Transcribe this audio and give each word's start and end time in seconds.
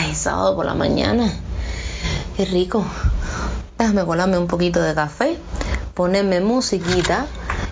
Ay, 0.00 0.14
sábado 0.14 0.54
por 0.54 0.64
la 0.64 0.74
mañana. 0.74 1.28
Qué 2.36 2.44
rico. 2.44 2.84
Déjame 3.76 4.04
colarme 4.04 4.38
un 4.38 4.46
poquito 4.46 4.80
de 4.80 4.94
café, 4.94 5.36
ponerme 5.94 6.40
musiquita, 6.40 7.26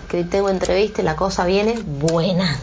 que 0.09 0.25
tengo 0.25 0.49
entrevista 0.49 1.03
y 1.03 1.04
la 1.04 1.14
cosa 1.14 1.45
viene 1.45 1.79
buena. 1.79 2.59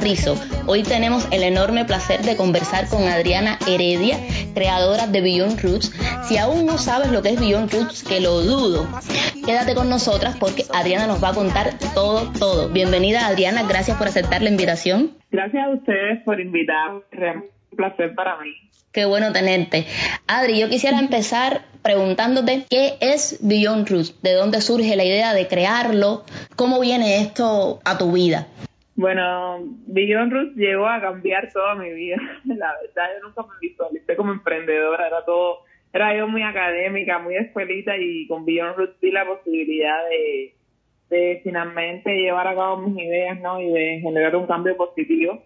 De 0.00 0.08
Lo 0.08 0.14
Llevamos 0.16 0.34
Rizo. 0.34 0.34
Hoy 0.66 0.82
tenemos 0.82 1.28
el 1.30 1.42
enorme 1.42 1.84
placer 1.84 2.20
de 2.22 2.36
conversar 2.36 2.88
con 2.88 3.04
Adriana 3.04 3.58
Heredia, 3.66 4.16
creadora 4.54 5.06
de 5.06 5.20
Beyond 5.20 5.60
Roots. 5.60 5.92
Si 6.24 6.38
aún 6.38 6.66
no 6.66 6.78
sabes 6.78 7.10
lo 7.10 7.22
que 7.22 7.30
es 7.30 7.40
Beyond 7.40 7.72
Roots, 7.72 8.02
que 8.04 8.20
lo 8.20 8.40
dudo, 8.40 8.86
quédate 9.44 9.74
con 9.74 9.88
nosotras 9.88 10.36
porque 10.38 10.64
Adriana 10.72 11.06
nos 11.06 11.22
va 11.22 11.30
a 11.30 11.34
contar 11.34 11.78
todo, 11.94 12.30
todo. 12.38 12.68
Bienvenida 12.68 13.26
Adriana, 13.26 13.64
gracias 13.68 13.96
por 13.96 14.08
aceptar 14.08 14.42
la 14.42 14.50
invitación. 14.50 15.12
Gracias 15.30 15.64
a 15.64 15.70
ustedes 15.70 16.22
por 16.24 16.40
invitarme, 16.40 17.02
un 17.70 17.76
placer 17.76 18.14
para 18.14 18.36
mí. 18.38 18.50
Qué 18.92 19.04
bueno 19.04 19.32
tenerte. 19.32 19.86
Adri, 20.26 20.58
yo 20.58 20.68
quisiera 20.68 20.98
empezar 20.98 21.62
preguntándote 21.82 22.64
qué 22.68 22.96
es 23.00 23.38
Beyond 23.40 23.88
Roots, 23.88 24.22
de 24.22 24.34
dónde 24.34 24.60
surge 24.60 24.96
la 24.96 25.04
idea 25.04 25.32
de 25.32 25.46
crearlo, 25.46 26.24
cómo 26.56 26.80
viene 26.80 27.20
esto 27.20 27.80
a 27.84 27.98
tu 27.98 28.12
vida. 28.12 28.48
Bueno, 29.00 29.60
Beyond 29.86 30.32
Roots 30.32 30.56
llegó 30.56 30.86
a 30.86 31.00
cambiar 31.00 31.50
toda 31.52 31.74
mi 31.74 31.90
vida. 31.92 32.16
La 32.44 32.74
verdad, 32.82 33.10
yo 33.16 33.28
nunca 33.28 33.42
me 33.42 33.58
visualicé 33.60 34.14
como 34.16 34.32
emprendedora, 34.32 35.06
era 35.06 35.24
todo, 35.24 35.60
era 35.92 36.14
yo 36.16 36.28
muy 36.28 36.42
académica, 36.42 37.18
muy 37.18 37.36
escuelita 37.36 37.96
y 37.96 38.26
con 38.26 38.44
Beyond 38.44 38.76
Roots 38.76 39.00
vi 39.00 39.10
la 39.10 39.26
posibilidad 39.26 40.08
de, 40.08 40.54
de 41.08 41.40
finalmente 41.42 42.14
llevar 42.14 42.46
a 42.46 42.54
cabo 42.54 42.76
mis 42.76 43.02
ideas, 43.02 43.40
¿no? 43.40 43.60
Y 43.60 43.70
de 43.70 44.00
generar 44.00 44.36
un 44.36 44.46
cambio 44.46 44.76
positivo 44.76 45.42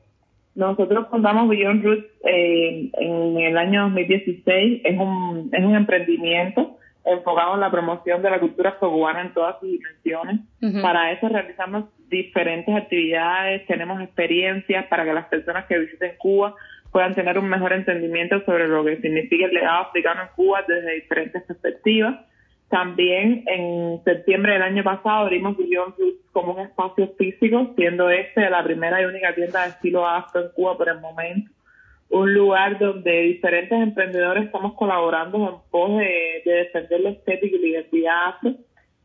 nosotros 0.55 1.09
fundamos 1.11 1.49
Beyond 1.49 1.85
Roots 1.85 2.07
eh, 2.25 2.91
en 2.93 3.39
el 3.39 3.59
año 3.59 3.83
2016. 3.85 4.83
Es 4.85 4.99
un, 4.99 5.51
es 5.53 5.65
un 5.65 5.75
emprendimiento 5.75 6.79
enfocado 7.05 7.55
en 7.55 7.61
la 7.61 7.71
promoción 7.71 8.23
de 8.23 8.31
la 8.31 8.41
cultura 8.41 8.71
afrocubana 8.71 9.23
en 9.23 9.35
todas 9.35 9.59
sus 9.61 9.69
dimensiones. 9.71 10.41
Para 10.81 11.13
eso 11.13 11.29
realizamos 11.29 11.85
diferentes 12.09 12.75
actividades, 12.75 13.67
tenemos 13.67 14.01
experiencias 14.03 14.87
para 14.87 15.05
que 15.05 15.13
las 15.13 15.27
personas 15.27 15.67
que 15.67 15.79
visiten 15.79 16.17
Cuba 16.19 16.55
puedan 16.95 17.15
tener 17.15 17.39
un 17.39 17.49
mejor 17.49 17.73
entendimiento 17.73 18.41
sobre 18.45 18.69
lo 18.69 18.85
que 18.85 19.01
significa 19.01 19.47
el 19.47 19.55
legado 19.55 19.83
africano 19.83 20.23
en 20.23 20.29
Cuba 20.37 20.65
desde 20.67 20.95
diferentes 20.95 21.43
perspectivas. 21.43 22.21
También 22.69 23.45
en 23.47 24.01
septiembre 24.05 24.53
del 24.53 24.63
año 24.63 24.85
pasado 24.85 25.25
abrimos 25.25 25.57
Beyond 25.57 25.95
Roots 25.99 26.31
como 26.33 26.55
un 26.55 26.61
espacio 26.61 27.13
físico, 27.19 27.73
siendo 27.77 28.11
este 28.11 28.49
la 28.49 28.63
primera 28.63 29.03
y 29.03 29.07
única 29.07 29.35
tienda 29.35 29.65
de 29.65 29.71
estilo 29.71 30.07
afro 30.07 30.43
en 30.43 30.49
Cuba 30.55 30.77
por 30.77 30.89
el 30.89 31.01
momento. 31.01 31.51
Un 32.11 32.33
lugar 32.33 32.79
donde 32.79 33.23
diferentes 33.23 33.77
emprendedores 33.77 34.45
estamos 34.45 34.75
colaborando 34.75 35.37
en 35.37 35.71
pos 35.71 35.99
de, 35.99 36.43
defender 36.45 37.01
la 37.01 37.11
estética 37.11 37.57
y 37.57 37.59
la 37.61 37.67
identidad 37.67 38.29
afro. 38.29 38.55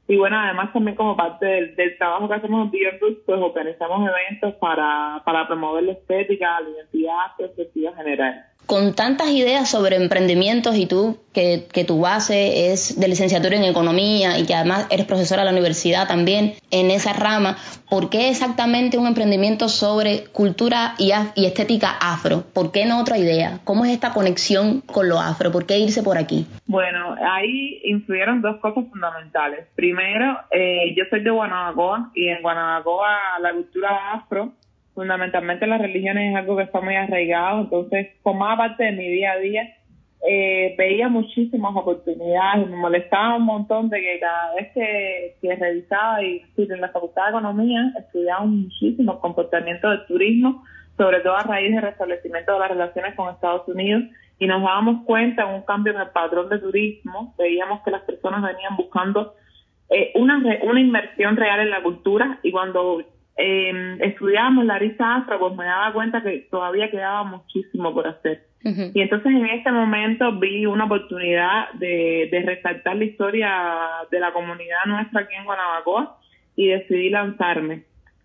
Y 0.10 0.18
bueno, 0.18 0.40
además 0.40 0.74
también 0.74 0.98
como 0.98 1.16
parte 1.16 1.46
del, 1.46 1.98
trabajo 2.00 2.28
que 2.28 2.34
hacemos 2.34 2.66
en 2.66 2.72
Beyond 2.72 3.00
pues 3.28 3.40
organizamos 3.40 4.10
eventos 4.10 4.56
para, 4.56 5.22
para 5.24 5.48
promover 5.48 5.84
la 5.84 5.92
estética, 5.92 6.60
la 6.62 6.70
identidad 6.70 7.16
afro, 7.28 7.46
en 7.56 7.94
general 7.94 8.46
con 8.70 8.94
tantas 8.94 9.32
ideas 9.32 9.68
sobre 9.68 9.96
emprendimientos 9.96 10.76
y 10.76 10.86
tú, 10.86 11.18
que, 11.34 11.68
tu 11.88 12.02
base 12.02 12.72
es 12.72 13.00
de 13.00 13.08
licenciatura 13.08 13.56
en 13.56 13.64
economía 13.64 14.38
y 14.38 14.46
que 14.46 14.54
además 14.54 14.86
eres 14.92 15.08
profesora 15.08 15.42
de 15.42 15.46
la 15.46 15.54
universidad 15.54 16.08
también 16.08 16.54
en 16.70 16.92
esa 16.92 17.14
rama, 17.14 17.58
¿por 17.90 18.12
qué 18.12 18.30
exactamente 18.30 19.00
un 19.00 19.08
emprendimiento 19.08 19.70
sobre 19.70 20.26
cultura 20.26 20.94
y, 21.00 21.12
y 21.34 21.46
estética 21.48 21.98
afro? 22.00 22.44
¿Por 22.54 22.72
qué 22.72 22.86
no 22.86 23.00
otra 23.02 23.18
idea? 23.18 23.60
¿Cómo 23.64 23.86
es 23.86 23.92
esta 23.92 24.14
conexión 24.14 24.82
con 24.82 25.10
lo 25.10 25.20
afro? 25.20 25.52
¿Por 25.52 25.66
qué 25.66 25.80
irse 25.80 26.04
por 26.04 26.20
aquí? 26.20 26.46
Bueno, 26.68 27.16
ahí 27.28 27.82
influyeron 27.86 28.42
dos 28.44 28.58
cosas 28.58 28.86
fundamentales. 28.92 29.66
Primero, 29.74 30.38
eh, 30.52 30.94
yo 30.96 31.06
soy 31.10 31.24
de 31.24 31.32
Guanabacoa 31.32 32.12
y 32.14 32.28
en 32.28 32.44
Guanabacoa 32.44 33.40
la 33.42 33.52
cultura 33.52 34.14
afro 34.14 34.54
fundamentalmente 35.00 35.66
las 35.66 35.80
religiones 35.80 36.30
es 36.30 36.36
algo 36.36 36.58
que 36.58 36.64
está 36.64 36.82
muy 36.82 36.94
arraigado, 36.94 37.62
entonces 37.62 38.10
formaba 38.22 38.58
parte 38.58 38.84
de 38.84 38.92
mi 38.92 39.08
día 39.08 39.32
a 39.32 39.38
día. 39.38 39.76
Eh, 40.30 40.76
veía 40.78 41.08
muchísimas 41.08 41.74
oportunidades 41.74 42.68
me 42.68 42.76
molestaba 42.76 43.38
un 43.38 43.46
montón 43.46 43.88
de 43.88 44.02
que 44.02 44.20
cada 44.20 44.56
vez 44.56 44.68
que, 44.74 45.38
que 45.42 45.56
revisaba 45.56 46.22
y 46.22 46.44
en 46.58 46.82
la 46.82 46.90
Facultad 46.90 47.24
de 47.24 47.30
Economía 47.30 47.94
estudiamos 47.98 48.50
muchísimo 48.50 49.22
comportamiento 49.22 49.90
del 49.90 50.06
turismo, 50.08 50.66
sobre 50.98 51.22
todo 51.22 51.38
a 51.38 51.44
raíz 51.44 51.72
del 51.74 51.82
restablecimiento 51.82 52.52
de 52.52 52.60
las 52.60 52.70
relaciones 52.70 53.16
con 53.16 53.34
Estados 53.34 53.66
Unidos 53.70 54.04
y 54.38 54.48
nos 54.48 54.62
dábamos 54.62 55.06
cuenta 55.06 55.44
en 55.44 55.56
un 55.56 55.62
cambio 55.62 55.94
en 55.94 56.02
el 56.02 56.10
patrón 56.10 56.50
de 56.50 56.60
turismo, 56.60 57.34
veíamos 57.38 57.82
que 57.84 57.92
las 57.92 58.02
personas 58.02 58.44
venían 58.44 58.76
buscando 58.76 59.36
eh, 59.90 60.12
una, 60.16 60.44
una 60.64 60.82
inversión 60.82 61.38
real 61.38 61.62
en 61.62 61.70
la 61.70 61.82
cultura 61.82 62.40
y 62.44 62.52
cuando 62.52 63.02
eh, 63.42 63.98
estudiábamos 64.02 64.66
la 64.66 64.78
risa 64.78 65.16
afro, 65.16 65.40
pues 65.40 65.56
me 65.56 65.64
daba 65.64 65.94
cuenta 65.94 66.22
que 66.22 66.48
todavía 66.52 66.92
quedaba 66.92 67.24
muchísimo 67.24 67.94
por 67.94 68.06
hacer. 68.06 68.44
Y 68.62 69.00
entonces 69.00 69.32
en 69.32 69.46
ese 69.46 69.72
momento 69.72 70.38
vi 70.38 70.66
una 70.66 70.84
oportunidad 70.84 71.72
de, 71.76 72.28
de 72.30 72.42
resaltar 72.42 72.98
la 72.98 73.06
historia 73.06 73.50
de 74.12 74.20
la 74.20 74.34
comunidad 74.34 74.84
nuestra 74.86 75.22
aquí 75.22 75.34
en 75.34 75.46
Guanabacoa 75.46 76.18
y 76.58 76.68
decidí 76.68 77.10
lanzarme. 77.10 77.84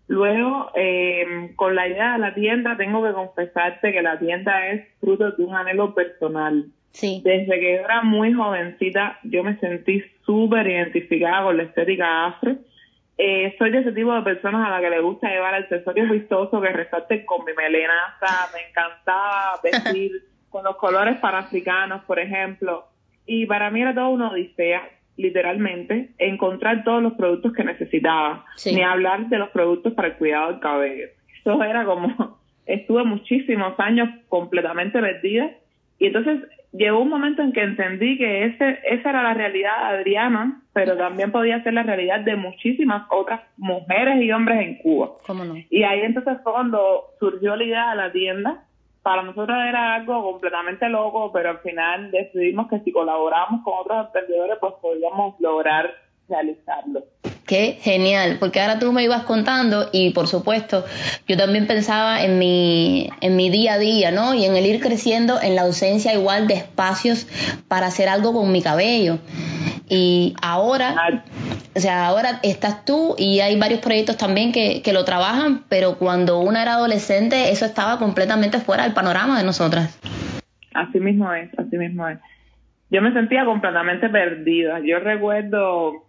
Luego, 0.09 0.71
eh, 0.75 1.53
con 1.55 1.73
la 1.73 1.87
idea 1.87 2.13
de 2.13 2.19
la 2.19 2.33
tienda, 2.33 2.75
tengo 2.75 3.01
que 3.01 3.13
confesarte 3.13 3.93
que 3.93 4.01
la 4.01 4.19
tienda 4.19 4.67
es 4.67 4.85
fruto 4.99 5.31
de 5.31 5.43
un 5.45 5.55
anhelo 5.55 5.95
personal. 5.95 6.65
Sí. 6.91 7.21
Desde 7.23 7.57
que 7.57 7.75
era 7.75 8.01
muy 8.03 8.33
jovencita, 8.33 9.19
yo 9.23 9.41
me 9.45 9.57
sentí 9.59 10.03
súper 10.25 10.67
identificada 10.67 11.43
con 11.43 11.55
la 11.55 11.63
estética 11.63 12.25
afro 12.25 12.57
eh, 13.17 13.55
soy 13.57 13.71
de 13.71 13.79
ese 13.79 13.93
tipo 13.93 14.13
de 14.13 14.21
personas 14.23 14.67
a 14.67 14.71
la 14.71 14.81
que 14.81 14.89
le 14.89 14.99
gusta 14.99 15.29
llevar 15.29 15.55
accesorios 15.55 16.09
vistosos 16.09 16.61
que 16.61 16.69
resalten 16.69 17.25
con 17.25 17.45
mi 17.45 17.53
melenaza. 17.53 18.49
Me 18.53 18.69
encantaba 18.69 19.59
vestir 19.63 20.11
con 20.49 20.63
los 20.63 20.75
colores 20.75 21.17
panafricanos, 21.17 22.03
por 22.03 22.19
ejemplo. 22.19 22.85
Y 23.25 23.45
para 23.45 23.69
mí 23.71 23.81
era 23.81 23.95
todo 23.95 24.09
una 24.09 24.31
odisea, 24.31 24.89
literalmente, 25.15 26.09
encontrar 26.17 26.83
todos 26.83 27.01
los 27.01 27.13
productos 27.13 27.53
que 27.53 27.63
necesitaba. 27.63 28.45
Ni 28.65 28.81
hablar 28.81 29.27
de 29.29 29.37
los 29.37 29.49
productos 29.49 29.93
para 29.93 30.09
el 30.09 30.15
cuidado 30.15 30.51
del 30.51 30.59
cabello. 30.59 31.07
Eso 31.39 31.63
era 31.63 31.85
como, 31.85 32.37
estuve 32.65 33.03
muchísimos 33.05 33.79
años 33.79 34.09
completamente 34.27 34.99
perdida. 34.99 35.51
Y 35.99 36.07
entonces 36.07 36.41
llegó 36.77 36.99
un 36.99 37.09
momento 37.09 37.41
en 37.41 37.53
que 37.53 37.61
entendí 37.61 38.17
que 38.17 38.45
ese, 38.45 38.79
esa 38.83 39.09
era 39.09 39.23
la 39.23 39.33
realidad 39.33 39.77
de 39.77 39.97
Adriana, 39.97 40.61
pero 40.73 40.97
también 40.97 41.31
podía 41.31 41.63
ser 41.63 41.73
la 41.73 41.83
realidad 41.83 42.21
de 42.21 42.35
muchísimas 42.35 43.07
otras 43.09 43.41
mujeres 43.57 44.21
y 44.21 44.31
hombres 44.31 44.59
en 44.61 44.77
Cuba. 44.77 45.11
Y 45.69 45.83
ahí 45.83 46.01
entonces 46.01 46.37
fue 46.43 46.51
cuando 46.51 47.05
surgió 47.19 47.55
la 47.55 47.63
idea 47.63 47.89
de 47.91 47.95
la 47.95 48.11
tienda. 48.11 48.63
Para 49.01 49.21
nosotros 49.21 49.57
era 49.67 49.93
algo 49.93 50.31
completamente 50.31 50.89
loco, 50.89 51.31
pero 51.31 51.51
al 51.51 51.59
final 51.59 52.09
decidimos 52.11 52.67
que 52.69 52.79
si 52.79 52.91
colaboramos 52.91 53.63
con 53.63 53.73
otros 53.79 54.07
emprendedores, 54.07 54.57
pues 54.59 54.73
podíamos 54.81 55.39
lograr 55.39 55.91
realizarlo. 56.27 57.03
Qué 57.45 57.77
genial, 57.79 58.37
porque 58.39 58.59
ahora 58.59 58.79
tú 58.79 58.91
me 58.91 59.03
ibas 59.03 59.21
contando 59.23 59.89
y 59.93 60.09
por 60.11 60.27
supuesto 60.27 60.83
yo 61.27 61.37
también 61.37 61.67
pensaba 61.67 62.23
en 62.23 62.39
mi, 62.39 63.09
en 63.21 63.35
mi 63.35 63.51
día 63.51 63.73
a 63.73 63.77
día, 63.77 64.09
¿no? 64.09 64.33
Y 64.33 64.45
en 64.45 64.55
el 64.55 64.65
ir 64.65 64.79
creciendo 64.79 65.39
en 65.39 65.55
la 65.55 65.61
ausencia 65.61 66.13
igual 66.15 66.47
de 66.47 66.55
espacios 66.55 67.27
para 67.67 67.85
hacer 67.87 68.09
algo 68.09 68.33
con 68.33 68.51
mi 68.51 68.63
cabello. 68.63 69.19
Y 69.87 70.33
ahora, 70.41 71.21
o 71.75 71.79
sea, 71.79 72.07
ahora 72.07 72.39
estás 72.41 72.83
tú 72.83 73.13
y 73.15 73.41
hay 73.41 73.59
varios 73.59 73.79
proyectos 73.79 74.17
también 74.17 74.51
que, 74.51 74.81
que 74.81 74.91
lo 74.91 75.05
trabajan, 75.05 75.65
pero 75.69 75.99
cuando 75.99 76.39
una 76.39 76.63
era 76.63 76.73
adolescente 76.73 77.51
eso 77.51 77.65
estaba 77.65 77.99
completamente 77.99 78.57
fuera 78.57 78.83
del 78.83 78.93
panorama 78.93 79.37
de 79.37 79.45
nosotras. 79.45 79.99
Así 80.73 80.99
mismo 80.99 81.31
es, 81.31 81.51
así 81.59 81.77
mismo 81.77 82.07
es. 82.07 82.17
Yo 82.89 83.03
me 83.03 83.13
sentía 83.13 83.45
completamente 83.45 84.09
perdida. 84.09 84.79
Yo 84.83 84.99
recuerdo 84.99 86.04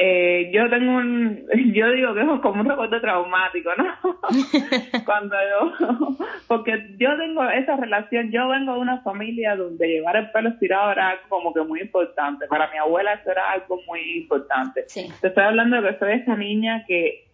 Eh, 0.00 0.52
yo 0.54 0.70
tengo 0.70 0.92
un, 0.92 1.44
yo 1.74 1.90
digo 1.90 2.14
que 2.14 2.20
es 2.20 2.40
como 2.40 2.60
un 2.60 2.68
recuerdo 2.68 3.00
traumático, 3.00 3.70
¿no? 3.76 3.84
Cuando 5.04 5.34
yo, 5.34 6.16
porque 6.46 6.94
yo 6.98 7.16
tengo 7.18 7.42
esa 7.50 7.74
relación, 7.74 8.30
yo 8.30 8.46
vengo 8.46 8.74
de 8.74 8.78
una 8.78 9.00
familia 9.00 9.56
donde 9.56 9.88
llevar 9.88 10.14
el 10.14 10.30
pelo 10.30 10.50
estirado 10.50 10.92
era 10.92 11.08
algo 11.08 11.22
como 11.28 11.52
que 11.52 11.62
muy 11.62 11.80
importante. 11.80 12.46
Para 12.46 12.70
mi 12.70 12.78
abuela 12.78 13.14
eso 13.14 13.32
era 13.32 13.50
algo 13.50 13.80
muy 13.88 14.18
importante. 14.18 14.84
Te 15.20 15.26
estoy 15.26 15.42
hablando 15.42 15.82
de 15.82 15.88
que 15.88 15.98
soy 15.98 16.12
esa 16.12 16.36
niña 16.36 16.84
que 16.86 17.24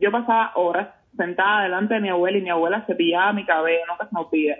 yo 0.00 0.10
pasaba 0.10 0.52
horas 0.54 0.88
sentada 1.18 1.64
delante 1.64 1.94
de 1.94 2.00
mi 2.00 2.08
abuela 2.08 2.38
y 2.38 2.42
mi 2.42 2.48
abuela 2.48 2.84
cepillaba 2.86 3.34
mi 3.34 3.44
cabello, 3.44 3.84
nunca 3.90 4.08
se 4.08 4.14
me 4.14 4.22
olvida. 4.22 4.56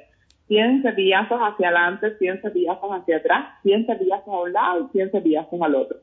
100 0.49 0.83
cepillazos 0.83 1.41
hacia 1.41 1.69
adelante, 1.69 2.19
100 2.19 2.43
cepillazos 2.43 2.91
hacia 2.91 3.17
atrás, 3.17 3.47
100 3.63 3.87
cepillazos 3.87 4.29
a 4.29 4.43
un 4.43 4.53
lado 4.53 4.87
y 4.87 4.93
100 4.93 5.11
cepillazos 5.11 5.63
al 5.63 5.75
otro 5.75 5.97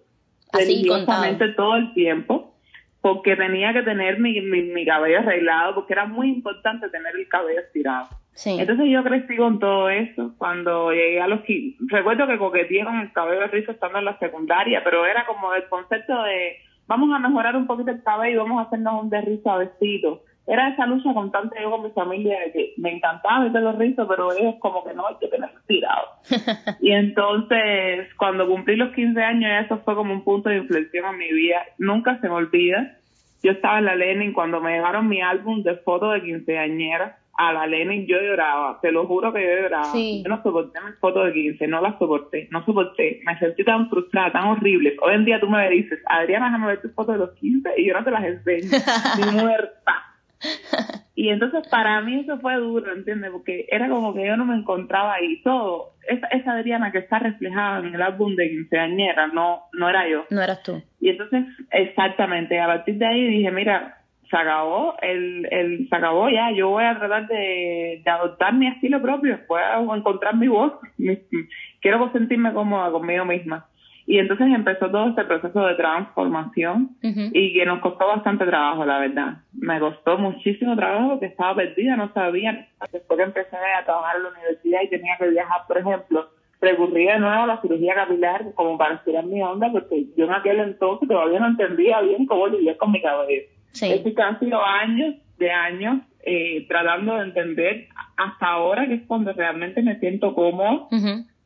religiosamente 0.54 1.50
todo 1.50 1.76
el 1.76 1.94
tiempo 1.94 2.54
porque 3.02 3.36
tenía 3.36 3.74
que 3.74 3.84
tener 3.84 4.18
mi, 4.20 4.40
mi, 4.40 4.86
cabello 4.86 5.20
arreglado, 5.20 5.76
porque 5.76 5.92
era 5.92 6.06
muy 6.06 6.30
importante 6.30 6.88
tener 6.88 7.14
el 7.18 7.28
cabello 7.28 7.60
estirado. 7.60 8.08
Entonces 8.46 8.86
yo 8.90 9.04
crecí 9.04 9.36
con 9.36 9.60
todo 9.60 9.90
eso 9.90 10.34
cuando 10.38 10.94
llegué 10.94 11.20
a 11.20 11.28
los... 11.28 11.42
Recuerdo 11.88 12.28
que 12.28 12.38
coqueteé 12.38 12.86
con 12.86 13.00
el 13.00 13.12
cabello 13.12 13.46
rizo 13.48 13.72
estando 13.74 14.00
en 14.00 14.06
la 14.06 14.18
secundaria, 14.20 14.86
pero 14.86 15.06
era 15.06 15.26
como 15.26 15.54
el 15.54 15.68
concepto 15.68 16.24
de 16.24 16.56
vamos 16.88 17.14
a 17.14 17.20
mejorar 17.20 17.58
un 17.58 17.68
poquito 17.68 17.92
el 17.92 18.02
cabello 18.04 18.36
y 18.36 18.38
vamos 18.38 18.60
a 18.60 18.68
hacernos 18.68 19.04
un 19.04 19.10
derrizo 19.10 19.52
a 19.52 19.58
vestido 19.58 20.24
era 20.46 20.70
esa 20.70 20.86
lucha 20.86 21.14
constante 21.14 21.56
yo 21.62 21.72
con 21.72 21.84
mi 21.84 21.90
familia 21.92 22.40
de 22.40 22.52
que 22.52 22.74
me 22.78 22.92
encantaba 22.92 23.42
meter 23.42 23.62
los 23.62 23.78
rizos, 23.78 24.08
pero 24.10 24.32
es 24.34 24.56
como 24.60 24.84
que 24.84 24.94
no 24.94 25.08
hay 25.08 25.16
que 25.20 25.28
tener 25.28 25.50
tirado. 25.68 26.08
y 26.82 26.92
entonces, 26.92 28.14
cuando 28.18 28.48
cumplí 28.48 28.76
los 28.76 28.94
15 28.94 29.22
años, 29.22 29.66
eso 29.66 29.78
fue 29.80 29.96
como 29.96 30.14
un 30.14 30.24
punto 30.24 30.50
de 30.50 30.58
inflexión 30.58 31.06
en 31.06 31.18
mi 31.18 31.32
vida. 31.32 31.64
Nunca 31.78 32.20
se 32.20 32.28
me 32.28 32.36
olvida. 32.36 32.98
Yo 33.42 33.52
estaba 33.52 33.80
en 33.80 33.86
la 33.86 33.96
Lenin 33.96 34.34
cuando 34.34 34.60
me 34.60 34.74
llevaron 34.74 35.08
mi 35.08 35.22
álbum 35.22 35.64
de 35.64 35.76
fotos 35.78 36.14
de 36.14 36.24
quinceañera 36.24 37.18
a 37.36 37.52
la 37.52 37.66
Lenin, 37.66 38.06
yo 38.06 38.22
lloraba, 38.22 38.80
te 38.80 38.92
lo 38.92 39.08
juro 39.08 39.34
que 39.34 39.42
yo 39.42 39.62
lloraba. 39.62 39.92
Yo 39.94 40.30
no 40.30 40.44
soporté 40.44 40.80
mis 40.82 41.00
fotos 41.00 41.26
de 41.26 41.34
15, 41.34 41.68
no 41.68 41.82
las 41.82 41.98
soporté, 41.98 42.48
no 42.52 42.64
soporté. 42.64 43.22
Me 43.26 43.38
sentí 43.40 43.64
tan 43.64 43.90
frustrada, 43.90 44.32
tan 44.32 44.50
horrible. 44.50 44.96
Hoy 45.02 45.16
en 45.16 45.26
día 45.26 45.40
tú 45.40 45.50
me 45.50 45.68
dices, 45.70 46.00
Adriana, 46.06 46.46
déjame 46.46 46.68
ver 46.68 46.82
tus 46.82 46.94
fotos 46.94 47.16
de 47.16 47.20
los 47.20 47.32
15 47.32 47.70
y 47.78 47.88
yo 47.88 47.94
no 47.96 48.04
te 48.04 48.12
las 48.12 48.24
enseño, 48.24 48.70
ni 49.18 49.42
muerta. 49.42 50.03
Y 51.16 51.30
entonces 51.30 51.68
para 51.70 52.02
mí 52.02 52.22
eso 52.22 52.40
fue 52.40 52.56
duro, 52.56 52.92
¿entiendes? 52.92 53.30
Porque 53.32 53.68
era 53.70 53.88
como 53.88 54.16
que 54.16 54.26
yo 54.26 54.36
no 54.36 54.46
me 54.46 54.56
encontraba 54.56 55.14
ahí. 55.14 55.42
Todo, 55.44 55.94
esa, 56.08 56.26
esa 56.28 56.54
Adriana 56.54 56.92
que 56.92 56.98
está 56.98 57.20
reflejada 57.20 57.80
en 57.80 57.94
el 57.94 58.02
álbum 58.02 58.36
de 58.36 58.50
quinceañera, 58.50 59.28
no, 59.28 59.62
no 59.74 59.90
era 59.90 60.10
yo. 60.10 60.26
No 60.32 60.42
eras 60.42 60.64
tú. 60.64 60.82
Y 61.00 61.10
entonces, 61.10 61.46
exactamente, 61.72 62.60
a 62.60 62.66
partir 62.66 62.96
de 62.98 63.06
ahí 63.06 63.28
dije, 63.28 63.52
mira, 63.52 64.04
se 64.28 64.36
acabó, 64.36 64.96
el, 65.04 65.48
el, 65.52 65.88
se 65.88 65.96
acabó 65.96 66.30
ya, 66.30 66.52
yo 66.52 66.70
voy 66.70 66.84
a 66.84 66.98
tratar 66.98 67.28
de, 67.28 68.02
de 68.04 68.12
adoptar 68.12 68.54
mi 68.56 68.68
estilo 68.68 69.00
propio, 69.00 69.40
voy 69.48 69.62
a 69.62 69.80
encontrar 69.96 70.36
mi 70.36 70.48
voz, 70.48 70.74
quiero 71.82 72.12
sentirme 72.12 72.54
cómoda 72.54 72.92
conmigo 72.92 73.26
misma. 73.26 73.68
Y 74.06 74.20
entonces 74.20 74.48
empezó 74.54 74.90
todo 74.92 75.10
este 75.10 75.24
proceso 75.24 75.66
de 75.66 75.76
transformación 75.76 76.98
y 77.02 77.54
que 77.54 77.66
nos 77.66 77.80
costó 77.80 78.08
bastante 78.08 78.46
trabajo, 78.46 78.86
la 78.86 79.00
verdad. 79.00 79.38
Me 79.54 79.80
costó 79.80 80.18
muchísimo 80.18 80.76
trabajo 80.76 81.12
porque 81.12 81.28
estaba 81.28 81.56
perdida, 81.56 81.96
no 81.96 82.12
sabía. 82.14 82.68
Después 82.92 83.18
que 83.18 83.24
empecé 83.24 83.56
a 83.56 83.86
trabajar 83.86 84.18
en 84.18 84.24
la 84.24 84.30
universidad 84.30 84.82
y 84.84 84.90
tenía 84.90 85.18
que 85.18 85.30
viajar, 85.30 85.62
por 85.68 85.78
ejemplo, 85.78 86.30
recurrí 86.60 87.06
de 87.06 87.20
nuevo 87.20 87.44
a 87.44 87.48
la 87.48 87.62
cirugía 87.62 87.96
capilar 87.96 88.54
como 88.56 88.78
para 88.78 88.96
estirar 88.96 89.26
mi 89.26 89.42
onda 89.42 89.72
porque 89.72 90.06
yo 90.18 90.26
en 90.26 90.34
aquel 90.34 90.60
entonces 90.60 91.08
todavía 91.08 91.40
no 91.40 91.48
entendía 91.48 92.02
bien 92.02 92.26
cómo 92.26 92.48
lidiar 92.48 92.78
con 92.78 92.92
mi 92.92 93.02
cabello. 93.02 93.44
Sí. 93.72 93.92
Es 93.92 94.02
que 94.02 94.22
han 94.22 94.40
sido 94.40 94.64
años 94.64 95.16
de 95.38 95.52
años 95.52 96.00
eh, 96.26 96.66
tratando 96.68 97.16
de 97.16 97.24
entender 97.24 97.88
hasta 98.18 98.48
ahora 98.48 98.86
que 98.88 98.96
es 98.96 99.02
cuando 99.08 99.34
realmente 99.34 99.82
me 99.82 100.00
siento 100.00 100.34
cómodo 100.36 100.88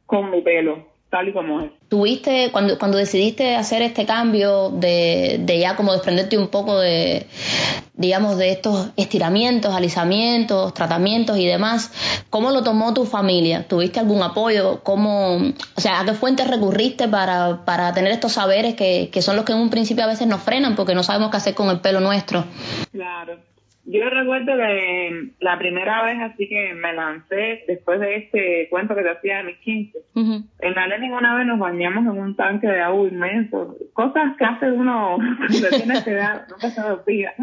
con 0.05 0.31
mi 0.31 0.41
pelo 0.41 0.96
tal 1.09 1.29
y 1.29 1.33
como 1.33 1.61
es. 1.61 1.71
¿Tuviste, 1.87 2.49
cuando, 2.51 2.77
cuando 2.77 2.97
decidiste 2.97 3.55
hacer 3.55 3.81
este 3.81 4.05
cambio 4.05 4.69
de, 4.69 5.37
de 5.39 5.59
ya 5.59 5.75
como 5.75 5.93
desprenderte 5.93 6.37
un 6.37 6.49
poco 6.49 6.79
de, 6.79 7.27
digamos, 7.93 8.37
de 8.37 8.51
estos 8.51 8.89
estiramientos, 8.97 9.73
alisamientos, 9.73 10.73
tratamientos 10.73 11.37
y 11.37 11.45
demás, 11.45 11.91
¿cómo 12.29 12.51
lo 12.51 12.61
tomó 12.63 12.93
tu 12.93 13.05
familia? 13.05 13.67
¿Tuviste 13.67 14.01
algún 14.01 14.21
apoyo? 14.21 14.81
¿Cómo, 14.83 15.37
o 15.37 15.81
sea, 15.81 16.01
a 16.01 16.05
qué 16.05 16.13
fuentes 16.13 16.47
recurriste 16.47 17.07
para, 17.07 17.63
para 17.63 17.93
tener 17.93 18.11
estos 18.11 18.33
saberes 18.33 18.75
que, 18.75 19.09
que 19.11 19.21
son 19.21 19.37
los 19.37 19.45
que 19.45 19.53
en 19.53 19.59
un 19.59 19.69
principio 19.69 20.03
a 20.03 20.07
veces 20.07 20.27
nos 20.27 20.41
frenan 20.41 20.75
porque 20.75 20.93
no 20.93 21.03
sabemos 21.03 21.31
qué 21.31 21.37
hacer 21.37 21.55
con 21.55 21.69
el 21.69 21.79
pelo 21.79 22.01
nuestro? 22.01 22.43
Claro. 22.91 23.37
Yo 23.89 24.09
recuerdo 24.09 24.57
que 24.57 25.31
la 25.39 25.57
primera 25.57 26.03
vez 26.03 26.19
así 26.19 26.49
que 26.49 26.73
me 26.73 26.91
lancé 26.91 27.63
después 27.69 28.01
de 28.01 28.17
este 28.17 28.67
cuento 28.69 28.93
que 28.93 29.01
te 29.01 29.11
hacía 29.11 29.37
de 29.37 29.43
mis 29.45 29.57
15. 29.59 29.97
En 30.59 30.73
la 30.75 30.87
Lenin 30.87 31.13
una 31.13 31.35
vez 31.35 31.47
nos 31.47 31.57
bañamos 31.57 32.03
en 32.13 32.21
un 32.21 32.35
tanque 32.35 32.67
de 32.67 32.81
agua 32.81 33.07
inmenso. 33.07 33.77
Cosas 33.93 34.35
que 34.37 34.43
hace 34.43 34.71
uno 34.71 35.17
cuando 35.37 35.69
tiene 35.69 35.93
esa 35.93 36.11
edad, 36.11 36.47
nunca 36.49 36.69
se 36.69 36.81
olvida. 36.81 37.33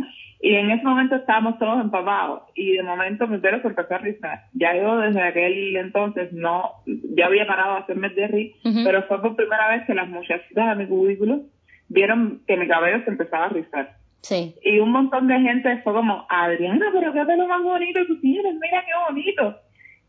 Y 0.43 0.55
en 0.57 0.71
ese 0.71 0.85
momento 0.85 1.17
estábamos 1.17 1.59
todos 1.59 1.81
empapados 1.81 2.43
y 2.55 2.73
de 2.73 2.83
momento 2.83 3.27
mi 3.27 3.39
pelo 3.39 3.63
se 3.63 3.69
empezó 3.69 3.95
a 3.95 3.99
rizar. 3.99 4.43
Ya 4.53 4.77
yo 4.77 4.99
desde 4.99 5.23
aquel 5.23 5.75
entonces 5.77 6.31
no, 6.35 6.73
ya 6.85 7.25
había 7.25 7.47
parado 7.47 7.77
de 7.77 7.81
hacerme 7.81 8.11
derri, 8.11 8.55
pero 8.85 9.05
fue 9.05 9.23
por 9.23 9.35
primera 9.35 9.71
vez 9.71 9.87
que 9.87 9.95
las 9.95 10.11
muchachitas 10.11 10.77
de 10.77 10.85
mi 10.85 10.91
cubículo 10.91 11.41
vieron 11.89 12.43
que 12.47 12.59
mi 12.59 12.69
cabello 12.69 13.03
se 13.05 13.11
empezaba 13.11 13.47
a 13.47 13.49
rizar. 13.49 14.04
Sí. 14.25 14.55
Y 14.63 14.79
un 14.79 14.91
montón 14.91 15.29
de 15.29 15.39
gente 15.39 15.83
fue 15.83 15.93
como, 15.93 16.27
Adriana, 16.31 16.87
pero 16.95 17.13
qué 17.13 17.25
pelo 17.27 17.47
más 17.47 17.63
bonito 17.63 18.01
tú 18.07 18.19
tienes, 18.21 18.55
mira 18.55 18.83
qué 18.87 18.93
bonito. 19.07 19.61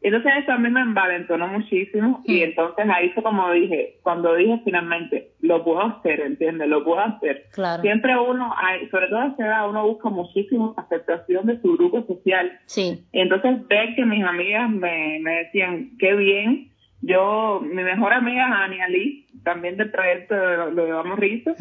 Entonces 0.01 0.31
eso 0.43 0.51
a 0.53 0.57
mí 0.57 0.69
me 0.69 0.81
envalentonó 0.81 1.47
muchísimo 1.47 2.21
y 2.25 2.43
entonces 2.43 2.85
ahí 2.93 3.09
fue 3.09 3.23
como 3.23 3.51
dije, 3.51 3.97
cuando 4.03 4.35
dije 4.35 4.61
finalmente, 4.63 5.31
lo 5.41 5.63
puedo 5.65 5.81
hacer, 5.81 6.21
¿entiendes? 6.21 6.69
Lo 6.69 6.83
puedo 6.85 6.99
hacer. 6.99 7.47
Claro. 7.51 7.81
Siempre 7.81 8.17
uno, 8.17 8.53
hay, 8.55 8.87
sobre 8.89 9.07
todo 9.07 9.19
a 9.19 9.27
esa 9.27 9.45
edad, 9.45 9.69
uno 9.69 9.85
busca 9.85 10.09
muchísimo 10.09 10.75
aceptación 10.77 11.47
de 11.47 11.59
su 11.59 11.75
grupo 11.75 12.05
social. 12.05 12.57
Sí. 12.67 13.03
Y 13.11 13.19
entonces 13.19 13.67
ver 13.67 13.95
que 13.95 14.05
mis 14.05 14.23
amigas 14.23 14.69
me, 14.69 15.19
me 15.21 15.43
decían, 15.43 15.97
qué 15.99 16.13
bien. 16.13 16.71
Yo, 17.01 17.61
mi 17.61 17.83
mejor 17.83 18.13
amiga, 18.13 18.63
Ania 18.63 18.87
Lee, 18.87 19.25
también 19.43 19.75
del 19.75 19.91
proyecto 19.91 20.35
Lo, 20.35 20.71
lo 20.71 20.85
llevamos 20.85 21.19
Rizo, 21.19 21.55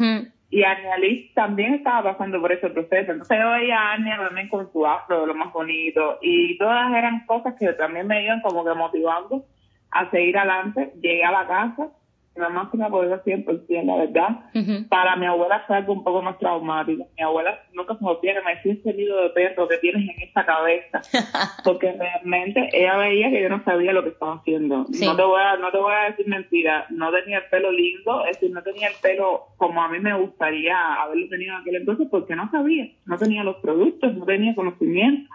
y 0.55 0.63
Ania 0.63 0.97
Liz 0.97 1.33
también 1.33 1.73
estaba 1.73 2.13
pasando 2.13 2.39
por 2.39 2.49
ese 2.49 2.69
proceso. 2.69 3.11
Entonces 3.11 3.37
yo 3.37 3.51
veía 3.51 3.77
a 3.77 3.93
Ania 3.95 4.17
también 4.17 4.47
con 4.47 4.71
su 4.71 4.87
afro, 4.87 5.25
lo 5.25 5.35
más 5.35 5.51
bonito, 5.51 6.17
y 6.21 6.57
todas 6.57 6.93
eran 6.93 7.25
cosas 7.25 7.55
que 7.59 7.73
también 7.73 8.07
me 8.07 8.23
iban 8.23 8.39
como 8.39 8.63
que 8.63 8.73
motivando 8.73 9.43
a 9.91 10.09
seguir 10.11 10.37
adelante. 10.37 10.93
Llegué 11.01 11.25
a 11.25 11.31
la 11.31 11.45
casa 11.45 11.89
la 12.35 12.49
máxima 12.49 12.89
poder 12.89 13.21
100%, 13.23 13.83
la 13.85 13.95
verdad. 13.95 14.87
Para 14.89 15.15
mi 15.15 15.25
abuela 15.25 15.63
fue 15.65 15.77
algo 15.77 15.93
un 15.93 16.03
poco 16.03 16.21
más 16.21 16.37
traumático. 16.37 17.07
Mi 17.17 17.23
abuela 17.23 17.59
nunca 17.73 17.95
se 17.95 18.03
me 18.03 18.11
olvida 18.11 18.41
me 18.45 18.55
decía 18.55 18.73
ese 18.73 18.93
nido 18.93 19.21
de 19.21 19.29
perro 19.29 19.67
que 19.67 19.77
tienes 19.77 20.01
en 20.03 20.21
esta 20.21 20.45
cabeza. 20.45 21.01
Porque 21.63 21.93
realmente 21.93 22.69
ella 22.73 22.97
veía 22.97 23.29
que 23.29 23.41
yo 23.41 23.49
no 23.49 23.63
sabía 23.63 23.93
lo 23.93 24.03
que 24.03 24.09
estaba 24.09 24.35
haciendo. 24.35 24.85
No, 24.87 25.15
te 25.15 25.23
voy 25.23 25.41
a, 25.41 25.55
no 25.57 25.71
te 25.71 25.77
voy 25.77 25.93
a 25.93 26.09
decir 26.09 26.27
mentira. 26.27 26.87
No 26.89 27.11
tenía 27.11 27.37
el 27.37 27.45
pelo 27.45 27.71
lindo, 27.71 28.25
es 28.25 28.33
decir, 28.33 28.51
no 28.51 28.61
tenía 28.63 28.87
el 28.89 28.95
pelo 29.01 29.45
como 29.57 29.81
a 29.81 29.87
mí 29.87 29.99
me 29.99 30.17
gustaría 30.17 30.75
haberlo 30.95 31.29
tenido 31.29 31.55
en 31.55 31.61
aquel 31.61 31.75
entonces 31.75 32.07
porque 32.11 32.35
no 32.35 32.51
sabía. 32.51 32.89
No 33.05 33.17
tenía 33.17 33.43
los 33.43 33.57
productos, 33.57 34.13
no 34.13 34.25
tenía 34.25 34.55
conocimiento. 34.55 35.29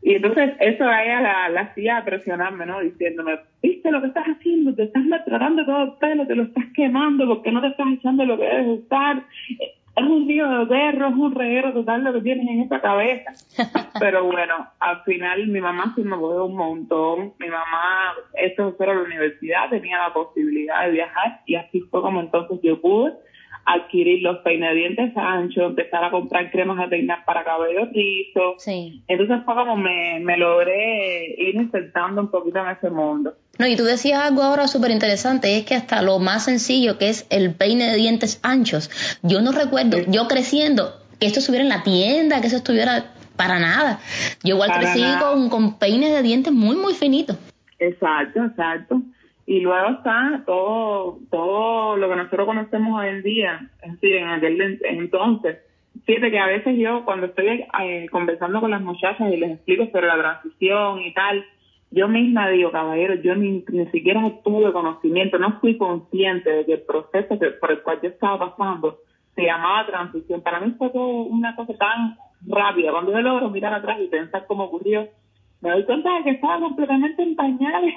Y 0.00 0.14
entonces 0.14 0.52
eso 0.60 0.84
a 0.84 1.04
ella 1.04 1.20
la, 1.20 1.48
la 1.48 1.60
hacía 1.62 2.04
presionarme, 2.04 2.66
¿no? 2.66 2.80
Diciéndome, 2.80 3.40
viste 3.62 3.90
lo 3.90 4.00
que 4.00 4.08
estás 4.08 4.26
haciendo, 4.26 4.74
te 4.74 4.84
estás 4.84 5.04
maltratando 5.04 5.64
todo 5.64 5.82
el 5.82 5.92
pelo, 5.94 6.26
te 6.26 6.36
lo 6.36 6.44
estás 6.44 6.64
quemando 6.74 7.26
porque 7.26 7.50
no 7.50 7.60
te 7.60 7.68
estás 7.68 7.86
echando 7.92 8.24
lo 8.24 8.38
que 8.38 8.44
debes 8.44 8.80
usar. 8.84 9.24
Es 9.96 10.04
un 10.04 10.28
río 10.28 10.48
de 10.48 10.66
perro, 10.66 11.08
es 11.08 11.14
un 11.14 11.34
reguero 11.34 11.72
total 11.72 12.04
lo 12.04 12.12
que 12.12 12.20
tienes 12.20 12.46
en 12.46 12.60
esa 12.60 12.80
cabeza. 12.80 13.32
Pero 14.00 14.24
bueno, 14.24 14.68
al 14.78 15.02
final 15.02 15.48
mi 15.48 15.60
mamá 15.60 15.92
sí 15.96 16.02
me 16.02 16.14
apoyó 16.14 16.46
un 16.46 16.56
montón. 16.56 17.32
Mi 17.40 17.48
mamá, 17.48 18.14
esto 18.34 18.74
fue 18.76 18.86
a 18.86 18.94
la 18.94 19.02
universidad, 19.02 19.68
tenía 19.70 19.98
la 19.98 20.14
posibilidad 20.14 20.86
de 20.86 20.92
viajar 20.92 21.40
y 21.46 21.56
así 21.56 21.80
fue 21.90 22.00
como 22.00 22.20
entonces 22.20 22.60
yo 22.62 22.80
pude 22.80 23.14
adquirir 23.68 24.22
los 24.22 24.38
peinadientes 24.38 25.12
anchos, 25.14 25.64
empezar 25.64 26.02
a 26.02 26.10
comprar 26.10 26.50
cremas 26.50 26.78
de 26.78 26.88
peinar 26.88 27.24
para 27.26 27.44
cabello 27.44 27.84
rizo. 27.92 28.54
Sí. 28.56 29.02
Entonces 29.06 29.44
fue 29.44 29.54
como 29.54 29.76
me, 29.76 30.20
me 30.20 30.38
logré 30.38 31.34
ir 31.36 31.54
insertando 31.54 32.22
un 32.22 32.30
poquito 32.30 32.60
en 32.60 32.68
ese 32.70 32.88
mundo. 32.88 33.34
No, 33.58 33.66
y 33.66 33.76
tú 33.76 33.84
decías 33.84 34.22
algo 34.22 34.42
ahora 34.42 34.68
súper 34.68 34.90
interesante, 34.90 35.58
es 35.58 35.66
que 35.66 35.74
hasta 35.74 36.00
lo 36.00 36.18
más 36.18 36.46
sencillo 36.46 36.96
que 36.96 37.10
es 37.10 37.26
el 37.28 37.54
peine 37.54 37.90
de 37.90 37.96
dientes 37.96 38.40
anchos. 38.42 38.90
Yo 39.22 39.42
no 39.42 39.52
recuerdo, 39.52 39.98
yo 40.06 40.28
creciendo, 40.28 40.94
que 41.20 41.26
esto 41.26 41.40
estuviera 41.40 41.62
en 41.62 41.68
la 41.68 41.82
tienda, 41.82 42.40
que 42.40 42.46
eso 42.46 42.56
estuviera 42.56 43.12
para 43.36 43.58
nada. 43.58 44.00
Yo 44.42 44.54
igual 44.54 44.72
crecí 44.72 45.04
con, 45.20 45.50
con 45.50 45.78
peines 45.78 46.12
de 46.12 46.22
dientes 46.22 46.52
muy, 46.52 46.76
muy 46.76 46.94
finitos. 46.94 47.36
Exacto, 47.78 48.44
exacto. 48.44 49.02
Y 49.48 49.60
luego 49.60 49.88
está 49.88 50.42
todo, 50.44 51.20
todo 51.30 51.96
lo 51.96 52.06
que 52.10 52.16
nosotros 52.16 52.46
conocemos 52.46 53.00
hoy 53.00 53.08
en 53.08 53.22
día, 53.22 53.70
es 53.82 53.92
decir, 53.92 54.16
en 54.16 54.28
aquel 54.28 54.78
entonces. 54.84 55.56
Fíjate 56.04 56.30
que 56.30 56.38
a 56.38 56.48
veces 56.48 56.76
yo 56.76 57.02
cuando 57.06 57.28
estoy 57.28 57.64
eh, 57.82 58.06
conversando 58.12 58.60
con 58.60 58.70
las 58.70 58.82
muchachas 58.82 59.32
y 59.32 59.38
les 59.38 59.52
explico 59.52 59.86
sobre 59.86 60.06
la 60.06 60.18
transición 60.18 61.00
y 61.00 61.14
tal, 61.14 61.42
yo 61.90 62.08
misma 62.08 62.50
digo, 62.50 62.70
caballero, 62.70 63.14
yo 63.14 63.36
ni, 63.36 63.64
ni 63.68 63.86
siquiera 63.86 64.20
tuve 64.44 64.70
conocimiento, 64.70 65.38
no 65.38 65.58
fui 65.60 65.78
consciente 65.78 66.50
de 66.50 66.66
que 66.66 66.74
el 66.74 66.82
proceso 66.82 67.38
por 67.58 67.70
el 67.70 67.82
cual 67.82 68.00
yo 68.02 68.10
estaba 68.10 68.50
pasando 68.50 68.98
se 69.34 69.44
llamaba 69.44 69.86
transición. 69.86 70.42
Para 70.42 70.60
mí 70.60 70.74
fue 70.76 70.90
todo 70.90 71.22
una 71.22 71.56
cosa 71.56 71.72
tan 71.72 72.18
rápida. 72.46 72.90
Cuando 72.90 73.12
yo 73.12 73.22
logro 73.22 73.48
mirar 73.48 73.72
atrás 73.72 73.98
y 73.98 74.08
pensar 74.08 74.44
cómo 74.46 74.64
ocurrió, 74.64 75.08
me 75.60 75.70
doy 75.70 75.84
cuenta 75.84 76.16
de 76.16 76.24
que 76.24 76.30
estaba 76.30 76.60
completamente 76.60 77.22
en 77.22 77.36
pañales. 77.36 77.94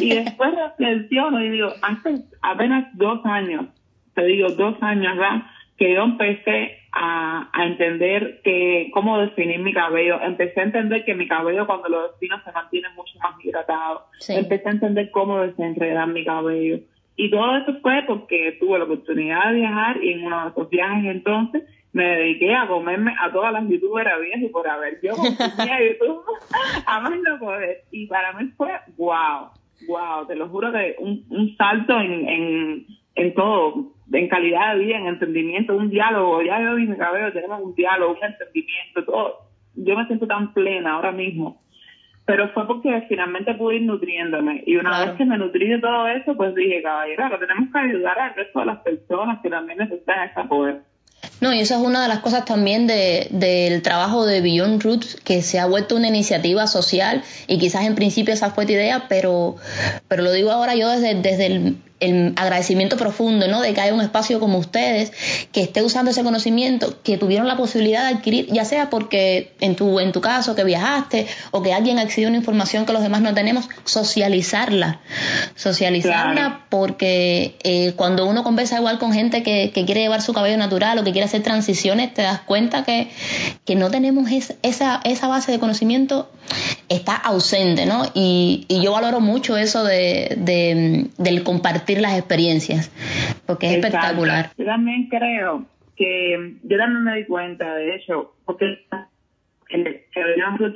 y 0.00 0.14
después 0.14 0.54
reflexiono 0.54 1.42
y 1.42 1.50
digo, 1.50 1.68
hace 1.82 2.24
apenas 2.40 2.86
dos 2.94 3.24
años, 3.24 3.66
te 4.14 4.24
digo 4.24 4.48
dos 4.50 4.76
años 4.82 5.16
ya, 5.16 5.50
que 5.76 5.94
yo 5.94 6.02
empecé 6.02 6.78
a, 6.92 7.48
a 7.52 7.66
entender 7.66 8.40
que 8.44 8.90
cómo 8.92 9.18
definir 9.18 9.60
mi 9.60 9.72
cabello. 9.72 10.20
Empecé 10.20 10.60
a 10.60 10.64
entender 10.64 11.04
que 11.04 11.14
mi 11.14 11.26
cabello 11.26 11.66
cuando 11.66 11.88
lo 11.88 12.08
defino 12.10 12.40
se 12.44 12.52
mantiene 12.52 12.88
mucho 12.90 13.18
más 13.20 13.42
hidratado. 13.42 14.06
Empecé 14.28 14.68
a 14.68 14.72
entender 14.72 15.10
cómo 15.10 15.40
desenredar 15.40 16.08
mi 16.08 16.24
cabello. 16.24 16.80
Y 17.16 17.30
todo 17.30 17.56
eso 17.56 17.74
fue 17.80 18.04
porque 18.06 18.56
tuve 18.58 18.78
la 18.78 18.84
oportunidad 18.84 19.50
de 19.50 19.60
viajar 19.60 20.02
y 20.02 20.12
en 20.12 20.26
uno 20.26 20.44
de 20.44 20.50
esos 20.50 20.70
viajes 20.70 21.04
entonces 21.10 21.62
me 21.92 22.04
dediqué 22.04 22.54
a 22.54 22.66
comerme 22.66 23.14
a 23.20 23.30
todas 23.30 23.52
las 23.52 23.68
youtubers 23.68 24.10
habías 24.10 24.40
y 24.40 24.48
por 24.48 24.66
haber. 24.66 25.00
Yo 25.02 25.12
consumía 25.16 25.78
YouTube 25.82 26.24
a 26.86 27.00
más 27.00 27.12
no 27.20 27.38
poder. 27.38 27.82
Y 27.90 28.06
para 28.06 28.32
mí 28.32 28.48
fue 28.56 28.70
wow, 28.96 29.50
wow, 29.86 30.26
te 30.26 30.34
lo 30.34 30.48
juro 30.48 30.72
que 30.72 30.96
un, 30.98 31.24
un 31.30 31.56
salto 31.56 31.98
en, 32.00 32.28
en, 32.28 32.86
en 33.14 33.34
todo, 33.34 33.92
en 34.12 34.28
calidad 34.28 34.74
de 34.74 34.84
vida, 34.84 34.96
en 34.96 35.06
entendimiento, 35.06 35.76
un 35.76 35.90
diálogo. 35.90 36.42
Ya 36.42 36.60
yo 36.60 36.78
y 36.78 36.86
mi 36.86 36.96
cabello 36.96 37.32
tenemos 37.32 37.60
un 37.62 37.74
diálogo, 37.74 38.12
un 38.12 38.24
entendimiento, 38.24 39.04
todo. 39.04 39.38
Yo 39.74 39.96
me 39.96 40.06
siento 40.06 40.26
tan 40.26 40.52
plena 40.52 40.94
ahora 40.94 41.12
mismo. 41.12 41.60
Pero 42.24 42.48
fue 42.50 42.66
porque 42.68 43.04
finalmente 43.08 43.52
pude 43.54 43.76
ir 43.76 43.82
nutriéndome. 43.82 44.62
Y 44.64 44.76
una 44.76 45.04
vez 45.04 45.16
que 45.16 45.24
me 45.24 45.36
nutrí 45.36 45.68
de 45.68 45.80
todo 45.80 46.06
eso, 46.06 46.36
pues 46.36 46.54
dije, 46.54 46.80
caballero, 46.80 47.36
tenemos 47.36 47.72
que 47.72 47.78
ayudar 47.78 48.16
al 48.16 48.34
resto 48.36 48.60
de 48.60 48.66
las 48.66 48.78
personas 48.78 49.40
que 49.42 49.50
también 49.50 49.78
necesitan 49.78 50.28
ese 50.28 50.44
poder. 50.44 50.82
No, 51.42 51.52
y 51.52 51.58
eso 51.58 51.74
es 51.74 51.80
una 51.80 52.00
de 52.00 52.06
las 52.06 52.20
cosas 52.20 52.44
también 52.44 52.86
de, 52.86 53.26
del 53.32 53.82
trabajo 53.82 54.24
de 54.24 54.40
Beyond 54.40 54.80
Roots, 54.80 55.16
que 55.24 55.42
se 55.42 55.58
ha 55.58 55.66
vuelto 55.66 55.96
una 55.96 56.06
iniciativa 56.06 56.68
social 56.68 57.24
y 57.48 57.58
quizás 57.58 57.84
en 57.84 57.96
principio 57.96 58.32
esa 58.32 58.52
fue 58.52 58.64
tu 58.64 58.70
idea, 58.70 59.06
pero, 59.08 59.56
pero 60.06 60.22
lo 60.22 60.30
digo 60.30 60.52
ahora 60.52 60.76
yo 60.76 60.88
desde, 60.88 61.16
desde 61.16 61.46
el 61.46 61.76
el 62.02 62.32
agradecimiento 62.36 62.96
profundo, 62.96 63.48
¿no? 63.48 63.60
De 63.60 63.72
que 63.72 63.80
haya 63.80 63.94
un 63.94 64.00
espacio 64.00 64.40
como 64.40 64.58
ustedes 64.58 65.12
que 65.52 65.62
esté 65.62 65.82
usando 65.82 66.10
ese 66.10 66.22
conocimiento, 66.22 67.02
que 67.02 67.16
tuvieron 67.16 67.46
la 67.46 67.56
posibilidad 67.56 68.08
de 68.08 68.16
adquirir, 68.16 68.48
ya 68.52 68.64
sea 68.64 68.90
porque 68.90 69.54
en 69.60 69.76
tu, 69.76 70.00
en 70.00 70.12
tu 70.12 70.20
caso 70.20 70.54
que 70.54 70.64
viajaste 70.64 71.26
o 71.50 71.62
que 71.62 71.72
alguien 71.72 71.98
accedió 71.98 72.28
a 72.28 72.30
una 72.30 72.38
información 72.38 72.86
que 72.86 72.92
los 72.92 73.02
demás 73.02 73.20
no 73.20 73.34
tenemos, 73.34 73.68
socializarla. 73.84 75.00
Socializarla 75.54 76.66
porque 76.68 77.56
eh, 77.62 77.92
cuando 77.96 78.26
uno 78.26 78.42
conversa 78.42 78.78
igual 78.78 78.98
con 78.98 79.12
gente 79.12 79.42
que, 79.42 79.70
que, 79.72 79.84
quiere 79.84 80.02
llevar 80.02 80.22
su 80.22 80.32
cabello 80.32 80.56
natural 80.56 80.98
o 80.98 81.04
que 81.04 81.12
quiere 81.12 81.26
hacer 81.26 81.42
transiciones, 81.42 82.12
te 82.14 82.22
das 82.22 82.40
cuenta 82.40 82.84
que, 82.84 83.10
que 83.64 83.76
no 83.76 83.90
tenemos 83.90 84.28
esa, 84.62 85.00
esa 85.04 85.28
base 85.28 85.52
de 85.52 85.58
conocimiento 85.58 86.30
está 86.88 87.14
ausente, 87.14 87.86
¿no? 87.86 88.04
Y, 88.14 88.66
y 88.68 88.82
yo 88.82 88.92
valoro 88.92 89.20
mucho 89.20 89.56
eso 89.56 89.84
de, 89.84 90.34
de, 90.38 91.06
del 91.18 91.42
compartir 91.42 91.91
las 92.00 92.18
experiencias, 92.18 92.90
porque 93.46 93.66
es 93.66 93.72
espectacular. 93.76 94.50
Yo 94.56 94.64
también 94.64 95.08
creo 95.08 95.66
que, 95.96 96.56
yo 96.62 96.78
también 96.78 97.04
me 97.04 97.16
di 97.16 97.24
cuenta, 97.24 97.74
de 97.74 97.96
hecho, 97.96 98.34
porque 98.44 98.78
el 99.70 99.84
que 99.84 100.20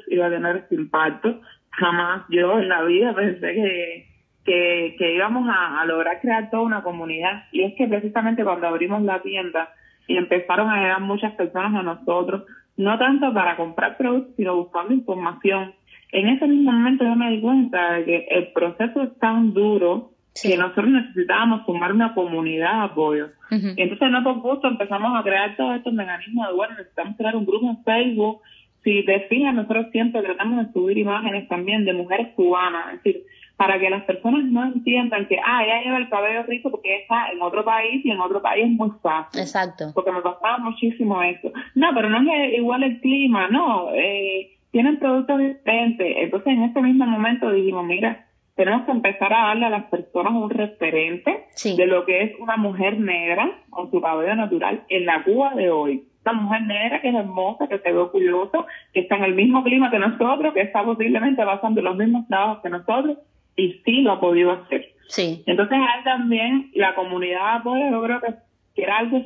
iba 0.09 0.27
a 0.27 0.31
tener 0.31 0.57
este 0.57 0.75
impacto, 0.75 1.41
jamás 1.71 2.25
yo 2.31 2.59
en 2.59 2.69
la 2.69 2.83
vida 2.83 3.15
pensé 3.15 3.55
que, 3.55 4.07
que, 4.45 4.97
que 4.99 5.15
íbamos 5.15 5.49
a, 5.49 5.81
a 5.81 5.85
lograr 5.85 6.21
crear 6.21 6.51
toda 6.51 6.63
una 6.63 6.83
comunidad. 6.83 7.45
Y 7.53 7.63
es 7.63 7.75
que 7.77 7.87
precisamente 7.87 8.45
cuando 8.45 8.69
abrimos 8.69 9.03
la 9.03 9.21
tienda 9.23 9.69
y 10.07 10.17
empezaron 10.17 10.71
a 10.71 10.81
llegar 10.81 11.01
muchas 11.01 11.33
personas 11.33 11.75
a 11.75 11.83
nosotros, 11.83 12.45
no 12.77 12.99
tanto 12.99 13.33
para 13.33 13.57
comprar 13.57 13.97
productos, 13.97 14.35
sino 14.37 14.57
buscando 14.57 14.95
información. 14.95 15.75
En 16.13 16.29
ese 16.29 16.47
mismo 16.47 16.73
momento 16.73 17.05
yo 17.05 17.17
me 17.17 17.31
di 17.31 17.41
cuenta 17.41 17.95
de 17.95 18.05
que 18.05 18.27
el 18.31 18.53
proceso 18.53 19.03
es 19.03 19.19
tan 19.19 19.53
duro 19.53 20.13
que 20.43 20.57
nosotros 20.57 20.89
necesitábamos 20.89 21.65
formar 21.65 21.93
una 21.93 22.15
comunidad 22.15 22.73
de 22.73 22.85
apoyo. 22.93 23.29
Y 23.51 23.81
entonces, 23.81 24.11
no 24.11 24.23
por 24.23 24.41
gusto, 24.41 24.69
empezamos 24.69 25.19
a 25.19 25.23
crear 25.23 25.57
todos 25.57 25.77
estos 25.77 25.93
mecanismos 25.93 26.49
de, 26.49 26.55
bueno, 26.55 26.75
necesitamos 26.77 27.17
crear 27.17 27.37
un 27.37 27.47
grupo 27.47 27.69
en 27.69 27.85
Facebook. 27.85 28.41
Si 28.83 29.05
te 29.05 29.21
fijas, 29.29 29.55
nosotros 29.55 29.87
siempre 29.93 30.23
tratamos 30.23 30.67
de 30.67 30.73
subir 30.73 30.99
imágenes 30.99 31.49
también 31.49 31.85
de 31.85 31.93
mujeres 31.93 32.29
cubanas, 32.35 32.95
es 32.95 33.03
decir, 33.03 33.23
para 33.57 33.81
que 33.81 33.89
las 33.89 34.05
personas 34.05 34.45
no 34.45 34.65
entiendan 34.65 35.27
que, 35.27 35.39
ah, 35.45 35.65
ella 35.65 35.83
lleva 35.83 35.97
el 35.97 36.11
cabello 36.11 36.43
rico 36.43 36.71
porque 36.71 36.99
está 36.99 37.31
en 37.33 37.41
otro 37.41 37.65
país 37.65 38.05
y 38.05 38.11
en 38.11 38.21
otro 38.21 38.43
país 38.43 38.65
es 38.67 38.71
muy 38.71 38.91
fácil. 39.03 39.41
Exacto. 39.41 39.87
Porque 39.95 40.13
me 40.13 40.21
pasaba 40.21 40.59
muchísimo 40.59 41.23
eso. 41.23 41.51
No, 41.75 41.89
pero 41.95 42.11
no 42.11 42.19
es 42.19 42.55
igual 42.55 42.83
el 42.83 43.01
clima, 43.01 43.49
no, 43.49 43.89
eh, 43.95 44.51
tienen 44.73 44.99
productos 44.99 45.39
diferentes. 45.39 46.17
Entonces, 46.19 46.53
en 46.53 46.65
ese 46.65 46.83
mismo 46.83 47.07
momento 47.07 47.51
dijimos, 47.51 47.87
mira, 47.87 48.26
tenemos 48.57 48.87
que 48.87 48.91
empezar 48.91 49.33
a 49.33 49.49
darle 49.49 49.67
a 49.67 49.71
las 49.71 49.85
personas 49.85 50.33
un 50.33 50.49
referente 50.49 51.45
de 51.65 51.87
lo 51.87 52.07
que 52.07 52.23
es 52.23 52.33
una 52.41 52.57
mujer 52.57 52.99
negra 52.99 53.51
con 53.69 53.91
su 53.91 54.01
cabello 54.01 54.35
natural 54.35 54.83
en 54.89 55.05
la 55.05 55.23
Cuba 55.23 55.55
de 55.55 55.71
hoy. 55.71 56.05
Una 56.25 56.33
mujer 56.33 56.63
negra 56.63 57.01
que 57.03 57.11
es 57.11 57.15
hermosa, 57.15 57.69
que 57.69 57.79
se 57.79 57.93
ve 57.93 58.09
curiosa, 58.11 58.65
que 58.93 59.01
está 59.01 59.17
en 59.17 59.25
el 59.25 59.35
mismo 59.35 59.63
clima 59.63 59.91
que 59.91 59.99
nosotros, 59.99 60.55
que 60.55 60.63
está 60.63 60.83
posiblemente 60.83 61.45
pasando 61.45 61.83
los 61.83 61.97
mismos 61.97 62.27
trabajos 62.29 62.63
que 62.63 62.71
nosotros 62.71 63.19
y 63.57 63.75
sí 63.85 64.01
lo 64.01 64.13
ha 64.13 64.21
podido 64.21 64.53
hacer. 64.53 64.87
Sí. 65.09 65.45
Entonces 65.47 65.79
hay 65.79 66.03
también 66.03 66.71
la 66.75 66.95
comunidad 66.95 67.57
apoyo, 67.57 67.91
yo 67.91 68.03
creo 68.03 68.21
que, 68.23 68.35
que 68.75 68.83
era 68.83 68.99
algo 68.99 69.23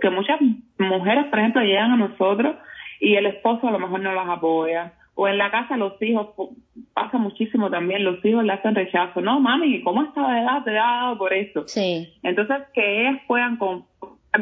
que 0.00 0.10
muchas 0.10 0.40
mujeres, 0.78 1.26
por 1.26 1.38
ejemplo, 1.38 1.62
llegan 1.62 1.92
a 1.92 1.96
nosotros 1.96 2.56
y 3.00 3.14
el 3.14 3.26
esposo 3.26 3.68
a 3.68 3.70
lo 3.70 3.78
mejor 3.78 4.00
no 4.00 4.12
las 4.12 4.28
apoya. 4.28 4.92
O 5.18 5.26
en 5.26 5.38
la 5.38 5.50
casa 5.50 5.78
los 5.78 6.00
hijos, 6.02 6.28
pasa 6.92 7.16
muchísimo 7.16 7.70
también, 7.70 8.04
los 8.04 8.22
hijos 8.22 8.44
le 8.44 8.52
hacen 8.52 8.74
rechazo. 8.74 9.22
No, 9.22 9.40
mami, 9.40 9.82
¿cómo 9.82 10.02
esta 10.02 10.30
de 10.30 10.40
edad 10.42 10.62
te 10.62 10.70
ha 10.78 10.82
dado 10.82 11.18
por 11.18 11.32
eso? 11.32 11.66
Sí. 11.66 12.06
Entonces, 12.22 12.58
que 12.74 13.00
ellas 13.00 13.22
puedan 13.26 13.56
con, 13.56 13.86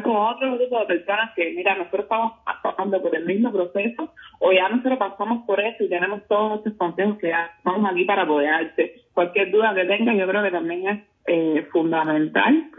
con 0.03 0.15
otro 0.15 0.57
grupo 0.57 0.79
de 0.81 0.85
personas 0.85 1.31
que, 1.33 1.53
mira, 1.55 1.75
nosotros 1.75 2.03
estamos 2.03 2.33
pasando 2.61 3.01
por 3.01 3.15
el 3.15 3.25
mismo 3.25 3.53
proceso, 3.53 4.13
o 4.39 4.51
ya 4.51 4.67
nosotros 4.67 4.99
pasamos 4.99 5.45
por 5.45 5.61
eso 5.61 5.81
y 5.81 5.89
tenemos 5.89 6.27
todos 6.27 6.57
estos 6.57 6.73
consejos 6.73 7.17
que 7.19 7.29
ya 7.29 7.51
estamos 7.57 7.89
aquí 7.89 8.03
para 8.03 8.23
apoyarte. 8.23 9.03
Cualquier 9.13 9.51
duda 9.51 9.73
que 9.73 9.85
tengas, 9.85 10.17
yo 10.17 10.27
creo 10.27 10.43
que 10.43 10.51
también 10.51 10.87
es 10.89 11.03
eh, 11.27 11.67
fundamental 11.71 12.69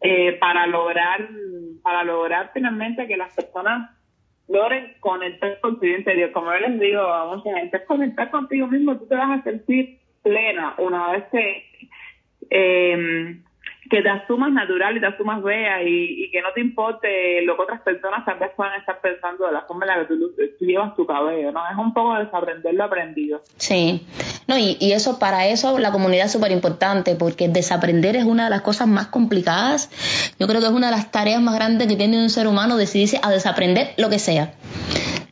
eh, 0.00 0.32
para 0.40 0.66
lograr, 0.66 1.28
para 1.82 2.02
lograr 2.02 2.50
finalmente 2.54 3.06
que 3.06 3.16
las 3.16 3.34
personas 3.36 3.90
logren 4.48 4.94
conectar 5.00 5.60
con 5.60 5.78
tu 5.78 5.86
interior. 5.86 6.32
Como 6.32 6.52
yo 6.52 6.68
les 6.68 6.80
digo 6.80 7.00
a 7.00 7.34
mucha 7.34 7.58
gente, 7.58 7.84
conectar 7.84 8.30
contigo 8.30 8.66
mismo, 8.66 8.96
tú 8.98 9.06
te 9.06 9.14
vas 9.14 9.40
a 9.40 9.42
sentir 9.42 9.98
plena 10.22 10.74
una 10.78 11.12
vez 11.12 11.24
que 11.30 11.88
eh, 12.50 13.36
que 13.90 14.00
te 14.00 14.08
asumas 14.08 14.52
natural 14.52 14.96
y 14.96 15.00
te 15.00 15.06
asumas 15.06 15.42
bella 15.42 15.82
y, 15.82 16.30
que 16.30 16.40
no 16.40 16.48
te 16.54 16.60
importe 16.60 17.42
lo 17.42 17.56
que 17.56 17.62
otras 17.62 17.80
personas 17.82 18.24
tal 18.24 18.38
vez 18.38 18.50
puedan 18.56 18.78
estar 18.78 19.00
pensando 19.00 19.46
de 19.46 19.52
la 19.52 19.62
forma 19.62 19.84
en 19.84 19.88
la 19.88 20.06
que 20.06 20.14
tú, 20.14 20.32
llevas 20.60 20.94
tu 20.94 21.04
cabello, 21.06 21.52
¿no? 21.52 21.60
Es 21.68 21.76
un 21.76 21.92
poco 21.92 22.14
desaprender 22.14 22.74
lo 22.74 22.84
aprendido. 22.84 23.42
Sí, 23.56 24.06
no, 24.46 24.56
y, 24.56 24.76
y 24.80 24.92
eso, 24.92 25.18
para 25.18 25.46
eso 25.46 25.78
la 25.78 25.92
comunidad 25.92 26.26
es 26.26 26.32
súper 26.32 26.52
importante, 26.52 27.16
porque 27.16 27.48
desaprender 27.48 28.16
es 28.16 28.24
una 28.24 28.44
de 28.44 28.50
las 28.50 28.62
cosas 28.62 28.88
más 28.88 29.08
complicadas. 29.08 29.90
Yo 30.38 30.46
creo 30.46 30.60
que 30.60 30.66
es 30.66 30.72
una 30.72 30.86
de 30.86 30.96
las 30.96 31.10
tareas 31.10 31.42
más 31.42 31.54
grandes 31.54 31.88
que 31.88 31.96
tiene 31.96 32.22
un 32.22 32.30
ser 32.30 32.46
humano 32.46 32.76
decidirse 32.76 33.20
a 33.22 33.30
desaprender 33.30 33.94
lo 33.98 34.08
que 34.08 34.18
sea 34.18 34.54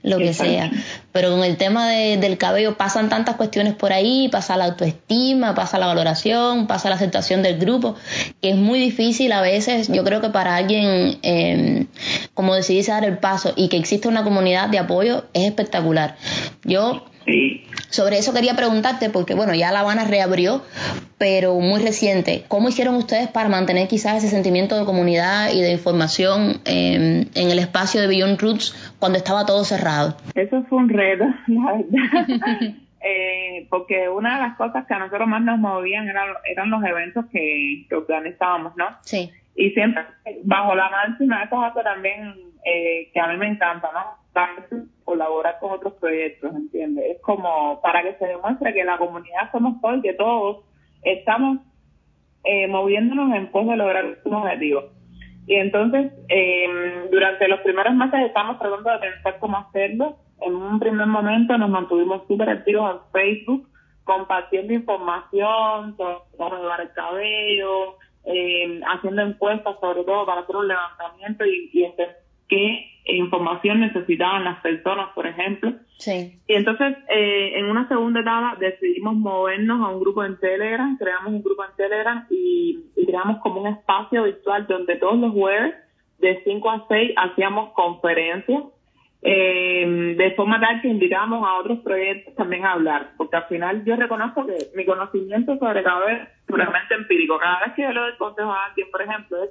lo 0.03 0.19
que 0.19 0.33
sea. 0.33 0.71
Pero 1.13 1.31
con 1.31 1.45
el 1.45 1.57
tema 1.57 1.89
de, 1.89 2.17
del 2.17 2.39
cabello 2.39 2.77
pasan 2.77 3.09
tantas 3.09 3.37
cuestiones 3.37 3.75
por 3.75 3.93
ahí, 3.93 4.29
pasa 4.29 4.57
la 4.57 4.67
autoestima, 4.67 5.55
pasa 5.55 5.79
la 5.79 5.87
valoración, 5.87 6.67
pasa 6.67 6.89
la 6.89 6.97
aceptación 6.97 7.43
del 7.43 7.59
grupo, 7.59 7.97
que 8.41 8.51
es 8.51 8.57
muy 8.57 8.79
difícil 8.79 9.33
a 9.33 9.41
veces, 9.41 9.89
yo 9.89 10.05
creo 10.05 10.21
que 10.21 10.31
para 10.31 10.57
alguien 10.57 11.19
eh, 11.23 11.87
como 12.35 12.55
decidirse 12.55 12.93
dar 12.93 13.05
el 13.05 13.19
paso 13.19 13.53
y 13.57 13.69
que 13.69 13.77
existe 13.77 14.09
una 14.09 14.25
comunidad 14.25 14.69
de 14.69 14.79
apoyo 14.79 15.25
es 15.35 15.45
espectacular. 15.45 16.17
Yo 16.65 17.05
sobre 17.91 18.19
eso 18.19 18.33
quería 18.33 18.55
preguntarte, 18.55 19.11
porque 19.11 19.35
bueno, 19.35 19.55
ya 19.55 19.73
La 19.73 19.81
Habana 19.81 20.05
reabrió, 20.05 20.63
pero 21.19 21.59
muy 21.61 21.81
reciente. 21.81 22.45
¿Cómo 22.49 22.69
hicieron 22.69 22.95
ustedes 22.95 23.29
para 23.29 23.49
mantener 23.49 23.89
quizás 23.89 24.19
ese 24.19 24.31
sentimiento 24.31 24.77
de 24.77 24.85
comunidad 24.85 25.53
y 25.53 25.61
de 25.61 25.73
información 25.73 26.61
en 26.65 27.29
el 27.35 27.59
espacio 27.59 28.01
de 28.01 28.07
Beyond 28.07 28.41
Roots 28.41 28.75
cuando 29.01 29.19
estaba 29.19 29.45
todo 29.45 29.65
cerrado? 29.65 30.15
Eso 30.35 30.63
fue 30.65 30.79
un 30.79 30.89
reto, 30.89 31.25
la 31.49 31.73
verdad. 31.73 32.61
eh, 33.03 33.67
porque 33.69 34.09
una 34.09 34.37
de 34.37 34.43
las 34.43 34.57
cosas 34.57 34.87
que 34.87 34.95
a 34.95 34.99
nosotros 34.99 35.27
más 35.27 35.43
nos 35.43 35.59
movían 35.59 36.09
eran, 36.09 36.29
eran 36.45 36.71
los 36.71 36.85
eventos 36.85 37.25
que, 37.33 37.87
que 37.89 37.95
organizábamos, 37.95 38.77
¿no? 38.77 38.87
Sí. 39.03 39.31
Y 39.57 39.71
siempre 39.71 40.05
bajo 40.45 40.75
la 40.75 40.89
máxima, 40.91 41.43
eso 41.43 41.67
es 41.67 41.85
también 41.85 42.35
eh, 42.65 43.11
que 43.13 43.21
a 43.21 43.27
mí 43.29 43.37
me 43.37 43.49
encanta, 43.49 43.91
¿no? 43.93 44.21
colaborar 45.05 45.59
con 45.59 45.73
otros 45.73 45.95
proyectos, 45.95 46.55
¿entiendes? 46.55 47.05
Es 47.17 47.21
como 47.21 47.81
para 47.83 48.03
que 48.03 48.15
se 48.15 48.27
demuestre 48.27 48.73
que 48.73 48.85
la 48.85 48.97
comunidad 48.97 49.51
somos 49.51 49.81
todos 49.81 49.99
y 49.99 50.03
que 50.03 50.15
todos 50.15 50.65
estamos 51.03 51.59
eh, 52.45 52.69
moviéndonos 52.69 53.35
en 53.35 53.51
pos 53.51 53.67
de 53.67 53.77
lograr 53.77 54.19
un 54.25 54.35
objetivo. 54.35 54.85
Y 55.47 55.57
entonces, 55.57 56.13
eh, 56.29 57.09
durante 57.11 57.49
los 57.49 57.61
primeros 57.61 57.95
meses 57.95 58.21
estamos 58.27 58.59
tratando 58.59 58.91
de 58.91 58.99
pensar 58.99 59.39
cómo 59.41 59.59
hacerlo. 59.59 60.17
En 60.41 60.55
un 60.55 60.79
primer 60.79 61.07
momento 61.07 61.57
nos 61.59 61.71
mantuvimos 61.71 62.27
súper 62.27 62.49
activos 62.49 62.97
en 62.97 63.13
Facebook, 63.13 63.69
compartiendo 64.05 64.73
información 64.73 65.97
sobre 65.97 66.57
llevar 66.57 66.81
el 66.81 66.93
cabello, 66.93 67.97
eh, 68.25 68.81
haciendo 68.87 69.23
encuestas 69.23 69.77
sobre 69.81 70.05
todo 70.05 70.27
para 70.27 70.43
hacer 70.43 70.57
un 70.57 70.69
levantamiento 70.69 71.45
y, 71.45 71.71
y 71.73 71.85
entender 71.85 72.17
qué 72.49 72.90
información 73.05 73.81
necesitaban 73.81 74.45
las 74.45 74.61
personas, 74.61 75.11
por 75.15 75.27
ejemplo. 75.27 75.73
Sí. 75.99 76.41
Y 76.47 76.55
entonces, 76.55 76.97
eh, 77.09 77.53
en 77.57 77.67
una 77.67 77.89
segunda 77.89 78.21
etapa, 78.21 78.57
decidimos 78.59 79.15
movernos 79.15 79.81
a 79.81 79.93
un 79.93 80.01
grupo 80.01 80.25
en 80.25 80.39
Telegram, 80.39 80.97
creamos 80.99 81.33
un 81.33 81.43
grupo 81.43 81.65
en 81.65 81.77
Telegram 81.77 82.27
y, 82.31 82.85
y 82.97 83.07
creamos 83.07 83.39
como 83.43 83.63
un 83.63 83.69
espacio 83.69 84.25
virtual 84.25 84.67
donde 84.67 84.97
todos 84.97 85.19
los 85.19 85.33
jueves, 85.33 85.75
de 86.19 86.43
5 86.45 86.71
a 86.71 86.87
6, 86.89 87.13
hacíamos 87.17 87.73
conferencias 87.73 88.65
eh, 89.23 90.15
de 90.17 90.31
forma 90.31 90.59
tal 90.61 90.81
que 90.81 90.89
invitamos 90.89 91.47
a 91.47 91.59
otros 91.59 91.81
proyectos 91.81 92.35
también 92.37 92.65
a 92.65 92.73
hablar, 92.73 93.11
porque 93.19 93.37
al 93.37 93.45
final 93.49 93.85
yo 93.85 93.97
reconozco 93.97 94.47
que 94.47 94.57
mi 94.75 94.87
conocimiento 94.87 95.59
sobre 95.59 95.83
cabello 95.83 96.23
es 96.23 96.29
puramente 96.47 96.95
empírico. 96.95 97.39
Cada 97.39 97.61
vez 97.61 97.75
que 97.75 97.83
yo 97.83 97.93
le 97.93 98.01
doy 98.01 98.17
consejo 98.17 98.51
a 98.51 98.67
alguien, 98.67 98.91
por 98.91 99.03
ejemplo, 99.03 99.45
es 99.45 99.51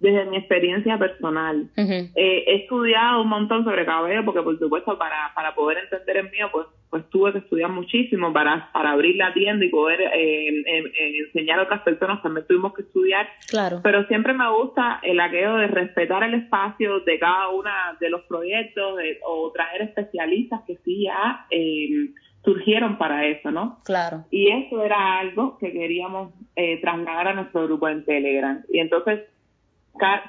desde 0.00 0.26
mi 0.26 0.36
experiencia 0.36 0.98
personal. 0.98 1.68
eh, 1.76 2.44
he 2.46 2.54
estudiado 2.62 3.22
un 3.22 3.28
montón 3.28 3.64
sobre 3.64 3.84
cabello 3.84 4.24
porque, 4.24 4.42
por 4.42 4.58
supuesto, 4.58 4.96
para, 4.98 5.32
para 5.34 5.54
poder 5.54 5.78
entender 5.78 6.18
el 6.18 6.30
mío, 6.30 6.48
pues 6.52 6.66
pues 6.90 7.08
tuve 7.10 7.32
que 7.32 7.38
estudiar 7.38 7.70
muchísimo 7.70 8.32
para, 8.32 8.70
para 8.72 8.92
abrir 8.92 9.16
la 9.16 9.32
tienda 9.34 9.64
y 9.64 9.68
poder 9.68 10.00
eh, 10.00 10.48
eh, 10.48 11.18
enseñar 11.26 11.60
a 11.60 11.64
otras 11.64 11.82
personas, 11.82 12.22
también 12.22 12.46
tuvimos 12.46 12.74
que 12.74 12.82
estudiar. 12.82 13.28
Claro. 13.48 13.80
Pero 13.82 14.06
siempre 14.06 14.32
me 14.32 14.50
gusta 14.50 15.00
el 15.02 15.20
aquello 15.20 15.56
de 15.56 15.66
respetar 15.66 16.22
el 16.22 16.34
espacio 16.34 17.00
de 17.00 17.18
cada 17.18 17.50
uno 17.50 17.70
de 18.00 18.10
los 18.10 18.22
proyectos 18.22 18.96
de, 18.96 19.18
o 19.26 19.52
traer 19.52 19.82
especialistas 19.82 20.62
que 20.66 20.76
sí 20.84 21.04
ya 21.04 21.46
eh, 21.50 22.10
surgieron 22.42 22.96
para 22.96 23.26
eso, 23.26 23.50
¿no? 23.50 23.80
Claro. 23.84 24.24
Y 24.30 24.50
eso 24.50 24.82
era 24.82 25.18
algo 25.18 25.58
que 25.58 25.72
queríamos 25.72 26.32
eh, 26.56 26.80
trasladar 26.80 27.28
a 27.28 27.34
nuestro 27.34 27.64
grupo 27.64 27.88
en 27.88 28.04
Telegram. 28.04 28.62
Y 28.72 28.78
entonces 28.78 29.20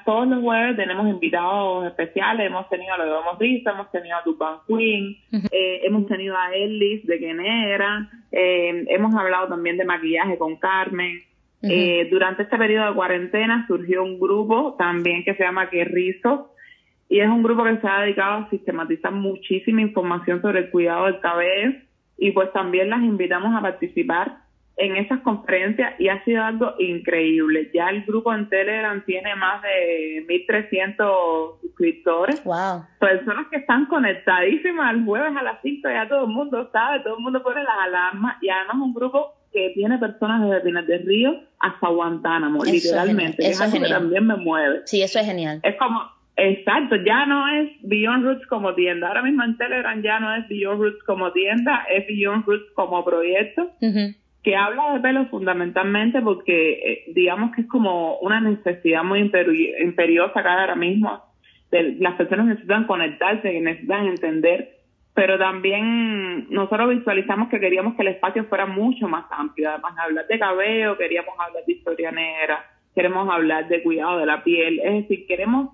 todos 0.04 0.26
los 0.26 0.42
jueves 0.42 0.76
tenemos 0.76 1.08
invitados 1.08 1.86
especiales, 1.86 2.46
hemos 2.46 2.68
tenido, 2.68 2.96
lo 2.96 3.20
hemos 3.20 3.38
visto, 3.38 3.70
hemos 3.70 3.90
tenido 3.90 4.16
a 4.16 4.24
Tupan 4.24 4.58
Queen, 4.66 5.16
eh, 5.50 5.80
hemos 5.84 6.06
tenido 6.06 6.36
a 6.36 6.54
Ellis 6.54 7.06
de 7.06 7.18
Quenera, 7.18 8.10
eh, 8.32 8.84
hemos 8.88 9.14
hablado 9.14 9.48
también 9.48 9.76
de 9.76 9.84
maquillaje 9.84 10.38
con 10.38 10.56
Carmen. 10.56 11.20
eh, 11.62 12.08
durante 12.10 12.44
este 12.44 12.56
periodo 12.56 12.88
de 12.88 12.94
cuarentena 12.94 13.66
surgió 13.68 14.02
un 14.02 14.18
grupo 14.18 14.76
también 14.78 15.24
que 15.24 15.34
se 15.34 15.44
llama 15.44 15.68
Querrizo 15.68 16.54
y 17.06 17.20
es 17.20 17.28
un 17.28 17.42
grupo 17.42 17.64
que 17.64 17.76
se 17.76 17.86
ha 17.86 18.00
dedicado 18.00 18.44
a 18.44 18.50
sistematizar 18.50 19.12
muchísima 19.12 19.82
información 19.82 20.40
sobre 20.40 20.60
el 20.60 20.70
cuidado 20.70 21.04
del 21.04 21.20
cabello 21.20 21.72
y 22.16 22.30
pues 22.30 22.50
también 22.52 22.88
las 22.88 23.02
invitamos 23.02 23.54
a 23.54 23.60
participar 23.60 24.38
en 24.80 24.96
esas 24.96 25.20
conferencias 25.20 25.92
y 26.00 26.08
ha 26.08 26.24
sido 26.24 26.42
algo 26.42 26.74
increíble. 26.78 27.70
Ya 27.74 27.90
el 27.90 28.02
grupo 28.04 28.32
en 28.34 28.48
Telegram 28.48 29.04
tiene 29.04 29.36
más 29.36 29.62
de 29.62 30.24
1.300 30.26 31.60
suscriptores. 31.60 32.42
Wow. 32.44 32.84
Personas 32.98 33.46
que 33.50 33.58
están 33.58 33.86
conectadísimas 33.86 34.94
el 34.94 35.04
jueves 35.04 35.36
a 35.36 35.42
las 35.42 35.58
5, 35.62 35.88
ya 35.88 36.08
todo 36.08 36.24
el 36.24 36.30
mundo 36.30 36.70
sabe, 36.72 37.00
todo 37.00 37.18
el 37.18 37.22
mundo 37.22 37.42
pone 37.42 37.62
las 37.62 37.76
alarmas 37.86 38.36
y 38.40 38.48
además 38.48 38.76
un 38.76 38.94
grupo 38.94 39.34
que 39.52 39.72
tiene 39.74 39.98
personas 39.98 40.48
desde 40.48 40.62
Pinar 40.62 40.86
del 40.86 41.06
Río 41.06 41.40
hasta 41.58 41.88
Guantánamo, 41.88 42.62
Eso 42.62 42.72
literalmente. 42.72 43.42
Es 43.42 43.50
es 43.50 43.60
algo 43.60 43.82
que 43.82 43.88
también 43.88 44.26
me 44.26 44.36
mueve. 44.36 44.80
Sí, 44.86 45.02
eso 45.02 45.18
es 45.18 45.26
genial. 45.26 45.60
Es 45.62 45.76
como, 45.76 46.00
exacto, 46.36 46.96
ya 47.04 47.26
no 47.26 47.46
es 47.48 47.70
Beyond 47.82 48.24
Roots 48.24 48.46
como 48.46 48.74
tienda. 48.74 49.08
Ahora 49.08 49.22
mismo 49.22 49.42
en 49.44 49.58
Telegram 49.58 50.00
ya 50.02 50.20
no 50.20 50.34
es 50.36 50.48
Beyond 50.48 50.80
Roots 50.80 51.02
como 51.04 51.32
tienda, 51.32 51.84
es 51.90 52.06
Beyond 52.06 52.46
Roots 52.46 52.70
como 52.74 53.04
proyecto. 53.04 53.72
Uh 53.82 54.14
que 54.42 54.56
habla 54.56 54.94
de 54.94 55.00
pelo 55.00 55.26
fundamentalmente 55.26 56.20
porque 56.22 56.72
eh, 56.72 57.04
digamos 57.14 57.54
que 57.54 57.62
es 57.62 57.68
como 57.68 58.18
una 58.18 58.40
necesidad 58.40 59.04
muy 59.04 59.20
imperiosa 59.20 60.42
cada 60.42 60.62
ahora 60.62 60.76
mismo. 60.76 61.22
Las 61.70 62.14
personas 62.14 62.46
necesitan 62.46 62.86
conectarse, 62.86 63.60
necesitan 63.60 64.06
entender, 64.06 64.80
pero 65.14 65.38
también 65.38 66.48
nosotros 66.50 66.90
visualizamos 66.90 67.48
que 67.48 67.60
queríamos 67.60 67.94
que 67.94 68.02
el 68.02 68.08
espacio 68.08 68.44
fuera 68.46 68.66
mucho 68.66 69.06
más 69.06 69.26
amplio, 69.30 69.70
además 69.70 69.94
de 69.94 70.02
hablar 70.02 70.26
de 70.26 70.38
cabello, 70.38 70.96
queríamos 70.96 71.34
hablar 71.38 71.64
de 71.64 71.72
historia 71.72 72.10
negra, 72.10 72.64
queremos 72.94 73.28
hablar 73.30 73.68
de 73.68 73.82
cuidado 73.82 74.18
de 74.18 74.26
la 74.26 74.42
piel, 74.42 74.80
es 74.80 74.94
decir, 75.02 75.26
queremos 75.26 75.70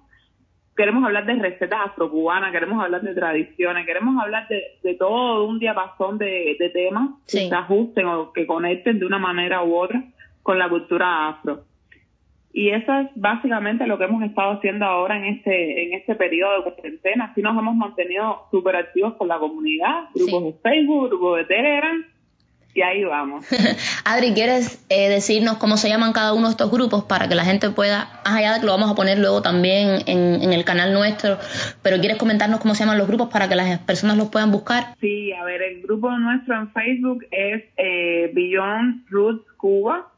queremos 0.77 1.05
hablar 1.05 1.25
de 1.27 1.35
recetas 1.35 1.81
afrocubanas, 1.87 2.53
queremos 2.53 2.83
hablar 2.83 3.01
de 3.03 3.15
tradiciones, 3.15 3.87
queremos 3.87 4.23
hablar 4.23 4.47
de, 4.49 4.63
de 4.83 4.95
todo 4.95 5.45
un 5.47 5.59
diapasón 5.59 6.19
de, 6.19 6.57
de 6.59 6.69
temas 6.71 7.11
Sí. 7.27 7.39
que 7.45 7.49
se 7.49 7.55
ajusten 7.55 8.07
o 8.07 8.33
que 8.33 8.47
conecten 8.47 8.99
de 8.99 9.07
una 9.07 9.19
manera 9.19 9.63
u 9.63 9.75
otra 9.75 10.03
con 10.43 10.59
la 10.59 10.69
cultura 10.69 11.29
afro. 11.29 11.63
Y 12.53 12.71
eso 12.71 12.91
es 13.01 13.09
básicamente 13.17 13.87
lo 13.87 13.99
que 13.99 14.05
hemos 14.05 14.23
estado 14.23 14.53
haciendo 14.53 14.87
ahora 14.87 15.19
en 15.19 15.25
este 15.27 15.87
en 15.87 15.93
este 15.93 16.15
periodo 16.15 16.63
de 16.65 16.73
cuarentena. 16.73 17.25
Así 17.27 17.43
nos 17.43 17.59
hemos 17.59 17.75
mantenido 17.77 18.45
súper 18.51 18.77
activos 18.77 19.15
con 19.17 19.29
la 19.29 19.39
comunidad, 19.39 20.05
grupos 20.15 20.41
Sí. 20.43 20.47
de 20.47 20.53
Facebook, 20.63 21.09
grupos 21.09 21.37
de 21.39 21.45
Telegram, 21.45 22.05
y 22.77 22.83
ahí 22.83 23.05
vamos. 23.05 23.47
Adri, 24.05 24.35
¿quieres 24.35 24.85
eh, 24.91 25.09
decirnos 25.09 25.57
cómo 25.57 25.79
se 25.79 25.89
llaman 25.89 26.13
cada 26.13 26.35
uno 26.35 26.49
de 26.49 26.51
estos 26.51 26.71
grupos 26.71 27.05
para 27.05 27.27
que 27.27 27.35
la 27.35 27.45
gente 27.45 27.71
pueda, 27.71 28.21
más 28.23 28.37
allá 28.37 28.53
de 28.53 28.61
que 28.61 28.67
lo 28.67 28.73
vamos 28.73 28.91
a 28.91 28.95
poner 28.95 29.19
luego 29.19 29.41
también 29.41 30.03
en, 30.07 30.43
en 30.43 30.53
el 30.53 30.63
canal 30.67 30.93
nuestro, 30.93 31.39
pero 31.83 31.99
quieres 31.99 32.19
comentarnos 32.19 32.61
cómo 32.61 32.75
se 32.75 32.81
llaman 32.81 32.99
los 32.99 33.09
grupos 33.09 33.31
para 33.31 33.49
que 33.49 33.57
las 33.57 33.79
personas 33.79 34.19
los 34.19 34.29
puedan 34.29 34.53
buscar? 34.53 34.95
Sí, 35.01 35.33
a 35.33 35.43
ver, 35.45 35.63
el 35.63 35.81
grupo 35.81 36.11
nuestro 36.19 36.55
en 36.55 36.71
Facebook 36.73 37.25
es 37.31 37.65
eh, 37.79 38.31
Beyond 38.35 39.07
Roots 39.09 39.51
Cuba. 39.57 40.13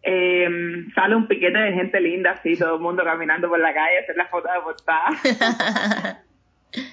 Eh, 0.00 0.48
sale 0.94 1.16
un 1.16 1.26
piquete 1.26 1.58
de 1.58 1.72
gente 1.72 2.00
linda, 2.00 2.30
así, 2.30 2.56
todo 2.56 2.76
el 2.76 2.80
mundo 2.80 3.02
caminando 3.02 3.48
por 3.48 3.58
la 3.58 3.74
calle, 3.74 3.98
hacer 4.04 4.16
la 4.16 4.26
foto 4.26 4.48
de 4.52 4.60
portada. 4.60 6.22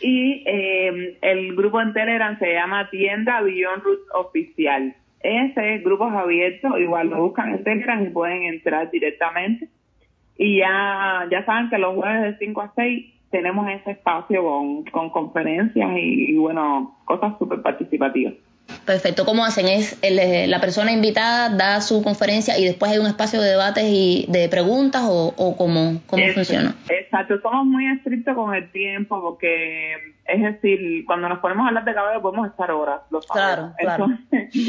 y 0.02 0.44
eh, 0.46 1.18
el 1.22 1.56
grupo 1.56 1.82
en 1.82 1.94
Telegram 1.94 2.38
se 2.40 2.54
llama 2.54 2.90
Tienda 2.90 3.42
Beyond 3.42 3.84
Roots 3.84 4.08
Oficial. 4.14 4.96
Ese 5.22 5.80
grupo 5.80 6.08
es 6.08 6.14
abierto, 6.14 6.78
igual 6.78 7.10
lo 7.10 7.24
buscan 7.24 7.54
en 7.54 7.64
Telegram 7.64 8.06
y 8.06 8.10
pueden 8.10 8.44
entrar 8.44 8.90
directamente. 8.92 9.70
Y 10.38 10.60
ya, 10.60 11.28
ya 11.32 11.46
saben 11.46 11.70
que 11.70 11.78
los 11.78 11.96
jueves 11.96 12.40
de 12.40 12.46
5 12.46 12.62
a 12.62 12.74
6 12.76 13.14
tenemos 13.32 13.68
ese 13.70 13.92
espacio 13.92 14.44
con, 14.44 14.84
con 14.86 15.10
conferencias 15.10 15.98
y, 15.98 16.32
y, 16.32 16.38
bueno, 16.38 16.98
cosas 17.06 17.38
súper 17.38 17.62
participativas. 17.62 18.34
Perfecto, 18.86 19.26
¿cómo 19.26 19.44
hacen? 19.44 19.68
Es 19.68 19.98
el, 20.04 20.20
eh, 20.20 20.46
la 20.48 20.62
persona 20.62 20.92
invitada 20.92 21.50
da 21.50 21.82
su 21.82 22.04
conferencia 22.04 22.58
y 22.60 22.66
después 22.66 22.92
hay 22.92 23.00
un 23.00 23.08
espacio 23.08 23.42
de 23.42 23.50
debates 23.50 23.86
y 23.88 24.26
de 24.30 24.48
preguntas 24.48 25.04
o, 25.06 25.34
o 25.38 25.58
cómo, 25.58 26.02
cómo 26.06 26.24
Es- 26.24 26.36
funciona. 26.36 26.76
Exacto, 26.90 27.40
somos 27.42 27.66
muy 27.66 27.88
estrictos 27.88 28.36
con 28.36 28.54
el 28.54 28.70
tiempo 28.72 29.20
porque, 29.22 29.94
es 30.26 30.42
decir, 30.42 31.04
cuando 31.06 31.28
nos 31.30 31.40
ponemos 31.40 31.66
a 31.66 31.70
hablar 31.70 31.86
de 31.86 31.94
cabello 31.94 32.22
podemos 32.22 32.48
estar 32.48 32.70
horas, 32.72 33.02
lo 33.10 33.22
sabemos. 33.22 33.74
Claro, 33.80 34.08
claro. 34.08 34.20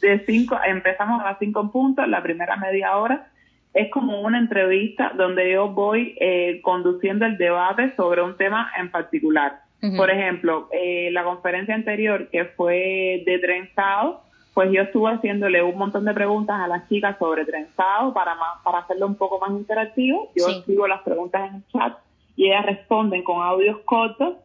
De 0.00 0.22
cinco, 0.26 0.58
empezamos 0.66 1.20
a 1.20 1.24
las 1.24 1.38
cinco 1.38 1.60
en 1.60 1.70
punto, 1.70 2.04
la 2.06 2.22
primera 2.22 2.56
media 2.56 2.96
hora 2.96 3.28
es 3.74 3.90
como 3.90 4.20
una 4.20 4.38
entrevista 4.38 5.12
donde 5.16 5.52
yo 5.52 5.68
voy 5.68 6.16
eh, 6.20 6.60
conduciendo 6.62 7.26
el 7.26 7.36
debate 7.38 7.94
sobre 7.96 8.22
un 8.22 8.36
tema 8.36 8.70
en 8.78 8.90
particular. 8.90 9.63
Por 9.96 10.10
ejemplo, 10.10 10.68
eh, 10.72 11.10
la 11.12 11.24
conferencia 11.24 11.74
anterior 11.74 12.28
que 12.30 12.44
fue 12.46 13.22
de 13.26 13.38
trenzado, 13.38 14.22
pues 14.54 14.70
yo 14.72 14.82
estuve 14.82 15.10
haciéndole 15.12 15.62
un 15.62 15.76
montón 15.76 16.04
de 16.04 16.14
preguntas 16.14 16.58
a 16.60 16.68
las 16.68 16.88
chicas 16.88 17.16
sobre 17.18 17.44
trenzado 17.44 18.14
para 18.14 18.34
más, 18.34 18.62
para 18.62 18.78
hacerlo 18.78 19.06
un 19.06 19.16
poco 19.16 19.38
más 19.40 19.50
interactivo. 19.50 20.30
Yo 20.36 20.46
Sí. 20.48 20.56
escribo 20.58 20.86
las 20.86 21.02
preguntas 21.02 21.50
en 21.50 21.56
el 21.56 21.62
chat 21.72 21.98
y 22.36 22.46
ellas 22.46 22.64
responden 22.64 23.22
con 23.24 23.42
audios 23.42 23.78
cortos 23.84 24.36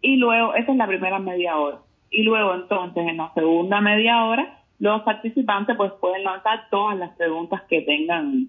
y 0.00 0.16
luego, 0.16 0.54
esa 0.54 0.72
es 0.72 0.76
la 0.78 0.86
primera 0.86 1.18
media 1.18 1.56
hora. 1.58 1.78
Y 2.10 2.22
luego 2.24 2.54
entonces 2.54 3.06
en 3.06 3.18
la 3.18 3.32
segunda 3.34 3.80
media 3.80 4.24
hora 4.24 4.58
los 4.78 5.02
participantes 5.02 5.76
pues 5.76 5.92
pueden 6.00 6.24
lanzar 6.24 6.68
todas 6.70 6.98
las 6.98 7.10
preguntas 7.16 7.62
que 7.68 7.82
tengan 7.82 8.48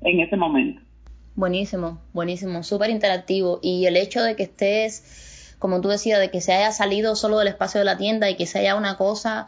en 0.00 0.20
ese 0.20 0.36
momento. 0.36 0.80
Buenísimo, 1.34 1.98
buenísimo, 2.14 2.62
súper 2.62 2.90
interactivo. 2.90 3.60
Y 3.62 3.86
el 3.86 3.96
hecho 3.96 4.22
de 4.22 4.34
que 4.34 4.44
estés 4.44 5.34
como 5.58 5.80
tú 5.80 5.88
decías, 5.88 6.20
de 6.20 6.30
que 6.30 6.40
se 6.40 6.52
haya 6.52 6.72
salido 6.72 7.16
solo 7.16 7.38
del 7.38 7.48
espacio 7.48 7.80
de 7.80 7.84
la 7.84 7.96
tienda 7.96 8.30
y 8.30 8.36
que 8.36 8.46
sea 8.46 8.76
una 8.76 8.96
cosa 8.96 9.46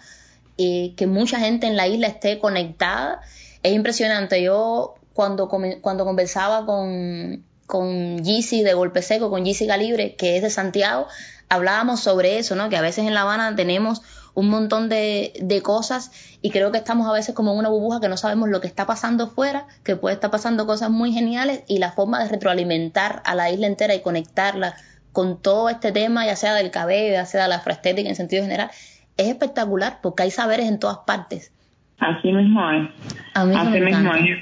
y 0.57 0.91
que 0.97 1.07
mucha 1.07 1.39
gente 1.39 1.67
en 1.67 1.77
la 1.77 1.87
isla 1.87 2.07
esté 2.07 2.39
conectada, 2.39 3.21
es 3.63 3.73
impresionante. 3.73 4.43
Yo 4.43 4.95
cuando, 5.15 5.49
cuando 5.49 6.05
conversaba 6.05 6.67
con, 6.67 7.45
con 7.67 8.23
de 8.23 8.75
Golpe 8.75 9.03
Seco, 9.03 9.31
con 9.31 9.45
Gizzy 9.45 9.67
Calibre, 9.67 10.17
que 10.17 10.37
es 10.37 10.43
de 10.43 10.51
Santiago, 10.51 11.07
hablábamos 11.49 12.01
sobre 12.01 12.39
eso, 12.39 12.57
¿no? 12.57 12.69
Que 12.69 12.77
a 12.77 12.81
veces 12.81 13.07
en 13.07 13.15
La 13.15 13.23
Habana 13.23 13.55
tenemos 13.57 14.03
un 14.35 14.49
montón 14.49 14.89
de, 14.89 15.33
de, 15.41 15.61
cosas 15.63 16.13
y 16.41 16.51
creo 16.51 16.71
que 16.71 16.79
estamos 16.79 17.09
a 17.09 17.13
veces 17.13 17.35
como 17.35 17.53
en 17.53 17.59
una 17.59 17.69
burbuja 17.69 18.01
que 18.01 18.09
no 18.09 18.17
sabemos 18.17 18.49
lo 18.49 18.61
que 18.61 18.69
está 18.69 18.87
pasando 18.87 19.29
fuera, 19.29 19.67
que 19.83 19.97
puede 19.97 20.15
estar 20.15 20.31
pasando 20.31 20.67
cosas 20.67 20.91
muy 20.91 21.13
geniales 21.13 21.63
y 21.67 21.79
la 21.79 21.93
forma 21.93 22.23
de 22.23 22.29
retroalimentar 22.29 23.23
a 23.25 23.35
la 23.35 23.51
isla 23.51 23.67
entera 23.67 23.95
y 23.95 24.03
conectarla 24.03 24.77
con 25.13 25.41
todo 25.41 25.69
este 25.69 25.93
tema, 25.93 26.27
ya 26.27 26.37
sea 26.37 26.55
del 26.55 26.71
cabello, 26.71 27.13
ya 27.13 27.27
sea 27.27 27.45
de 27.45 27.49
la 27.49 27.57
afroestética 27.57 28.09
en 28.09 28.15
sentido 28.15 28.43
general, 28.43 28.71
es 29.17 29.29
espectacular 29.29 29.99
porque 30.03 30.23
hay 30.25 30.31
saberes 30.31 30.67
en 30.67 30.79
todas 30.79 30.99
partes. 31.07 31.53
Así 31.99 32.33
mismo 32.33 32.71
es. 32.71 32.89
Así 33.35 33.81
mismo 33.81 34.15
es. 34.15 34.39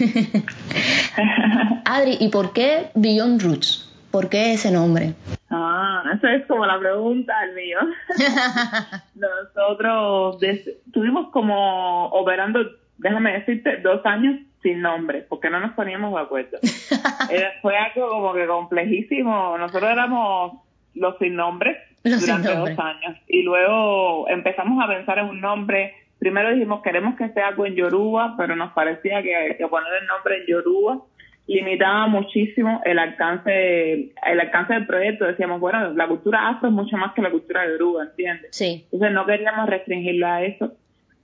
Adri, 1.84 2.16
¿y 2.20 2.28
por 2.30 2.52
qué 2.52 2.90
Beyond 2.94 3.42
Roots? 3.42 3.92
¿Por 4.10 4.30
qué 4.30 4.54
ese 4.54 4.72
nombre? 4.72 5.12
Ah, 5.50 6.02
esa 6.14 6.34
es 6.34 6.46
como 6.46 6.64
la 6.64 6.78
pregunta 6.78 7.34
el 7.44 7.54
mío. 7.54 7.78
Nosotros 9.14 10.42
estuvimos 10.42 11.28
como 11.32 12.06
operando, 12.06 12.60
déjame 12.96 13.34
decirte, 13.34 13.76
dos 13.82 14.04
años 14.06 14.40
sin 14.62 14.80
nombre, 14.80 15.24
porque 15.28 15.50
no 15.50 15.60
nos 15.60 15.72
poníamos 15.72 16.14
de 16.14 16.20
acuerdo. 16.20 16.58
fue 17.62 17.76
algo 17.76 18.08
como 18.08 18.34
que 18.34 18.46
complejísimo. 18.46 19.56
Nosotros 19.58 19.90
éramos 19.90 20.58
los 20.94 21.16
sin 21.18 21.36
nombres 21.36 21.76
durante 22.02 22.54
dos 22.54 22.70
años. 22.78 23.16
Y 23.28 23.42
luego 23.42 24.28
empezamos 24.28 24.82
a 24.82 24.88
pensar 24.88 25.18
en 25.18 25.26
un 25.26 25.40
nombre. 25.40 25.94
Primero 26.18 26.52
dijimos, 26.52 26.82
queremos 26.82 27.16
que 27.16 27.28
sea 27.30 27.48
algo 27.48 27.66
en 27.66 27.74
Yoruba, 27.74 28.34
pero 28.36 28.56
nos 28.56 28.72
parecía 28.72 29.22
que, 29.22 29.56
que 29.58 29.68
poner 29.68 29.92
el 30.00 30.06
nombre 30.06 30.38
en 30.38 30.46
Yoruba 30.46 31.02
limitaba 31.46 32.08
muchísimo 32.08 32.80
el 32.84 32.98
alcance 32.98 33.92
el 34.26 34.40
alcance 34.40 34.74
del 34.74 34.86
proyecto. 34.86 35.24
Decíamos, 35.24 35.60
bueno, 35.60 35.92
la 35.92 36.08
cultura 36.08 36.48
afro 36.48 36.68
es 36.68 36.74
mucho 36.74 36.96
más 36.96 37.14
que 37.14 37.22
la 37.22 37.30
cultura 37.30 37.66
yoruba, 37.68 38.04
¿entiendes? 38.04 38.48
Sí. 38.50 38.86
Entonces 38.90 39.12
no 39.12 39.26
queríamos 39.26 39.68
restringirlo 39.68 40.26
a 40.26 40.42
eso. 40.42 40.72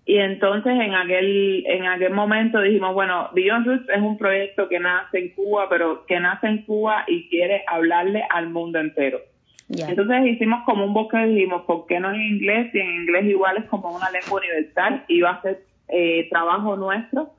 Y 0.05 0.19
entonces 0.19 0.73
en 0.73 0.95
aquel 0.95 1.65
en 1.67 1.87
aquel 1.87 2.13
momento 2.13 2.61
dijimos, 2.61 2.93
bueno, 2.95 3.31
Beyond 3.35 3.67
Roots 3.67 3.89
es 3.89 4.01
un 4.01 4.19
proyecto 4.19 4.69
que 4.69 4.81
nace 4.81 5.19
en 5.19 5.29
Cuba, 5.31 5.69
pero 5.69 6.05
que 6.07 6.19
nace 6.19 6.49
en 6.49 6.63
Cuba 6.65 7.05
y 7.07 7.29
quiere 7.29 7.63
hablarle 7.69 8.25
al 8.31 8.49
mundo 8.49 8.81
entero. 8.81 9.21
Entonces 9.69 10.27
hicimos 10.27 10.65
como 10.67 10.85
un 10.85 10.93
bosque 10.93 11.25
dijimos, 11.27 11.63
¿por 11.63 11.87
qué 11.87 11.99
no 11.99 12.13
en 12.13 12.21
inglés? 12.21 12.75
Y 12.75 12.81
en 12.81 12.91
inglés 13.03 13.25
igual 13.27 13.57
es 13.57 13.65
como 13.67 13.95
una 13.95 14.11
lengua 14.11 14.41
universal 14.41 15.05
y 15.09 15.21
va 15.21 15.31
a 15.31 15.43
ser 15.43 15.63
eh, 15.89 16.29
trabajo 16.31 16.77
nuestro 16.77 17.31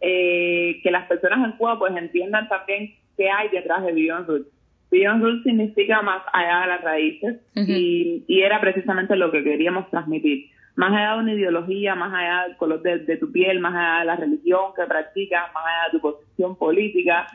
eh, 0.00 0.80
que 0.82 0.90
las 0.90 1.06
personas 1.06 1.44
en 1.44 1.56
Cuba 1.56 1.78
pues 1.78 1.96
entiendan 1.96 2.48
también 2.48 2.94
qué 3.16 3.28
hay 3.30 3.48
detrás 3.48 3.84
de 3.84 3.92
Beyond 3.92 4.28
Roots. 4.28 4.48
Beyond 4.90 5.22
Roots 5.22 5.42
significa 5.44 6.02
más 6.02 6.22
allá 6.32 6.60
de 6.60 6.66
las 6.66 6.82
raíces 6.82 7.36
y, 7.54 8.24
y, 8.26 8.40
era 8.40 8.60
precisamente 8.60 9.14
lo 9.14 9.30
que 9.30 9.44
queríamos 9.44 9.88
transmitir. 9.90 10.50
Más 10.76 10.92
allá 10.92 11.14
de 11.14 11.18
una 11.18 11.32
ideología, 11.34 11.94
más 11.94 12.12
allá 12.14 12.44
del 12.48 12.56
color 12.56 12.82
de, 12.82 13.16
tu 13.16 13.30
piel, 13.32 13.60
más 13.60 13.74
allá 13.74 14.00
de 14.00 14.04
la 14.06 14.16
religión 14.16 14.72
que 14.74 14.84
practicas, 14.84 15.52
más 15.52 15.64
allá 15.64 15.84
de 15.86 15.98
tu 15.98 16.00
posición 16.00 16.56
política, 16.56 17.26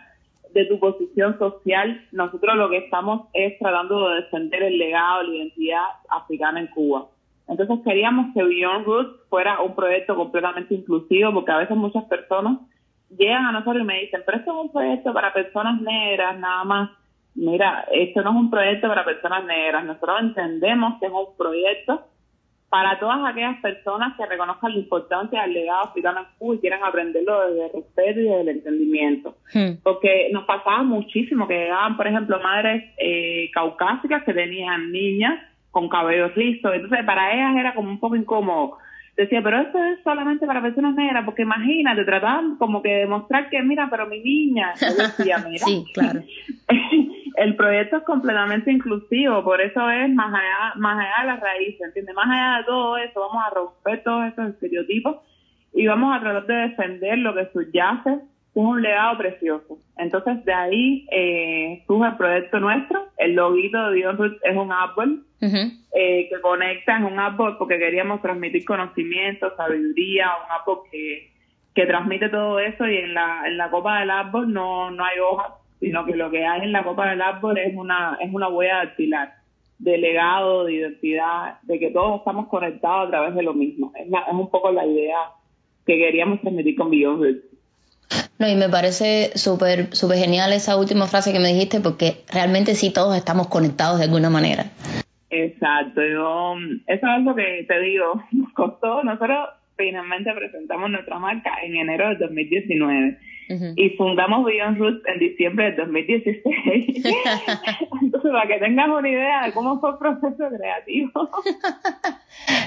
de 0.54 0.66
tu 0.66 0.80
posición 0.80 1.38
social, 1.38 2.06
nosotros 2.12 2.56
lo 2.56 2.70
que 2.70 2.78
estamos 2.78 3.28
es 3.34 3.60
tratando 3.60 4.10
de 4.10 4.22
defender 4.22 4.64
el 4.64 4.78
legado, 4.78 5.24
la 5.24 5.36
identidad 5.36 5.84
africana 6.10 6.62
en 6.62 6.68
Cuba. 6.68 7.08
Entonces 7.48 7.80
queríamos 7.84 8.34
que 8.34 8.44
Beyond 8.44 8.86
Roots 8.86 9.30
fuera 9.30 9.62
un 9.62 9.76
proyecto 9.76 10.16
completamente 10.16 10.74
inclusivo, 10.74 11.34
porque 11.34 11.52
a 11.52 11.58
veces 11.58 11.78
muchas 11.78 12.06
personas 12.06 12.60
llegan 13.10 13.46
a 13.46 13.52
nosotros 13.52 13.84
y 13.84 13.86
me 13.86 14.02
dicen, 14.02 14.22
pero 14.26 14.38
esto 14.40 14.52
es 14.52 14.66
un 14.66 14.72
proyecto 14.72 15.14
para 15.14 15.34
personas 15.34 15.82
negras, 15.82 16.40
nada 16.40 16.64
más. 16.64 16.90
Mira, 17.36 17.86
esto 17.92 18.22
no 18.22 18.32
es 18.32 18.36
un 18.38 18.50
proyecto 18.50 18.88
para 18.88 19.06
personas 19.06 19.44
negras. 19.46 19.84
Nosotros 19.84 20.22
entendemos 20.22 21.00
que 21.00 21.08
es 21.08 21.12
un 21.12 21.36
proyecto 21.38 22.06
para 22.76 23.00
todas 23.00 23.20
aquellas 23.24 23.58
personas 23.62 24.18
que 24.18 24.26
reconozcan 24.26 24.74
la 24.74 24.80
importancia 24.80 25.44
del 25.44 25.54
legado 25.54 25.86
africano 25.86 26.20
en 26.20 26.26
Cuba 26.38 26.56
y 26.56 26.60
quieran 26.60 26.84
aprenderlo 26.84 27.48
desde 27.48 27.68
el 27.68 27.72
respeto 27.72 28.20
y 28.20 28.24
desde 28.24 28.42
el 28.42 28.50
entendimiento. 28.50 29.38
Hmm. 29.54 29.76
Porque 29.82 30.28
nos 30.34 30.44
pasaba 30.44 30.84
muchísimo 30.84 31.48
que 31.48 31.54
llegaban, 31.54 31.96
por 31.96 32.06
ejemplo, 32.06 32.38
madres 32.44 32.84
eh, 32.98 33.50
caucásicas 33.54 34.24
que 34.24 34.34
tenían 34.34 34.92
niñas 34.92 35.40
con 35.72 35.88
cabello 35.88 36.30
listo. 36.36 36.74
Entonces, 36.74 37.06
para 37.06 37.34
ellas 37.34 37.56
era 37.58 37.74
como 37.76 37.90
un 37.90 38.00
poco 38.02 38.18
incómodo. 38.18 38.78
Decía, 39.16 39.42
pero 39.42 39.62
esto 39.62 39.82
es 39.82 40.04
solamente 40.04 40.46
para 40.46 40.62
personas 40.62 40.94
negras, 40.96 41.24
porque 41.24 41.44
imagínate, 41.44 42.04
trataban 42.04 42.58
como 42.58 42.82
que 42.82 42.90
demostrar 42.90 43.50
que, 43.50 43.62
mira, 43.62 43.88
pero 43.90 44.08
mi 44.08 44.20
niña. 44.20 44.74
decía, 44.74 45.38
mira. 45.48 45.66
sí, 45.66 45.86
claro. 45.94 46.22
el 47.38 47.56
proyecto 47.56 47.98
es 47.98 48.04
completamente 48.04 48.72
inclusivo, 48.72 49.44
por 49.44 49.62
eso 49.62 49.90
es 49.90 50.10
más 50.14 50.34
allá, 50.34 50.74
más 50.76 51.00
allá 51.00 51.22
de 51.22 51.28
las 51.28 51.40
raíces, 51.40 51.82
¿entiendes? 51.82 52.16
Más 52.16 52.30
allá 52.30 52.58
de 52.58 52.64
todo 52.66 52.98
eso, 52.98 53.20
vamos 53.22 53.44
a 53.46 53.50
romper 53.52 54.04
todos 54.04 54.26
esos 54.26 54.50
estereotipos 54.50 55.18
y 55.74 55.88
vamos 55.88 56.16
a 56.16 56.20
tratar 56.20 56.46
de 56.46 56.56
defender 56.70 57.18
lo 57.20 57.34
que 57.34 57.50
subyace 57.54 58.20
es 58.56 58.64
un 58.64 58.82
legado 58.82 59.18
precioso. 59.18 59.78
Entonces, 59.98 60.44
de 60.46 60.54
ahí 60.54 61.06
eh, 61.12 61.84
surge 61.88 62.10
el 62.10 62.16
proyecto 62.16 62.60
nuestro. 62.62 63.08
El 63.18 63.36
loguito 63.36 63.90
de 63.90 63.96
Dios 63.96 64.16
es 64.44 64.56
un 64.56 64.72
árbol 64.72 65.25
eh, 65.42 66.28
que 66.30 66.42
conecta, 66.42 66.98
es 66.98 67.04
un 67.04 67.20
árbol 67.20 67.58
porque 67.58 67.78
queríamos 67.78 68.22
transmitir 68.22 68.66
conocimiento, 68.66 69.56
sabiduría, 69.56 70.30
un 70.46 70.52
árbol 70.52 70.80
que, 70.92 71.32
que 71.74 71.86
transmite 71.86 72.30
todo 72.30 72.60
eso 72.60 72.88
y 72.88 72.98
en 72.98 73.14
la, 73.14 73.44
en 73.46 73.58
la 73.58 73.70
copa 73.70 74.00
del 74.00 74.10
árbol 74.10 74.52
no, 74.52 74.92
no 74.92 75.04
hay 75.04 75.20
hojas, 75.20 75.54
sino 75.80 76.06
que 76.06 76.16
lo 76.16 76.32
que 76.32 76.46
hay 76.46 76.62
en 76.62 76.72
la 76.72 76.84
copa 76.84 77.10
del 77.10 77.22
árbol 77.22 77.58
es 77.58 77.76
una, 77.76 78.18
es 78.22 78.34
una 78.34 78.48
huella 78.48 78.78
dactilar 78.78 79.34
de 79.78 79.98
legado, 79.98 80.64
de 80.64 80.74
identidad, 80.74 81.60
de 81.64 81.80
que 81.80 81.92
todos 81.92 82.20
estamos 82.20 82.48
conectados 82.48 83.08
a 83.08 83.12
través 83.12 83.36
de 83.36 83.44
lo 83.44 83.54
mismo. 83.54 83.92
Es, 83.96 84.08
es 84.08 84.34
un 84.34 84.50
poco 84.50 84.72
la 84.72 84.86
idea 84.86 85.18
que 85.86 85.98
queríamos 85.98 86.42
transmitir 86.42 86.76
con 86.76 86.90
Beyond 86.90 87.42
no, 88.38 88.50
y 88.50 88.56
me 88.56 88.68
parece 88.68 89.32
súper 89.36 89.96
súper 89.96 90.18
genial 90.18 90.52
esa 90.52 90.76
última 90.76 91.08
frase 91.08 91.32
que 91.32 91.40
me 91.40 91.54
dijiste 91.54 91.80
porque 91.80 92.24
realmente 92.30 92.76
sí 92.76 92.92
todos 92.92 93.16
estamos 93.16 93.48
conectados 93.48 93.98
de 94.00 94.06
alguna 94.06 94.30
manera. 94.30 94.72
Exacto, 95.38 96.02
yo, 96.02 96.56
eso 96.88 96.88
es 96.88 97.04
algo 97.04 97.36
que 97.36 97.66
te 97.68 97.80
digo, 97.82 98.24
nos 98.32 98.54
costó, 98.54 99.04
nosotros 99.04 99.50
finalmente 99.76 100.32
presentamos 100.34 100.90
nuestra 100.90 101.20
marca 101.20 101.58
en 101.62 101.76
enero 101.76 102.08
del 102.08 102.20
2019 102.20 103.18
y 103.48 103.90
fundamos 103.92 104.46
Beyond 104.46 104.78
Roots 104.78 105.04
en 105.08 105.20
diciembre 105.20 105.66
del 105.66 105.76
2016. 105.78 106.44
Entonces, 108.02 108.32
para 108.32 108.48
que 108.48 108.60
tengas 108.60 108.90
una 108.90 109.10
idea 109.10 109.46
de 109.46 109.52
cómo 109.54 109.80
fue 109.80 109.92
el 109.92 109.98
proceso 109.98 110.44
creativo. 110.58 111.30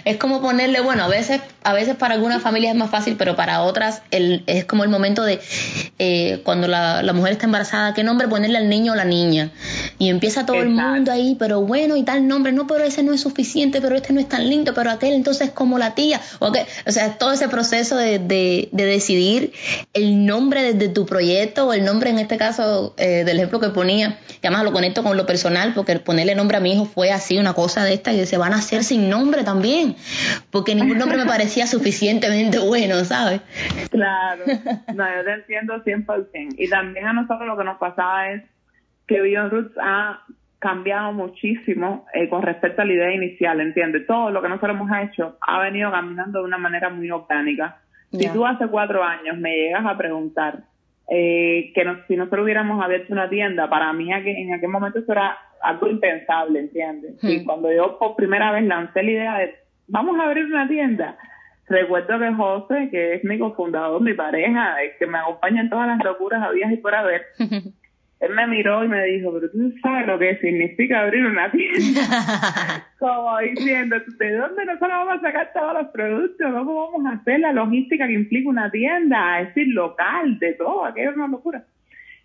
es 0.04 0.16
como 0.18 0.40
ponerle, 0.40 0.80
bueno, 0.80 1.02
a 1.02 1.08
veces, 1.08 1.42
a 1.64 1.72
veces 1.72 1.96
para 1.96 2.14
algunas 2.14 2.42
familias 2.42 2.72
es 2.74 2.78
más 2.78 2.90
fácil, 2.90 3.16
pero 3.18 3.34
para 3.34 3.62
otras 3.62 4.02
el, 4.10 4.44
es 4.46 4.64
como 4.64 4.84
el 4.84 4.90
momento 4.90 5.24
de 5.24 5.40
eh, 5.98 6.40
cuando 6.44 6.68
la, 6.68 7.02
la, 7.02 7.12
mujer 7.12 7.32
está 7.32 7.46
embarazada, 7.46 7.94
qué 7.94 8.04
nombre 8.04 8.28
ponerle 8.28 8.58
al 8.58 8.68
niño 8.68 8.92
o 8.92 8.96
la 8.96 9.04
niña. 9.04 9.50
Y 9.98 10.10
empieza 10.10 10.46
todo 10.46 10.62
el 10.62 10.70
mundo 10.70 11.10
ahí, 11.10 11.36
pero 11.38 11.62
bueno, 11.62 11.96
y 11.96 12.04
tal 12.04 12.28
nombre, 12.28 12.52
no, 12.52 12.66
pero 12.66 12.84
ese 12.84 13.02
no 13.02 13.12
es 13.12 13.20
suficiente, 13.20 13.80
pero 13.80 13.96
este 13.96 14.12
no 14.12 14.20
es 14.20 14.28
tan 14.28 14.48
lindo, 14.48 14.74
pero 14.74 14.90
aquel 14.90 15.14
entonces 15.14 15.50
como 15.50 15.78
la 15.78 15.94
tía. 15.94 16.20
O, 16.38 16.48
o 16.48 16.90
sea, 16.90 17.18
todo 17.18 17.32
ese 17.32 17.48
proceso 17.48 17.96
de, 17.96 18.18
de, 18.18 18.68
de 18.70 18.84
decidir 18.84 19.52
el 19.92 20.24
nombre 20.24 20.62
de 20.62 20.67
de, 20.74 20.88
tu 20.88 21.06
proyecto 21.06 21.68
o 21.68 21.72
el 21.72 21.84
nombre 21.84 22.10
en 22.10 22.18
este 22.18 22.36
caso 22.36 22.94
eh, 22.96 23.24
del 23.24 23.36
ejemplo 23.38 23.60
que 23.60 23.68
ponía, 23.68 24.18
que 24.40 24.48
además 24.48 24.64
lo 24.64 24.72
conecto 24.72 25.02
con 25.02 25.16
lo 25.16 25.26
personal 25.26 25.72
porque 25.74 25.98
ponerle 25.98 26.34
nombre 26.34 26.56
a 26.56 26.60
mi 26.60 26.72
hijo 26.72 26.84
fue 26.84 27.10
así 27.10 27.38
una 27.38 27.54
cosa 27.54 27.84
de 27.84 27.94
esta 27.94 28.12
y 28.12 28.24
se 28.26 28.38
van 28.38 28.52
a 28.52 28.56
hacer 28.56 28.84
sin 28.84 29.08
nombre 29.08 29.44
también, 29.44 29.96
porque 30.50 30.74
ningún 30.74 30.98
nombre 30.98 31.18
me 31.18 31.26
parecía 31.26 31.66
suficientemente 31.68 32.58
bueno, 32.58 32.96
¿sabes? 33.04 33.40
Claro, 33.90 34.44
no, 34.94 35.16
yo 35.16 35.24
te 35.24 35.32
entiendo 35.32 35.82
100%. 35.84 36.54
Y 36.58 36.68
también 36.68 37.06
a 37.06 37.12
nosotros 37.12 37.46
lo 37.46 37.56
que 37.56 37.64
nos 37.64 37.78
pasaba 37.78 38.30
es 38.30 38.42
que 39.06 39.20
Beyond 39.20 39.50
Roots 39.50 39.74
ha 39.80 40.20
cambiado 40.58 41.12
muchísimo 41.12 42.06
eh, 42.12 42.28
con 42.28 42.42
respecto 42.42 42.82
a 42.82 42.84
la 42.84 42.92
idea 42.92 43.14
inicial, 43.14 43.60
¿entiendes? 43.60 44.06
Todo 44.06 44.30
lo 44.30 44.42
que 44.42 44.48
nosotros 44.48 44.76
hemos 44.76 44.90
hecho 45.02 45.38
ha 45.40 45.60
venido 45.60 45.90
caminando 45.90 46.40
de 46.40 46.44
una 46.44 46.58
manera 46.58 46.90
muy 46.90 47.10
orgánica 47.10 47.80
si 48.10 48.28
tú 48.30 48.46
hace 48.46 48.66
cuatro 48.68 49.02
años 49.02 49.36
me 49.38 49.54
llegas 49.54 49.84
a 49.84 49.96
preguntar 49.96 50.64
eh, 51.10 51.72
que 51.74 51.84
si 52.06 52.16
nosotros 52.16 52.44
hubiéramos 52.44 52.82
abierto 52.84 53.12
una 53.12 53.28
tienda, 53.28 53.68
para 53.68 53.92
mí 53.92 54.10
en 54.12 54.52
aquel 54.52 54.68
momento 54.68 54.98
eso 54.98 55.12
era 55.12 55.38
algo 55.62 55.88
impensable, 55.88 56.60
¿entiendes? 56.60 57.22
Y 57.22 57.40
hmm. 57.40 57.44
cuando 57.44 57.72
yo 57.72 57.98
por 57.98 58.14
primera 58.14 58.52
vez 58.52 58.64
lancé 58.64 59.02
la 59.02 59.10
idea 59.10 59.38
de 59.38 59.54
vamos 59.86 60.18
a 60.18 60.24
abrir 60.24 60.44
una 60.44 60.68
tienda, 60.68 61.16
recuerdo 61.66 62.18
que 62.18 62.32
José, 62.34 62.88
que 62.90 63.14
es 63.14 63.24
mi 63.24 63.38
cofundador, 63.38 64.00
mi 64.00 64.14
pareja, 64.14 64.76
que 64.98 65.06
me 65.06 65.18
acompaña 65.18 65.62
en 65.62 65.70
todas 65.70 65.88
las 65.88 66.04
locuras 66.04 66.42
habías 66.42 66.72
y 66.72 66.76
por 66.76 66.94
haber, 66.94 67.22
él 68.20 68.34
me 68.34 68.46
miró 68.48 68.84
y 68.84 68.88
me 68.88 69.04
dijo, 69.04 69.32
pero 69.32 69.48
tú 69.50 69.72
sabes 69.80 70.06
lo 70.06 70.18
que 70.18 70.38
significa 70.38 71.02
abrir 71.02 71.24
una 71.24 71.50
tienda. 71.52 72.84
Como 72.98 73.38
diciendo, 73.38 73.96
¿de 74.18 74.32
dónde 74.32 74.64
nosotros 74.64 74.90
vamos 74.90 75.18
a 75.18 75.20
sacar 75.20 75.52
todos 75.52 75.74
los 75.74 75.86
productos? 75.92 76.52
¿Cómo 76.52 76.90
vamos 76.90 77.06
a 77.06 77.16
hacer 77.16 77.38
la 77.38 77.52
logística 77.52 78.08
que 78.08 78.14
implica 78.14 78.48
una 78.48 78.70
tienda? 78.72 79.40
Es 79.40 79.54
decir, 79.54 79.72
local, 79.72 80.36
de 80.40 80.54
todo, 80.54 80.84
aquello 80.84 81.10
es 81.10 81.16
una 81.16 81.28
locura. 81.28 81.64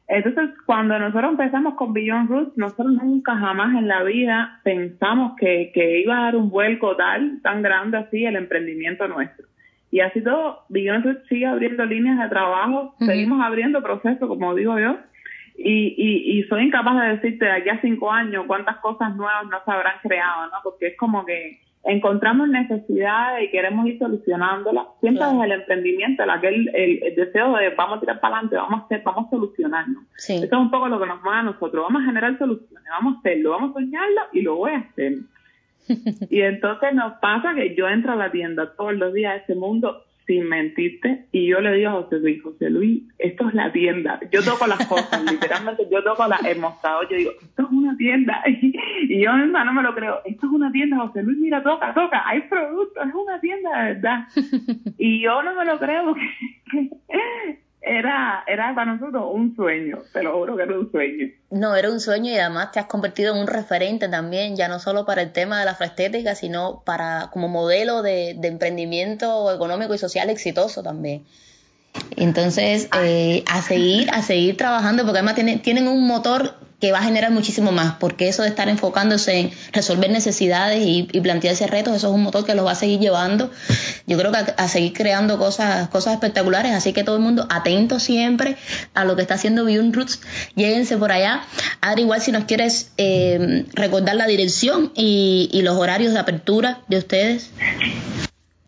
Entonces, 0.07 0.49
cuando 0.65 0.97
nosotros 0.97 1.31
empezamos 1.31 1.75
con 1.75 1.93
Beyond 1.93 2.29
Roots, 2.29 2.57
nosotros 2.57 2.93
nunca 2.93 3.35
jamás 3.37 3.75
en 3.77 3.87
la 3.87 4.03
vida 4.03 4.59
pensamos 4.63 5.33
que, 5.39 5.71
que 5.73 6.01
iba 6.01 6.17
a 6.17 6.23
dar 6.23 6.35
un 6.35 6.49
vuelco 6.49 6.95
tal, 6.95 7.39
tan 7.43 7.61
grande 7.61 7.97
así 7.97 8.25
el 8.25 8.35
emprendimiento 8.35 9.07
nuestro. 9.07 9.47
Y 9.91 9.99
así 9.99 10.21
todo, 10.21 10.65
Beyond 10.69 11.05
Roots 11.05 11.27
sigue 11.29 11.45
abriendo 11.45 11.85
líneas 11.85 12.19
de 12.19 12.29
trabajo, 12.29 12.95
seguimos 12.97 13.39
abriendo 13.43 13.83
procesos, 13.83 14.27
como 14.27 14.55
digo 14.55 14.79
yo, 14.79 14.97
y, 15.55 15.95
y, 15.97 16.39
y 16.39 16.43
soy 16.43 16.63
incapaz 16.63 17.01
de 17.01 17.15
decirte 17.15 17.45
de 17.45 17.51
aquí 17.51 17.69
a 17.69 17.81
cinco 17.81 18.11
años 18.11 18.45
cuántas 18.47 18.77
cosas 18.77 19.15
nuevas 19.15 19.45
no 19.49 19.57
se 19.63 19.71
habrán 19.71 19.99
creado, 20.01 20.47
¿no? 20.47 20.57
Porque 20.63 20.87
es 20.87 20.97
como 20.97 21.25
que 21.25 21.59
encontramos 21.83 22.47
necesidades 22.47 23.43
y 23.43 23.51
queremos 23.51 23.85
ir 23.87 23.99
solucionándolas. 23.99 24.87
Siempre 25.01 25.25
desde 25.25 25.43
el 25.43 25.51
emprendimiento, 25.51 26.23
el, 26.23 26.29
aquel, 26.29 26.71
el, 26.73 27.15
deseo 27.15 27.55
de 27.57 27.69
vamos 27.71 27.97
a 27.97 27.99
tirar 27.99 28.19
para 28.19 28.35
adelante, 28.35 28.55
vamos 28.55 28.81
a 28.81 28.85
hacer, 28.85 29.01
vamos 29.03 29.27
a 29.27 29.29
solucionarnos. 29.31 30.03
Eso 30.17 30.45
es 30.45 30.51
un 30.51 30.71
poco 30.71 30.87
lo 30.87 30.99
que 30.99 31.07
nos 31.07 31.21
mueve 31.21 31.39
a 31.39 31.43
nosotros. 31.43 31.83
Vamos 31.83 32.01
a 32.01 32.05
generar 32.05 32.37
soluciones, 32.37 32.87
vamos 32.89 33.15
a 33.15 33.19
hacerlo, 33.19 33.51
vamos 33.51 33.71
a 33.71 33.73
soñarlo 33.73 34.21
y 34.31 34.41
lo 34.41 34.55
voy 34.55 34.71
a 34.71 34.77
hacer. 34.79 35.13
y 36.29 36.41
entonces 36.41 36.93
nos 36.93 37.13
pasa 37.15 37.53
que 37.53 37.75
yo 37.75 37.89
entro 37.89 38.13
a 38.13 38.15
la 38.15 38.31
tienda 38.31 38.73
todos 38.77 38.93
los 38.93 39.13
días 39.13 39.33
a 39.33 39.35
ese 39.37 39.55
mundo 39.55 40.03
sin 40.25 40.47
mentirte, 40.47 41.25
y 41.31 41.47
yo 41.47 41.59
le 41.59 41.73
digo 41.73 41.89
a 41.89 42.03
José 42.03 42.19
Luis, 42.19 42.41
José 42.41 42.69
Luis, 42.69 43.03
esto 43.17 43.47
es 43.47 43.53
la 43.53 43.71
tienda. 43.71 44.19
Yo 44.31 44.41
toco 44.43 44.67
las 44.67 44.85
cosas, 44.87 45.23
literalmente 45.31 45.87
yo 45.91 46.03
toco 46.03 46.27
la, 46.27 46.37
el 46.47 46.59
mostrador, 46.59 47.09
yo 47.09 47.17
digo, 47.17 47.31
esto 47.31 47.63
es 47.63 47.69
una 47.69 47.95
tienda. 47.97 48.43
Y, 49.03 49.21
yo 49.21 49.33
misma 49.33 49.65
no 49.65 49.73
me 49.73 49.83
lo 49.83 49.93
creo, 49.93 50.21
esto 50.25 50.47
es 50.47 50.51
una 50.51 50.71
tienda, 50.71 50.97
José 50.97 51.23
Luis, 51.23 51.37
mira, 51.37 51.61
toca, 51.61 51.93
toca, 51.93 52.23
hay 52.25 52.41
productos, 52.41 53.05
es 53.05 53.13
una 53.13 53.39
tienda 53.39 53.69
de 53.69 53.93
verdad. 53.93 54.27
Y 54.97 55.21
yo 55.21 55.43
no 55.43 55.53
me 55.55 55.65
lo 55.65 55.77
creo 55.79 56.05
porque 56.05 56.89
era, 57.83 58.43
era 58.47 58.73
para 58.73 58.93
nosotros 58.93 59.25
un 59.31 59.55
sueño, 59.55 59.99
te 60.13 60.23
lo 60.23 60.33
juro 60.37 60.55
que 60.55 60.63
era 60.63 60.79
un 60.79 60.89
sueño. 60.89 61.27
No, 61.51 61.75
era 61.75 61.91
un 61.91 61.99
sueño 61.99 62.31
y 62.31 62.37
además 62.37 62.71
te 62.71 62.79
has 62.79 62.85
convertido 62.85 63.33
en 63.33 63.41
un 63.41 63.47
referente 63.47 64.07
también, 64.07 64.55
ya 64.55 64.69
no 64.69 64.79
solo 64.79 65.05
para 65.05 65.21
el 65.21 65.33
tema 65.33 65.59
de 65.59 65.65
la 65.65 65.71
estética, 65.71 66.33
sino 66.33 66.81
para 66.85 67.29
como 67.31 67.49
modelo 67.49 68.01
de, 68.01 68.35
de 68.37 68.47
emprendimiento 68.47 69.53
económico 69.53 69.93
y 69.93 69.97
social 69.97 70.29
exitoso 70.29 70.81
también. 70.81 71.23
Entonces, 72.15 72.89
eh, 73.03 73.43
a 73.51 73.61
seguir, 73.61 74.09
a 74.11 74.21
seguir 74.21 74.57
trabajando, 74.57 75.03
porque 75.03 75.19
además 75.19 75.35
tienen, 75.35 75.61
tienen 75.61 75.87
un 75.87 76.07
motor 76.07 76.55
que 76.83 76.91
va 76.91 76.99
a 76.99 77.03
generar 77.03 77.31
muchísimo 77.31 77.71
más, 77.71 77.93
porque 77.93 78.27
eso 78.27 78.43
de 78.43 78.49
estar 78.49 78.67
enfocándose 78.67 79.39
en 79.39 79.51
resolver 79.71 80.11
necesidades 80.11 80.83
y, 80.85 81.03
plantearse 81.21 81.65
retos, 81.65 81.95
eso 81.95 82.09
es 82.09 82.13
un 82.13 82.23
motor 82.23 82.45
que 82.45 82.55
los 82.55 82.65
va 82.65 82.71
a 82.71 82.75
seguir 82.75 82.99
llevando, 82.99 83.49
yo 84.05 84.17
creo 84.17 84.33
que 84.33 84.39
a, 84.57 84.67
seguir 84.67 84.91
creando 84.91 85.37
cosas, 85.37 85.87
cosas 85.87 86.15
espectaculares, 86.15 86.73
así 86.73 86.91
que 86.91 87.05
todo 87.05 87.15
el 87.15 87.21
mundo 87.21 87.47
atento 87.49 88.01
siempre 88.01 88.57
a 88.93 89.05
lo 89.05 89.15
que 89.15 89.21
está 89.21 89.35
haciendo 89.35 89.63
Beyond 89.63 89.95
Roots, 89.95 90.21
lléguense 90.55 90.97
por 90.97 91.13
allá. 91.13 91.43
Adri, 91.79 92.01
igual 92.01 92.19
si 92.19 92.33
nos 92.33 92.43
quieres 92.43 92.93
eh, 92.97 93.63
recordar 93.73 94.17
la 94.17 94.27
dirección 94.27 94.91
y, 94.93 95.49
y 95.53 95.61
los 95.61 95.77
horarios 95.77 96.11
de 96.11 96.19
apertura 96.19 96.79
de 96.89 96.97
ustedes. 96.97 97.53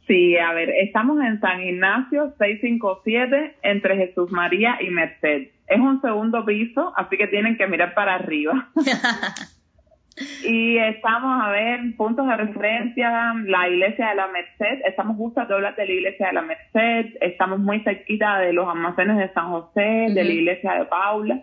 Sí, 0.07 0.37
a 0.37 0.53
ver, 0.53 0.69
estamos 0.69 1.21
en 1.21 1.41
San 1.41 1.61
Ignacio 1.61 2.33
657 2.37 3.55
entre 3.61 3.97
Jesús 3.97 4.31
María 4.31 4.77
y 4.79 4.89
Merced. 4.89 5.49
Es 5.67 5.79
un 5.79 6.01
segundo 6.01 6.45
piso, 6.45 6.93
así 6.95 7.17
que 7.17 7.27
tienen 7.27 7.57
que 7.57 7.67
mirar 7.67 7.93
para 7.93 8.15
arriba. 8.15 8.69
y 10.47 10.77
estamos 10.77 11.43
a 11.43 11.49
ver 11.49 11.79
puntos 11.97 12.27
de 12.27 12.37
referencia, 12.37 13.33
la 13.45 13.67
iglesia 13.67 14.09
de 14.09 14.15
la 14.15 14.27
Merced, 14.27 14.81
estamos 14.85 15.17
justo 15.17 15.41
a 15.41 15.45
doblas 15.45 15.75
de 15.75 15.85
la 15.85 15.91
iglesia 15.91 16.27
de 16.27 16.33
la 16.33 16.41
Merced, 16.41 17.17
estamos 17.21 17.59
muy 17.59 17.81
cerquita 17.81 18.39
de 18.39 18.53
los 18.53 18.67
almacenes 18.67 19.17
de 19.17 19.33
San 19.33 19.49
José, 19.49 20.07
de 20.09 20.23
la 20.23 20.31
iglesia 20.31 20.73
de 20.73 20.85
Paula. 20.85 21.41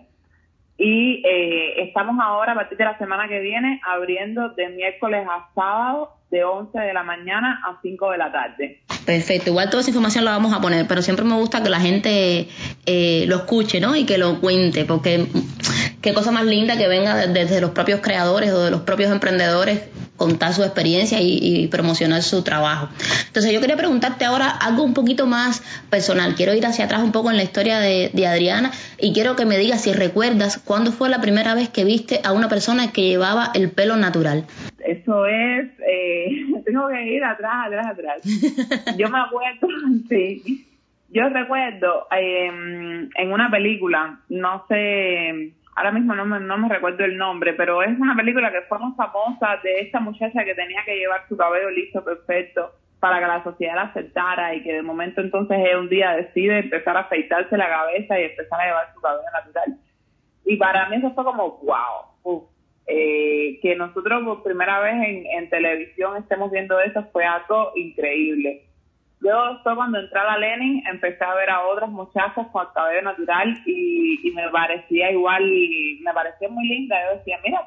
Y 0.78 1.22
eh, 1.26 1.82
estamos 1.82 2.16
ahora, 2.20 2.52
a 2.52 2.54
partir 2.54 2.78
de 2.78 2.84
la 2.84 2.98
semana 2.98 3.28
que 3.28 3.40
viene, 3.40 3.80
abriendo 3.84 4.50
de 4.50 4.68
miércoles 4.70 5.26
a 5.28 5.48
sábado 5.54 6.21
de 6.32 6.42
11 6.42 6.76
de 6.76 6.94
la 6.94 7.04
mañana 7.04 7.60
a 7.64 7.78
5 7.80 8.10
de 8.10 8.18
la 8.18 8.32
tarde. 8.32 8.80
Perfecto, 9.04 9.50
igual 9.50 9.68
toda 9.68 9.82
esa 9.82 9.90
información 9.90 10.24
la 10.24 10.30
vamos 10.30 10.52
a 10.54 10.60
poner, 10.60 10.86
pero 10.88 11.02
siempre 11.02 11.24
me 11.26 11.34
gusta 11.34 11.62
que 11.62 11.68
la 11.68 11.80
gente 11.80 12.48
eh, 12.86 13.24
lo 13.28 13.36
escuche, 13.36 13.80
¿no? 13.80 13.94
Y 13.94 14.06
que 14.06 14.16
lo 14.16 14.40
cuente, 14.40 14.86
porque 14.86 15.26
qué 16.00 16.14
cosa 16.14 16.32
más 16.32 16.46
linda 16.46 16.78
que 16.78 16.88
venga 16.88 17.26
desde 17.26 17.60
los 17.60 17.72
propios 17.72 18.00
creadores 18.00 18.50
o 18.52 18.64
de 18.64 18.70
los 18.70 18.80
propios 18.80 19.12
emprendedores 19.12 19.82
contar 20.16 20.54
su 20.54 20.62
experiencia 20.62 21.18
y, 21.20 21.66
promocionar 21.66 22.22
su 22.22 22.42
trabajo. 22.42 22.88
Entonces 23.26 23.52
yo 23.52 23.60
quería 23.60 23.76
preguntarte 23.76 24.24
ahora 24.24 24.48
algo 24.48 24.84
un 24.84 24.94
poquito 24.94 25.26
más 25.26 25.62
personal. 25.90 26.36
Quiero 26.36 26.54
ir 26.54 26.64
hacia 26.64 26.84
atrás 26.84 27.02
un 27.02 27.12
poco 27.12 27.30
en 27.30 27.36
la 27.36 27.42
historia 27.42 27.80
de 27.80 28.26
Adriana 28.26 28.70
y 28.98 29.12
quiero 29.12 29.34
que 29.34 29.46
me 29.46 29.58
digas 29.58 29.82
si 29.82 29.92
recuerdas 29.92 30.60
cuándo 30.64 30.92
fue 30.92 31.08
la 31.08 31.20
primera 31.20 31.54
vez 31.54 31.70
que 31.70 31.84
viste 31.84 32.20
a 32.22 32.32
una 32.32 32.48
persona 32.48 32.92
que 32.92 33.02
llevaba 33.02 33.50
el 33.54 33.70
pelo 33.70 33.96
natural. 33.96 34.46
Eso 34.84 35.26
es, 35.26 35.70
eh, 35.86 36.46
tengo 36.64 36.88
que 36.88 37.02
ir 37.02 37.24
atrás, 37.24 37.66
atrás, 37.66 37.86
atrás. 37.86 38.22
Yo 38.98 39.08
me 39.08 39.18
acuerdo, 39.20 39.68
sí, 40.08 40.68
yo 41.08 41.28
recuerdo 41.28 42.06
eh, 42.16 42.46
en 42.46 43.32
una 43.32 43.50
película, 43.50 44.18
no 44.30 44.64
sé, 44.66 45.52
ahora 45.76 45.92
mismo 45.92 46.14
no 46.14 46.24
me, 46.24 46.40
no 46.40 46.56
me 46.56 46.70
recuerdo 46.70 47.04
el 47.04 47.18
nombre, 47.18 47.52
pero 47.52 47.82
es 47.82 47.98
una 47.98 48.16
película 48.16 48.50
que 48.50 48.62
fue 48.62 48.78
muy 48.78 48.94
famosa 48.94 49.58
de 49.62 49.80
esta 49.80 50.00
muchacha 50.00 50.42
que 50.42 50.54
tenía 50.54 50.82
que 50.86 50.96
llevar 50.96 51.28
su 51.28 51.36
cabello 51.36 51.68
listo, 51.68 52.02
perfecto, 52.02 52.72
para 52.98 53.20
que 53.20 53.26
la 53.26 53.44
sociedad 53.44 53.74
la 53.74 53.82
aceptara 53.82 54.54
y 54.54 54.62
que 54.62 54.72
de 54.72 54.82
momento 54.82 55.20
entonces 55.20 55.58
un 55.78 55.90
día 55.90 56.12
decide 56.12 56.60
empezar 56.60 56.96
a 56.96 57.00
afeitarse 57.00 57.58
la 57.58 57.68
cabeza 57.68 58.18
y 58.18 58.24
empezar 58.24 58.60
a 58.60 58.66
llevar 58.66 58.94
su 58.94 59.00
cabello 59.02 59.30
natural. 59.34 59.78
Y 60.46 60.56
para 60.56 60.88
mí 60.88 60.96
eso 60.96 61.12
fue 61.12 61.24
como, 61.24 61.58
wow, 61.58 62.48
eh, 62.86 63.58
que 63.62 63.76
nosotros 63.76 64.24
por 64.24 64.42
primera 64.42 64.80
vez 64.80 64.94
en, 64.94 65.26
en 65.26 65.50
televisión 65.50 66.16
estemos 66.16 66.50
viendo 66.50 66.80
eso 66.80 67.04
fue 67.12 67.24
algo 67.24 67.72
increíble. 67.76 68.66
Yo 69.22 69.52
después 69.52 69.76
cuando 69.76 70.00
entré 70.00 70.18
a 70.18 70.24
la 70.24 70.38
Lenin 70.38 70.82
empecé 70.90 71.24
a 71.24 71.34
ver 71.34 71.48
a 71.48 71.64
otras 71.64 71.88
muchachas 71.88 72.48
con 72.50 72.66
el 72.66 72.72
cabello 72.72 73.02
natural 73.02 73.62
y, 73.64 74.32
me 74.34 74.48
parecía 74.48 75.12
igual, 75.12 75.44
me 75.44 76.12
parecía 76.12 76.48
muy 76.48 76.66
linda. 76.66 76.96
Yo 77.04 77.18
decía, 77.18 77.38
mira, 77.44 77.62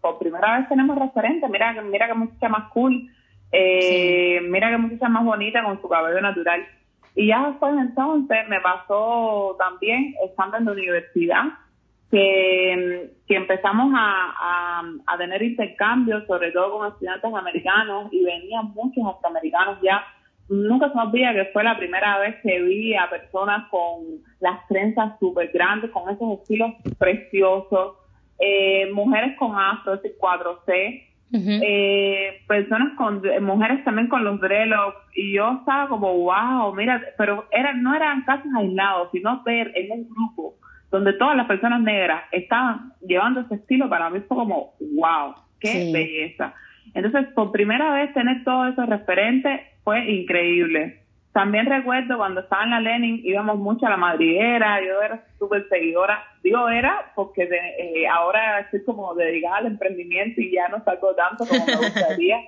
por 0.00 0.18
primera 0.18 0.58
vez 0.58 0.68
tenemos 0.68 0.98
referente, 0.98 1.48
mira, 1.48 1.72
mira 1.82 2.08
que 2.08 2.14
muchacha 2.14 2.48
más 2.48 2.70
cool, 2.72 3.08
eh, 3.52 4.40
mira 4.48 4.70
que 4.70 4.78
muchacha 4.78 5.08
más 5.08 5.24
bonita 5.24 5.62
con 5.62 5.80
su 5.80 5.88
cabello 5.88 6.20
natural. 6.20 6.66
Y 7.14 7.28
ya 7.28 7.48
después 7.48 7.74
entonces 7.78 8.48
me 8.48 8.60
pasó 8.60 9.54
también 9.56 10.14
estando 10.24 10.56
en 10.56 10.64
la 10.64 10.72
universidad 10.72 11.44
que, 12.10 13.10
que 13.26 13.36
empezamos 13.36 13.92
a, 13.94 14.34
a, 14.40 14.82
a 15.06 15.18
tener 15.18 15.42
intercambios, 15.42 16.26
sobre 16.26 16.50
todo 16.52 16.78
con 16.78 16.88
estudiantes 16.88 17.34
americanos, 17.34 18.08
y 18.12 18.24
venían 18.24 18.72
muchos 18.74 19.04
afroamericanos 19.06 19.78
ya. 19.82 20.04
Nunca 20.48 20.88
se 20.88 20.94
me 20.94 21.02
olvida 21.02 21.34
que 21.34 21.50
fue 21.52 21.62
la 21.62 21.76
primera 21.76 22.18
vez 22.18 22.36
que 22.42 22.62
vi 22.62 22.94
a 22.94 23.10
personas 23.10 23.68
con 23.68 24.22
las 24.40 24.66
trenzas 24.68 25.18
súper 25.18 25.50
grandes, 25.52 25.90
con 25.90 26.08
esos 26.08 26.38
estilos 26.38 26.72
preciosos, 26.98 27.96
eh, 28.38 28.90
mujeres 28.92 29.36
con 29.36 29.54
afro, 29.54 29.94
ese 29.94 30.16
4C, 30.16 31.04
eh, 31.30 32.40
personas 32.46 32.96
con, 32.96 33.20
mujeres 33.42 33.84
también 33.84 34.08
con 34.08 34.24
los 34.24 34.40
dreadlocks, 34.40 34.96
y 35.14 35.34
yo 35.34 35.58
estaba 35.58 35.88
como, 35.90 36.14
wow, 36.14 36.74
mira, 36.74 37.02
pero 37.18 37.44
eran, 37.50 37.82
no 37.82 37.94
eran 37.94 38.22
casos 38.22 38.50
aislados, 38.56 39.10
sino 39.12 39.42
ver 39.42 39.70
en 39.74 39.90
un 39.92 40.08
grupo 40.08 40.54
donde 40.90 41.12
todas 41.14 41.36
las 41.36 41.46
personas 41.46 41.80
negras 41.82 42.24
estaban 42.32 42.92
llevando 43.00 43.40
ese 43.40 43.56
estilo, 43.56 43.88
para 43.88 44.10
mí 44.10 44.20
fue 44.20 44.36
como, 44.36 44.74
wow, 44.80 45.34
qué 45.60 45.90
belleza. 45.92 46.54
Entonces, 46.94 47.26
por 47.34 47.52
primera 47.52 47.92
vez 47.92 48.12
tener 48.14 48.42
todos 48.44 48.72
esos 48.72 48.88
referentes 48.88 49.60
fue 49.84 50.10
increíble. 50.10 51.02
También 51.32 51.66
recuerdo 51.66 52.16
cuando 52.16 52.40
estaba 52.40 52.64
en 52.64 52.70
la 52.70 52.80
Lenin, 52.80 53.20
íbamos 53.22 53.58
mucho 53.58 53.86
a 53.86 53.90
la 53.90 53.96
madriguera, 53.96 54.80
yo 54.84 55.00
era 55.02 55.22
súper 55.38 55.68
seguidora, 55.68 56.24
digo 56.42 56.68
era 56.68 57.12
porque 57.14 57.42
eh, 57.44 58.08
ahora 58.08 58.60
estoy 58.60 58.82
como 58.82 59.14
dedicada 59.14 59.58
al 59.58 59.66
emprendimiento 59.66 60.40
y 60.40 60.50
ya 60.50 60.68
no 60.68 60.82
salgo 60.82 61.14
tanto 61.14 61.46
como 61.46 61.64
me 61.64 61.76
gustaría. 61.76 62.38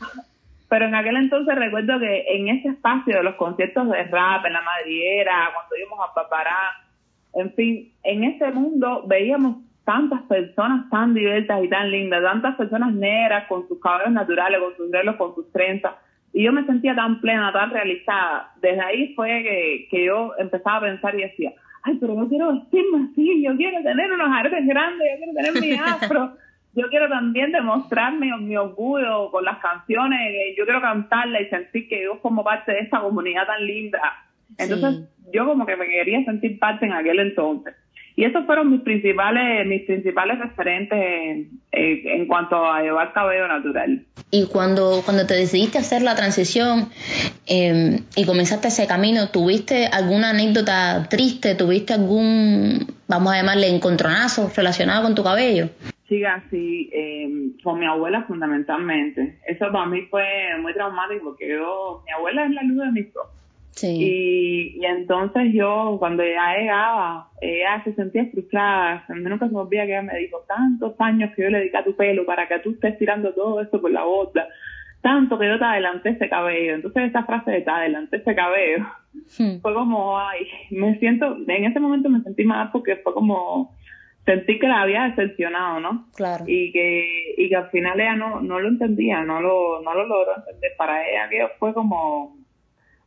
Pero 0.68 0.86
en 0.86 0.94
aquel 0.94 1.16
entonces 1.16 1.54
recuerdo 1.54 1.98
que 1.98 2.24
en 2.28 2.48
ese 2.48 2.68
espacio 2.68 3.16
de 3.16 3.22
los 3.24 3.34
conciertos 3.34 3.90
de 3.90 4.04
rap, 4.04 4.46
en 4.46 4.52
la 4.52 4.62
madriguera, 4.62 5.50
cuando 5.52 5.76
íbamos 5.76 6.08
a 6.08 6.14
Papará, 6.14 6.79
en 7.34 7.52
fin, 7.54 7.92
en 8.02 8.24
ese 8.24 8.50
mundo 8.50 9.04
veíamos 9.06 9.56
tantas 9.84 10.22
personas 10.22 10.88
tan 10.90 11.14
diversas 11.14 11.64
y 11.64 11.68
tan 11.68 11.90
lindas, 11.90 12.22
tantas 12.22 12.56
personas 12.56 12.92
negras 12.94 13.46
con 13.48 13.66
sus 13.68 13.80
cabellos 13.80 14.12
naturales, 14.12 14.60
con 14.60 14.76
sus 14.76 14.90
velos, 14.90 15.16
con 15.16 15.34
sus 15.34 15.50
trenzas 15.52 15.92
y 16.32 16.44
yo 16.44 16.52
me 16.52 16.64
sentía 16.64 16.94
tan 16.94 17.20
plena, 17.20 17.52
tan 17.52 17.70
realizada. 17.70 18.52
Desde 18.60 18.80
ahí 18.80 19.14
fue 19.14 19.42
que, 19.42 19.88
que 19.90 20.06
yo 20.06 20.32
empezaba 20.38 20.76
a 20.76 20.80
pensar 20.80 21.14
y 21.18 21.22
decía, 21.22 21.52
ay, 21.82 21.96
pero 22.00 22.14
yo 22.14 22.28
quiero 22.28 22.52
vestirme 22.52 23.08
así, 23.10 23.42
yo 23.42 23.56
quiero 23.56 23.82
tener 23.82 24.12
unos 24.12 24.28
aretes 24.30 24.66
grandes, 24.66 25.08
yo 25.10 25.16
quiero 25.18 25.32
tener 25.34 25.60
mi 25.60 25.76
afro, 25.84 26.36
yo 26.74 26.88
quiero 26.88 27.08
también 27.08 27.50
demostrarme 27.50 28.36
mi 28.38 28.56
orgullo 28.56 29.30
con 29.30 29.44
las 29.44 29.58
canciones, 29.58 30.20
yo 30.56 30.64
quiero 30.64 30.80
cantarla 30.80 31.40
y 31.40 31.48
sentir 31.48 31.88
que 31.88 32.04
yo 32.04 32.20
como 32.20 32.44
parte 32.44 32.72
de 32.72 32.80
esta 32.80 33.00
comunidad 33.00 33.46
tan 33.46 33.66
linda. 33.66 34.00
Entonces, 34.58 35.08
yo 35.32 35.46
como 35.46 35.66
que 35.66 35.76
me 35.76 35.86
quería 35.86 36.24
sentir 36.24 36.58
parte 36.58 36.86
en 36.86 36.92
aquel 36.92 37.18
entonces. 37.20 37.74
Y 38.16 38.24
esos 38.24 38.44
fueron 38.44 38.70
mis 38.70 38.82
principales, 38.82 39.66
mis 39.66 39.82
principales 39.86 40.38
referentes 40.38 40.98
eh, 40.98 42.02
en 42.04 42.26
cuanto 42.26 42.56
a 42.70 42.82
llevar 42.82 43.12
cabello 43.12 43.48
natural. 43.48 44.04
Y 44.30 44.46
cuando, 44.46 45.00
cuando 45.04 45.26
te 45.26 45.34
decidiste 45.34 45.78
hacer 45.78 46.02
la 46.02 46.14
transición 46.14 46.88
em, 47.46 48.00
y 48.16 48.26
comenzaste 48.26 48.68
ese 48.68 48.86
camino, 48.86 49.30
¿tuviste 49.30 49.86
alguna 49.86 50.30
anécdota 50.30 51.06
triste? 51.08 51.54
¿Tuviste 51.54 51.94
algún, 51.94 52.86
vamos 53.08 53.32
a 53.32 53.36
llamarle, 53.36 53.68
encontronazo 53.68 54.50
relacionado 54.54 55.04
con 55.04 55.14
tu 55.14 55.22
cabello? 55.22 55.70
Sí, 56.08 56.24
así, 56.24 56.90
em, 56.92 57.56
con 57.62 57.78
mi 57.78 57.86
abuela 57.86 58.24
fundamentalmente. 58.24 59.38
Eso 59.46 59.70
para 59.72 59.86
mí 59.86 60.02
fue 60.10 60.24
muy 60.60 60.74
traumático 60.74 61.24
porque 61.24 61.48
yo, 61.48 62.02
mi 62.04 62.12
abuela 62.12 62.44
es 62.44 62.50
la 62.50 62.62
luz 62.64 62.84
de 62.84 62.92
mis 62.92 63.16
ojos 63.16 63.39
y, 63.82 64.76
y 64.80 64.84
entonces 64.84 65.52
yo, 65.52 65.96
cuando 65.98 66.22
ella 66.22 66.56
llegaba, 66.58 67.28
ella 67.40 67.82
se 67.84 67.94
sentía 67.94 68.26
frustrada. 68.30 69.04
A 69.08 69.14
mí 69.14 69.22
nunca 69.22 69.46
se 69.46 69.52
me 69.52 69.60
olvida 69.60 69.86
que 69.86 69.92
ella 69.92 70.02
me 70.02 70.18
dijo, 70.18 70.44
tantos 70.46 70.94
años 70.98 71.30
que 71.34 71.42
yo 71.42 71.50
le 71.50 71.58
dediqué 71.58 71.78
a 71.78 71.84
tu 71.84 71.96
pelo 71.96 72.26
para 72.26 72.48
que 72.48 72.58
tú 72.58 72.70
estés 72.70 72.98
tirando 72.98 73.32
todo 73.32 73.60
esto 73.60 73.80
por 73.80 73.90
la 73.90 74.04
bota. 74.04 74.48
Tanto 75.00 75.38
que 75.38 75.46
yo 75.46 75.58
te 75.58 75.64
adelanté 75.64 76.10
ese 76.10 76.28
cabello. 76.28 76.74
Entonces 76.74 77.08
esa 77.08 77.24
frase 77.24 77.50
de 77.50 77.60
te 77.62 77.70
adelanté 77.70 78.18
ese 78.18 78.34
cabello 78.34 78.86
hmm. 79.38 79.60
fue 79.62 79.72
como, 79.72 80.18
ay, 80.18 80.46
me 80.70 80.98
siento, 80.98 81.38
en 81.46 81.64
ese 81.64 81.80
momento 81.80 82.10
me 82.10 82.22
sentí 82.22 82.44
mal 82.44 82.70
porque 82.72 82.96
fue 82.96 83.14
como, 83.14 83.74
sentí 84.26 84.58
que 84.58 84.68
la 84.68 84.82
había 84.82 85.04
decepcionado, 85.04 85.80
¿no? 85.80 86.06
Claro. 86.14 86.44
Y 86.46 86.70
que, 86.72 87.34
y 87.38 87.48
que 87.48 87.56
al 87.56 87.70
final 87.70 87.98
ella 87.98 88.16
no, 88.16 88.40
no 88.42 88.60
lo 88.60 88.68
entendía, 88.68 89.22
no 89.22 89.40
lo, 89.40 89.80
no 89.80 89.94
lo 89.94 90.06
logró 90.06 90.36
entender. 90.36 90.72
Para 90.76 91.08
ella 91.08 91.28
que 91.30 91.46
fue 91.58 91.72
como, 91.72 92.39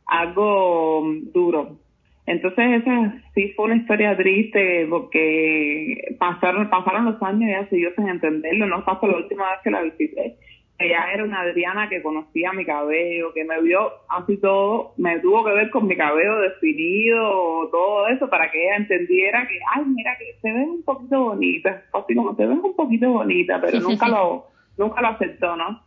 algo 0.06 1.02
duro. 1.32 1.78
Entonces 2.26 2.82
esa 2.82 3.22
sí 3.34 3.52
fue 3.54 3.66
una 3.66 3.76
historia 3.76 4.16
triste 4.16 4.86
porque 4.88 6.16
pasaron 6.18 6.70
pasaron 6.70 7.04
los 7.04 7.22
años 7.22 7.42
y 7.42 7.50
ella 7.50 7.68
siguió 7.68 7.90
sin 7.94 8.08
entenderlo. 8.08 8.66
No 8.66 8.84
pasó 8.84 9.06
la 9.06 9.18
última 9.18 9.50
vez 9.50 9.60
que 9.62 9.70
la 9.70 9.82
visité. 9.82 10.36
Ella 10.76 11.12
era 11.12 11.22
una 11.22 11.42
Adriana 11.42 11.88
que 11.88 12.02
conocía 12.02 12.52
mi 12.52 12.64
cabello, 12.64 13.32
que 13.32 13.44
me 13.44 13.60
vio 13.62 13.92
así 14.08 14.38
todo, 14.38 14.94
me 14.96 15.20
tuvo 15.20 15.44
que 15.44 15.52
ver 15.52 15.70
con 15.70 15.86
mi 15.86 15.96
cabello 15.96 16.40
definido, 16.40 17.68
todo 17.70 18.08
eso, 18.08 18.28
para 18.28 18.50
que 18.50 18.60
ella 18.60 18.76
entendiera 18.78 19.46
que, 19.46 19.56
ay, 19.72 19.84
mira, 19.86 20.16
que 20.18 20.36
se 20.42 20.52
ven 20.52 20.70
un 20.70 20.82
poquito 20.82 21.22
bonita, 21.26 21.84
así 21.92 22.16
como 22.16 22.34
se 22.34 22.44
ven 22.44 22.58
un 22.58 22.74
poquito 22.74 23.08
bonita, 23.08 23.60
pero 23.60 23.78
nunca 23.88 24.08
lo, 24.08 24.46
nunca 24.76 25.00
lo 25.00 25.08
aceptó, 25.08 25.56
¿no? 25.56 25.83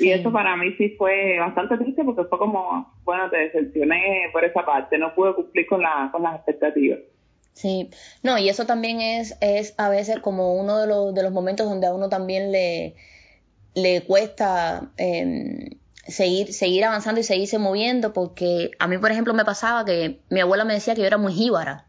Y 0.00 0.10
eso 0.10 0.32
para 0.32 0.56
mí 0.56 0.72
sí 0.78 0.90
fue 0.96 1.38
bastante 1.38 1.76
triste 1.76 2.02
porque 2.04 2.24
fue 2.24 2.38
como, 2.38 2.92
bueno, 3.04 3.28
te 3.30 3.36
decepcioné 3.36 4.28
por 4.32 4.44
esa 4.44 4.64
parte, 4.64 4.98
no 4.98 5.14
pude 5.14 5.34
cumplir 5.34 5.66
con, 5.66 5.82
la, 5.82 6.08
con 6.10 6.22
las 6.22 6.36
expectativas. 6.36 7.00
Sí, 7.52 7.90
no, 8.22 8.38
y 8.38 8.48
eso 8.48 8.64
también 8.64 9.00
es, 9.00 9.36
es 9.40 9.74
a 9.76 9.88
veces 9.90 10.20
como 10.20 10.54
uno 10.54 10.78
de 10.78 10.86
los, 10.86 11.14
de 11.14 11.22
los 11.22 11.32
momentos 11.32 11.68
donde 11.68 11.86
a 11.86 11.94
uno 11.94 12.08
también 12.08 12.52
le, 12.52 12.94
le 13.74 14.02
cuesta 14.02 14.90
eh, 14.96 15.76
seguir, 16.06 16.52
seguir 16.52 16.84
avanzando 16.84 17.20
y 17.20 17.24
seguirse 17.24 17.58
moviendo, 17.58 18.12
porque 18.12 18.70
a 18.78 18.86
mí, 18.86 18.98
por 18.98 19.10
ejemplo, 19.10 19.34
me 19.34 19.44
pasaba 19.44 19.84
que 19.84 20.20
mi 20.30 20.40
abuela 20.40 20.64
me 20.64 20.74
decía 20.74 20.94
que 20.94 21.02
yo 21.02 21.06
era 21.06 21.18
muy 21.18 21.32
jíbara. 21.32 21.86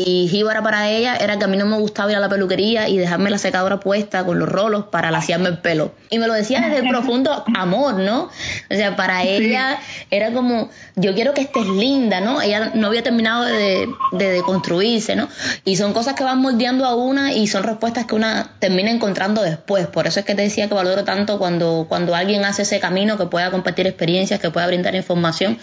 Y 0.00 0.28
jíbara 0.28 0.62
para 0.62 0.88
ella 0.88 1.16
era 1.16 1.40
que 1.40 1.44
a 1.44 1.48
mí 1.48 1.56
no 1.56 1.66
me 1.66 1.76
gustaba 1.76 2.08
ir 2.12 2.16
a 2.16 2.20
la 2.20 2.28
peluquería 2.28 2.88
y 2.88 2.98
dejarme 2.98 3.30
la 3.30 3.38
secadora 3.38 3.80
puesta 3.80 4.24
con 4.24 4.38
los 4.38 4.48
rolos 4.48 4.84
para 4.92 5.10
laciarme 5.10 5.48
el 5.48 5.58
pelo. 5.58 5.92
Y 6.08 6.20
me 6.20 6.28
lo 6.28 6.34
decía 6.34 6.60
desde 6.60 6.84
el 6.84 6.88
profundo 6.88 7.42
amor, 7.56 7.94
¿no? 7.94 8.30
O 8.70 8.74
sea, 8.74 8.94
para 8.94 9.24
ella 9.24 9.80
era 10.12 10.32
como, 10.32 10.70
yo 10.94 11.14
quiero 11.14 11.34
que 11.34 11.40
estés 11.40 11.66
linda, 11.66 12.20
¿no? 12.20 12.40
Ella 12.40 12.70
no 12.74 12.86
había 12.86 13.02
terminado 13.02 13.42
de, 13.42 13.88
de, 14.12 14.40
construirse, 14.42 15.16
¿no? 15.16 15.28
Y 15.64 15.74
son 15.74 15.92
cosas 15.92 16.14
que 16.14 16.22
van 16.22 16.40
moldeando 16.40 16.84
a 16.84 16.94
una 16.94 17.32
y 17.32 17.48
son 17.48 17.64
respuestas 17.64 18.06
que 18.06 18.14
una 18.14 18.52
termina 18.60 18.92
encontrando 18.92 19.42
después. 19.42 19.88
Por 19.88 20.06
eso 20.06 20.20
es 20.20 20.26
que 20.26 20.36
te 20.36 20.42
decía 20.42 20.68
que 20.68 20.74
valoro 20.74 21.02
tanto 21.02 21.40
cuando, 21.40 21.86
cuando 21.88 22.14
alguien 22.14 22.44
hace 22.44 22.62
ese 22.62 22.78
camino, 22.78 23.18
que 23.18 23.26
pueda 23.26 23.50
compartir 23.50 23.88
experiencias, 23.88 24.38
que 24.38 24.50
pueda 24.50 24.68
brindar 24.68 24.94
información, 24.94 25.58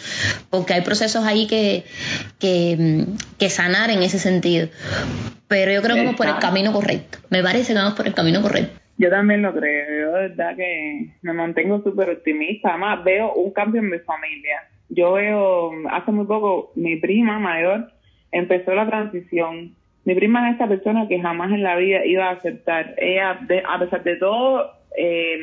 porque 0.50 0.74
hay 0.74 0.82
procesos 0.82 1.24
ahí 1.24 1.48
que, 1.48 1.86
que, 2.38 3.06
que 3.38 3.50
sanar 3.50 3.92
en 3.92 4.04
ese 4.04 4.25
sentido. 4.26 4.68
Pero 5.48 5.72
yo 5.72 5.82
creo 5.82 5.96
que 5.96 6.02
vamos 6.02 6.18
por 6.18 6.28
el 6.28 6.40
camino 6.40 6.74
correcto. 6.74 7.20
Me 7.30 7.44
parece 7.44 7.74
que 7.74 7.80
vamos 7.80 7.94
por 7.94 8.08
el 8.08 8.14
camino 8.14 8.42
correcto. 8.42 8.80
Yo 8.98 9.10
también 9.10 9.42
lo 9.42 9.54
creo. 9.54 9.86
Yo 9.88 10.14
de 10.14 10.30
verdad 10.30 10.56
que 10.56 11.10
me 11.22 11.34
mantengo 11.34 11.84
súper 11.84 12.10
optimista. 12.10 12.70
Además, 12.70 13.04
veo 13.04 13.34
un 13.34 13.52
cambio 13.52 13.82
en 13.82 13.90
mi 13.90 14.00
familia. 14.00 14.64
Yo 14.90 15.14
veo, 15.14 15.72
hace 15.92 16.12
muy 16.12 16.26
poco, 16.26 16.72
mi 16.76 16.96
prima 16.98 17.40
mayor 17.40 17.92
empezó 18.32 18.74
la 18.74 18.88
transición. 18.88 19.76
Mi 20.04 20.16
prima 20.16 20.48
es 20.48 20.54
esta 20.54 20.68
persona 20.68 21.08
que 21.08 21.20
jamás 21.20 21.52
en 21.52 21.64
la 21.64 21.76
vida 21.76 22.06
iba 22.06 22.30
a 22.30 22.34
aceptar. 22.34 22.94
Ella, 22.98 23.40
a 23.68 23.80
pesar 23.80 24.04
de 24.04 24.16
todo, 24.18 24.72
eh, 24.98 25.38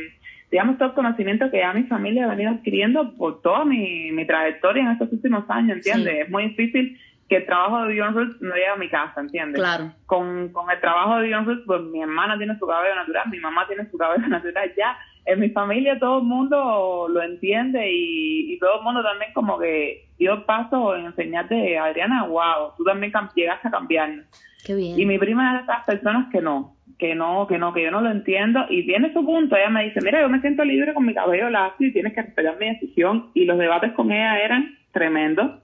digamos, 0.51 0.79
todo 0.79 0.91
el 0.91 0.95
conocimiento 0.95 1.51
que 1.51 1.59
ya 1.59 1.73
mi 1.73 1.85
familia 1.85 2.25
ha 2.25 2.35
venido 2.35 2.51
adquiriendo 2.51 3.15
por 3.17 3.43
toda 3.43 3.65
mi, 3.65 4.13
mi 4.13 4.27
trayectoria 4.27 4.85
en 4.85 4.91
estos 4.93 5.13
últimos 5.13 5.45
años, 5.49 5.79
¿entiendes? 5.79 6.27
Es 6.27 6.31
muy 6.31 6.49
difícil 6.49 6.99
que 7.29 7.37
el 7.37 7.47
trabajo 7.47 7.83
de 7.83 7.89
Beyond 7.89 8.17
Roots 8.17 8.43
no 8.43 8.55
llega 8.55 8.75
a 8.75 8.77
mi 8.77 8.89
casa, 8.89 9.21
¿entiendes? 9.21 9.61
Claro. 9.61 9.93
Con, 10.07 10.51
con 10.51 10.71
el 10.71 10.81
trabajo 10.81 11.17
de 11.17 11.23
Beyond 11.23 11.47
Roots, 11.47 11.63
pues 11.67 11.83
mi 11.83 12.03
hermana 12.03 12.37
tiene 12.37 12.59
su 12.59 12.67
cabello 12.67 12.95
natural, 12.95 13.31
mi 13.31 13.41
mamá 13.41 13.67
tiene 13.67 13.89
su 13.91 13.97
cabello 13.97 14.27
natural, 14.29 14.73
ya 14.77 14.97
en 15.25 15.41
mi 15.41 15.51
familia 15.51 15.99
todo 15.99 16.19
el 16.19 16.25
mundo 16.25 17.07
lo 17.09 17.23
entiende 17.23 17.91
y, 17.91 18.53
y 18.53 18.59
todo 18.59 18.79
el 18.79 18.85
mundo 18.85 19.03
también 19.03 19.33
como 19.33 19.59
que 19.59 20.09
dio 20.19 20.45
paso 20.47 20.97
en 20.97 21.07
enseñarte, 21.07 21.79
Adriana, 21.79 22.27
wow, 22.27 22.73
tú 22.77 22.85
también 22.85 23.13
llegaste 23.35 23.69
a 23.69 23.71
cambiarnos. 23.71 24.27
Qué 24.65 24.75
bien. 24.75 24.99
Y 24.99 25.07
mi 25.07 25.19
prima 25.19 25.53
es 25.53 25.67
de 25.67 25.73
esas 25.73 25.85
personas 25.85 26.29
que 26.31 26.41
no, 26.41 26.77
que 26.99 27.15
no, 27.15 27.47
que 27.49 27.59
no, 27.59 27.73
que 27.73 27.83
yo 27.83 27.91
no 27.91 28.01
lo 28.01 28.11
entiendo 28.11 28.65
y 28.69 28.87
tiene 28.87 29.13
su 29.13 29.25
punto. 29.25 29.57
Ella 29.57 29.71
me 29.71 29.85
dice, 29.85 30.01
mira, 30.03 30.21
yo 30.21 30.29
me 30.29 30.41
siento 30.41 30.65
libre 30.65 30.95
con 30.95 31.05
mi 31.05 31.15
cabello 31.15 31.51
lacio 31.51 31.89
y 31.89 31.93
tienes 31.93 32.15
que 32.15 32.23
respetar 32.23 32.57
mi 32.59 32.69
decisión. 32.69 33.31
Y 33.35 33.45
los 33.45 33.59
debates 33.59 33.93
con 33.93 34.13
ella 34.13 34.39
eran 34.39 34.79
tremendos 34.93 35.63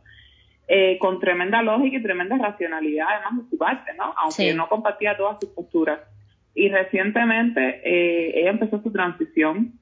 eh, 0.70 0.98
con 0.98 1.18
tremenda 1.18 1.62
lógica 1.62 1.96
y 1.96 2.02
tremenda 2.02 2.36
racionalidad, 2.36 3.06
además 3.08 3.42
de 3.42 3.50
su 3.50 3.56
parte, 3.56 3.90
¿no? 3.96 4.12
Aunque 4.18 4.52
no 4.52 4.68
compartía 4.68 5.16
todas 5.16 5.38
sus 5.40 5.48
posturas. 5.50 6.00
Y 6.54 6.68
recientemente 6.68 7.80
eh, 7.84 8.38
ella 8.38 8.50
empezó 8.50 8.82
su 8.82 8.92
transición. 8.92 9.72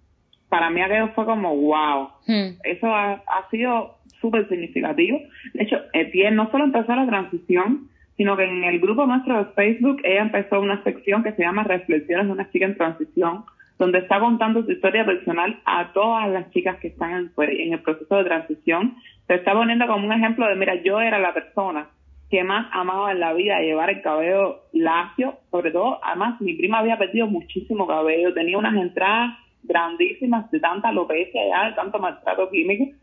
Para 0.49 0.71
mí 0.71 0.81
aquello 0.81 1.09
fue 1.15 1.25
como, 1.25 1.57
wow, 1.57 2.11
hmm. 2.29 2.61
eso 2.63 2.95
ha, 2.95 3.21
sido 3.51 3.97
súper 4.21 4.49
significativo. 4.49 5.19
De 5.55 5.65
hecho, 5.65 5.77
Etienne 5.93 6.37
no 6.37 6.51
solo 6.53 6.65
empezó 6.65 6.95
la 6.95 7.07
transición, 7.07 7.89
sino 8.17 8.37
que 8.37 8.45
en 8.45 8.63
el 8.63 8.79
grupo 8.79 9.07
nuestro 9.07 9.39
de 9.39 9.53
Facebook 9.55 10.01
ella 10.05 10.23
empezó 10.23 10.61
una 10.61 10.85
sección 10.85 11.25
que 11.25 11.33
se 11.33 11.43
llama 11.43 11.65
Reflexiones 11.65 12.27
de 12.27 12.33
una 12.33 12.49
chica 12.53 12.67
en 12.67 12.77
transición, 12.77 13.45
donde 13.79 13.99
está 13.99 14.21
contando 14.21 14.65
su 14.65 14.73
historia 14.73 15.05
personal 15.05 15.61
a 15.65 15.93
todas 15.93 16.29
las 16.31 16.51
chicas 16.51 16.79
que 16.79 16.89
están 16.89 17.13
en, 17.13 17.33
pues, 17.35 17.51
en 17.51 17.75
el 17.75 17.83
proceso 17.83 18.17
de 18.17 18.25
transición 18.25 18.97
se 19.27 19.35
está 19.35 19.53
poniendo 19.53 19.87
como 19.87 20.07
un 20.07 20.13
ejemplo 20.13 20.47
de, 20.47 20.57
mira, 20.57 20.75
yo 20.83 21.01
era 21.01 21.19
la 21.19 21.35
persona 21.35 21.89
que 22.31 22.43
más 22.43 22.69
amaba 22.73 23.13
en 23.13 23.21
la 23.21 23.33
vida 23.33 23.61
llevar 23.61 23.91
el 23.91 24.03
cabello 24.03 24.63
lacio, 24.73 25.39
sobre 25.51 25.71
todo, 25.71 26.01
además 26.03 26.41
mi 26.41 26.55
prima 26.55 26.79
había 26.79 26.99
perdido 26.99 27.27
muchísimo 27.27 27.87
cabello, 27.87 28.35
tenía 28.35 28.59
unas 28.59 28.75
entradas 28.75 29.37
grandísimas 29.63 30.51
de 30.51 30.61
tanta 30.61 30.89
alopecia 30.89 31.41
ya, 31.49 31.69
de 31.69 31.75
tanto 31.75 31.99
maltrato 31.99 32.51
químico, 32.51 32.97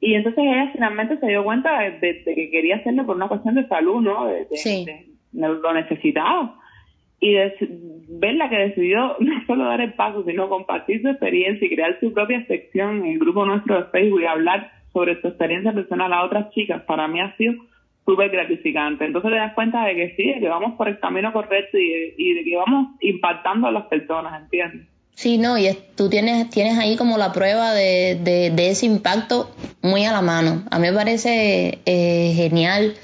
y 0.00 0.14
entonces 0.14 0.42
ella 0.44 0.70
finalmente 0.72 1.18
se 1.18 1.26
dio 1.28 1.44
cuenta 1.44 1.78
de, 1.78 2.22
que 2.24 2.50
quería 2.50 2.76
hacerlo 2.76 3.06
por 3.06 3.16
una 3.16 3.28
cuestión 3.28 3.54
de 3.54 3.68
salud, 3.68 4.00
¿no? 4.00 4.26
De, 4.26 4.48
sí. 4.54 4.84
lo 5.32 5.72
necesitaba. 5.72 6.58
Y 7.22 7.34
de, 7.34 7.54
verla 8.08 8.50
que 8.50 8.56
decidió 8.56 9.16
no 9.20 9.46
solo 9.46 9.64
dar 9.64 9.80
el 9.80 9.94
paso, 9.94 10.24
sino 10.24 10.48
compartir 10.48 11.00
su 11.02 11.08
experiencia 11.08 11.66
y 11.66 11.74
crear 11.74 11.98
su 12.00 12.12
propia 12.12 12.44
sección 12.46 13.04
en 13.04 13.12
el 13.12 13.18
grupo 13.18 13.46
nuestro 13.46 13.76
de 13.76 13.90
Facebook 13.90 14.22
y 14.22 14.26
hablar 14.26 14.72
sobre 14.92 15.20
su 15.20 15.28
experiencia 15.28 15.72
personal 15.72 16.12
a 16.12 16.24
otras 16.24 16.50
chicas, 16.50 16.82
para 16.82 17.08
mí 17.08 17.20
ha 17.20 17.34
sido 17.36 17.54
súper 18.04 18.30
gratificante. 18.30 19.04
Entonces 19.04 19.30
te 19.30 19.36
das 19.36 19.54
cuenta 19.54 19.84
de 19.84 19.94
que 19.94 20.14
sí, 20.16 20.32
de 20.32 20.40
que 20.40 20.48
vamos 20.48 20.74
por 20.76 20.88
el 20.88 20.98
camino 20.98 21.32
correcto 21.32 21.78
y 21.78 22.34
de, 22.34 22.44
que 22.44 22.56
vamos 22.56 22.96
impactando 23.00 23.68
a 23.68 23.72
las 23.72 23.86
personas, 23.86 24.42
¿entiendes? 24.42 24.91
Sí, 25.14 25.38
no, 25.38 25.58
y 25.58 25.78
tú 25.94 26.08
tienes, 26.08 26.50
tienes 26.50 26.78
ahí 26.78 26.96
como 26.96 27.18
la 27.18 27.32
prueba 27.32 27.72
de, 27.74 28.18
de, 28.22 28.70
ese 28.70 28.86
impacto 28.86 29.50
muy 29.82 30.04
a 30.04 30.12
la 30.12 30.22
mano. 30.22 30.64
A 30.70 30.78
mí 30.78 30.88
me 30.88 30.94
parece 30.94 31.80
eh, 31.84 32.32
genial 32.34 32.94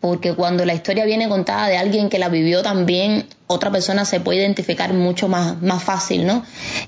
porque 0.00 0.34
cuando 0.34 0.66
la 0.66 0.74
historia 0.74 1.06
viene 1.06 1.28
contada 1.28 1.66
de 1.68 1.78
alguien 1.78 2.10
que 2.10 2.18
la 2.18 2.28
vivió 2.28 2.62
también, 2.62 3.26
otra 3.46 3.70
persona 3.70 4.04
se 4.04 4.20
puede 4.20 4.40
identificar 4.40 4.92
mucho 4.92 5.28
más, 5.28 5.60
más 5.62 5.82
fácil, 5.82 6.26
¿no? 6.26 6.44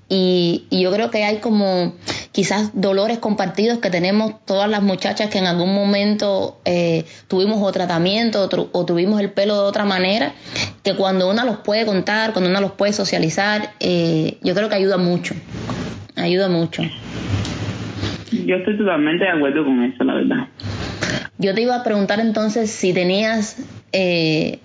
Y, 0.08 0.64
y 0.70 0.82
yo 0.82 0.92
creo 0.92 1.10
que 1.10 1.24
hay 1.24 1.38
como 1.38 1.94
quizás 2.36 2.70
dolores 2.74 3.18
compartidos 3.18 3.78
que 3.78 3.88
tenemos 3.88 4.44
todas 4.44 4.68
las 4.68 4.82
muchachas 4.82 5.30
que 5.30 5.38
en 5.38 5.46
algún 5.46 5.74
momento 5.74 6.60
eh, 6.66 7.04
tuvimos 7.28 7.62
o 7.62 7.72
tratamiento 7.72 8.46
o, 8.72 8.84
tuvimos 8.84 9.20
el 9.22 9.30
pelo 9.30 9.54
de 9.54 9.60
otra 9.60 9.86
manera, 9.86 10.32
que 10.82 10.94
cuando 10.94 11.30
una 11.30 11.46
los 11.46 11.56
puede 11.56 11.86
contar, 11.86 12.32
cuando 12.32 12.50
una 12.50 12.60
los 12.60 12.72
puede 12.72 12.92
socializar, 12.92 13.70
eh, 13.80 14.36
yo 14.42 14.54
creo 14.54 14.68
que 14.68 14.74
ayuda 14.74 14.98
mucho, 14.98 15.34
ayuda 16.14 16.50
mucho. 16.50 16.82
Yo 18.44 18.56
estoy 18.56 18.76
totalmente 18.76 19.24
de 19.24 19.30
acuerdo 19.30 19.64
con 19.64 19.82
eso, 19.84 20.04
la 20.04 20.14
verdad. 20.14 20.48
Yo 21.38 21.54
te 21.54 21.62
iba 21.62 21.76
a 21.76 21.82
preguntar 21.82 22.20
entonces 22.20 22.70
si 22.70 22.92
tenías 22.92 23.64
eh, 23.92 24.58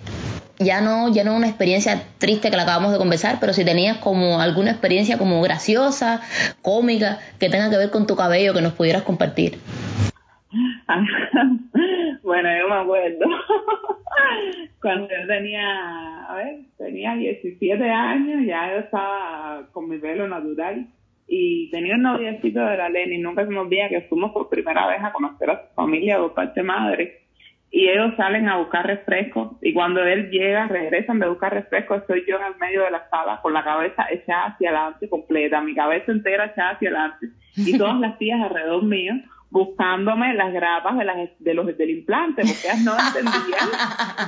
ya 0.64 0.82
no, 0.82 1.14
ya 1.14 1.24
no 1.24 1.36
una 1.36 1.48
experiencia 1.48 2.04
triste 2.18 2.50
que 2.50 2.58
la 2.58 2.64
acabamos 2.64 2.92
de 2.92 2.98
conversar, 2.98 3.38
pero 3.40 3.54
si 3.54 3.66
tenías 3.66 3.98
como 3.98 4.42
alguna 4.42 4.72
experiencia 4.72 5.18
como 5.18 5.42
graciosa, 5.42 6.22
cómica, 6.62 7.20
que 7.40 7.50
tenga 7.50 7.70
que 7.70 7.78
ver 7.78 7.92
con 7.92 8.08
tu 8.08 8.16
cabello 8.16 8.54
que 8.54 8.62
nos 8.62 8.74
pudieras 8.74 9.04
compartir. 9.04 9.58
bueno, 12.24 12.50
yo 12.60 12.68
me 12.68 12.76
acuerdo 12.76 13.26
cuando 14.82 15.08
yo 15.08 15.28
tenía, 15.28 16.26
a 16.26 16.36
ver, 16.36 16.60
tenía 16.78 17.16
17 17.16 17.90
años, 17.90 18.46
ya 18.46 18.74
yo 18.74 18.80
estaba 18.80 19.68
con 19.72 19.90
mi 19.90 19.98
pelo 19.98 20.28
natural 20.28 20.88
y 21.28 21.70
tenía 21.72 21.96
un 21.96 22.02
noviecito 22.02 22.60
de 22.60 22.78
la 22.78 22.90
Leni, 22.90 23.18
nunca 23.20 23.46
se 23.46 23.52
me 23.52 23.60
olvida 23.60 23.88
que 23.88 24.02
fuimos 24.02 24.32
por 24.32 24.50
primera 24.50 24.88
vez 24.88 25.02
a 25.02 25.14
conocer 25.14 25.50
a 25.50 25.68
su 25.68 25.74
familia 25.76 26.18
por 26.18 26.34
parte 26.34 26.62
madre 26.62 27.21
y 27.72 27.88
ellos 27.88 28.14
salen 28.18 28.50
a 28.50 28.58
buscar 28.58 28.86
refrescos 28.86 29.54
y 29.62 29.74
cuando 29.74 30.04
él 30.04 30.30
llega, 30.30 30.68
regresan 30.68 31.20
de 31.20 31.30
buscar 31.30 31.54
refrescos, 31.54 32.02
estoy 32.02 32.26
yo 32.28 32.38
en 32.38 32.46
el 32.48 32.58
medio 32.58 32.84
de 32.84 32.92
la 32.92 33.10
sala 33.10 33.40
con 33.42 33.54
la 33.54 33.64
cabeza 33.64 34.08
echada 34.12 34.48
hacia 34.48 34.70
adelante 34.70 35.10
completa, 35.10 35.62
mi 35.62 35.74
cabeza 35.74 36.12
entera 36.12 36.48
echada 36.48 36.72
hacia 36.72 36.90
adelante 36.90 37.28
y 37.56 37.78
todas 37.78 38.00
las 38.00 38.18
tías 38.18 38.42
alrededor 38.42 38.84
mío 38.84 39.14
buscándome 39.50 40.34
las 40.34 40.52
grapas 40.52 40.98
de, 40.98 41.06
las, 41.06 41.30
de 41.40 41.54
los 41.54 41.66
del 41.78 41.90
implante 41.90 42.42
porque 42.42 42.68
ellas 42.68 42.82
no 42.84 42.94
entendían 42.98 43.70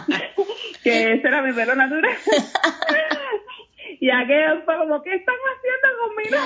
que 0.84 1.14
ese 1.14 1.28
era 1.28 1.42
mi 1.42 1.54
pelo 1.54 1.76
natural. 1.76 2.12
y 4.00 4.10
aquello 4.10 4.62
fue 4.66 4.78
como, 4.78 5.02
¿qué 5.02 5.16
están 5.16 5.36
haciendo 5.56 5.88
conmigo? 6.06 6.38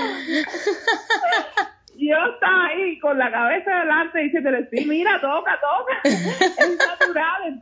yo 1.98 2.16
estaba 2.34 2.68
ahí 2.68 3.00
con 3.00 3.18
la 3.18 3.32
cabeza 3.32 3.72
adelante 3.72 4.20
diciéndole, 4.20 4.68
sí, 4.70 4.86
mira, 4.86 5.20
toca, 5.20 5.60
toca, 5.60 5.94
es 6.04 6.78
natural. 6.78 7.62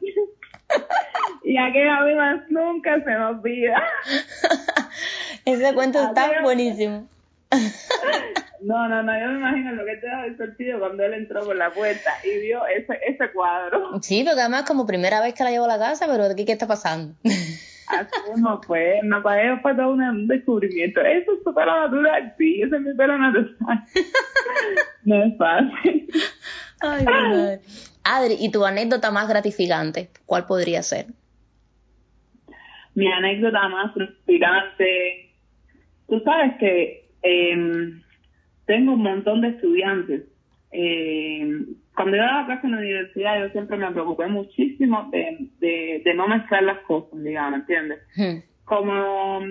y 1.43 1.57
aquella 1.57 2.01
más 2.15 2.41
nunca 2.49 2.95
se 2.95 3.05
me 3.05 3.25
olvida. 3.25 3.81
Ese 5.45 5.73
cuento 5.73 6.01
está 6.01 6.41
buenísimo. 6.41 7.07
No, 8.61 8.87
no, 8.89 9.03
no, 9.03 9.19
yo 9.19 9.27
me 9.27 9.37
imagino 9.37 9.73
lo 9.73 9.85
que 9.85 9.97
te 9.97 10.07
el 10.25 10.37
sentido 10.37 10.79
cuando 10.79 11.03
él 11.03 11.13
entró 11.13 11.45
por 11.45 11.55
la 11.55 11.69
puerta 11.69 12.11
y 12.23 12.39
vio 12.39 12.65
ese, 12.65 12.97
ese 13.07 13.31
cuadro. 13.31 13.99
Sí, 14.01 14.23
porque 14.23 14.41
además 14.41 14.63
como 14.63 14.87
primera 14.87 15.21
vez 15.21 15.35
que 15.35 15.43
la 15.43 15.51
llevo 15.51 15.65
a 15.65 15.77
la 15.77 15.77
casa, 15.77 16.07
pero 16.07 16.27
¿de 16.27 16.35
qué, 16.35 16.45
qué 16.45 16.53
está 16.53 16.65
pasando? 16.65 17.13
Así 17.87 18.41
no 18.41 18.61
fue, 18.63 18.99
no, 19.03 19.21
para 19.21 19.43
ellos 19.43 19.59
fue 19.61 19.75
todo 19.75 19.91
un 19.91 20.27
descubrimiento. 20.27 21.01
Eso 21.01 21.33
es 21.33 21.43
su 21.43 21.53
pelo 21.53 21.79
natural, 21.79 22.33
sí, 22.37 22.61
ese 22.61 22.75
es 22.75 22.81
mi 22.81 22.93
pelo 22.95 23.17
natural. 23.17 23.83
no 25.05 25.23
es 25.23 25.37
fácil. 25.37 26.07
Ay, 26.81 27.05
madre. 27.05 27.59
Adri, 28.03 28.35
¿y 28.39 28.51
tu 28.51 28.65
anécdota 28.65 29.11
más 29.11 29.27
gratificante? 29.27 30.09
¿Cuál 30.25 30.45
podría 30.45 30.81
ser? 30.83 31.07
Mi 32.93 33.11
anécdota 33.11 33.67
más 33.69 33.93
gratificante. 33.93 35.31
Tú 36.07 36.19
sabes 36.23 36.53
que 36.59 37.09
eh, 37.23 37.91
tengo 38.65 38.93
un 38.93 39.01
montón 39.01 39.41
de 39.41 39.49
estudiantes 39.49 40.23
eh, 40.71 41.65
cuando 41.95 42.17
yo 42.17 42.23
daba 42.23 42.45
clase 42.45 42.67
en 42.67 42.71
la 42.71 42.77
universidad, 42.79 43.39
yo 43.39 43.49
siempre 43.49 43.77
me 43.77 43.91
preocupé 43.91 44.27
muchísimo 44.27 45.09
de, 45.11 46.01
de, 46.03 46.13
no 46.13 46.27
mezclar 46.27 46.63
las 46.63 46.79
cosas, 46.79 47.23
digamos, 47.23 47.59
¿entiendes? 47.59 47.99
Como 48.65 49.41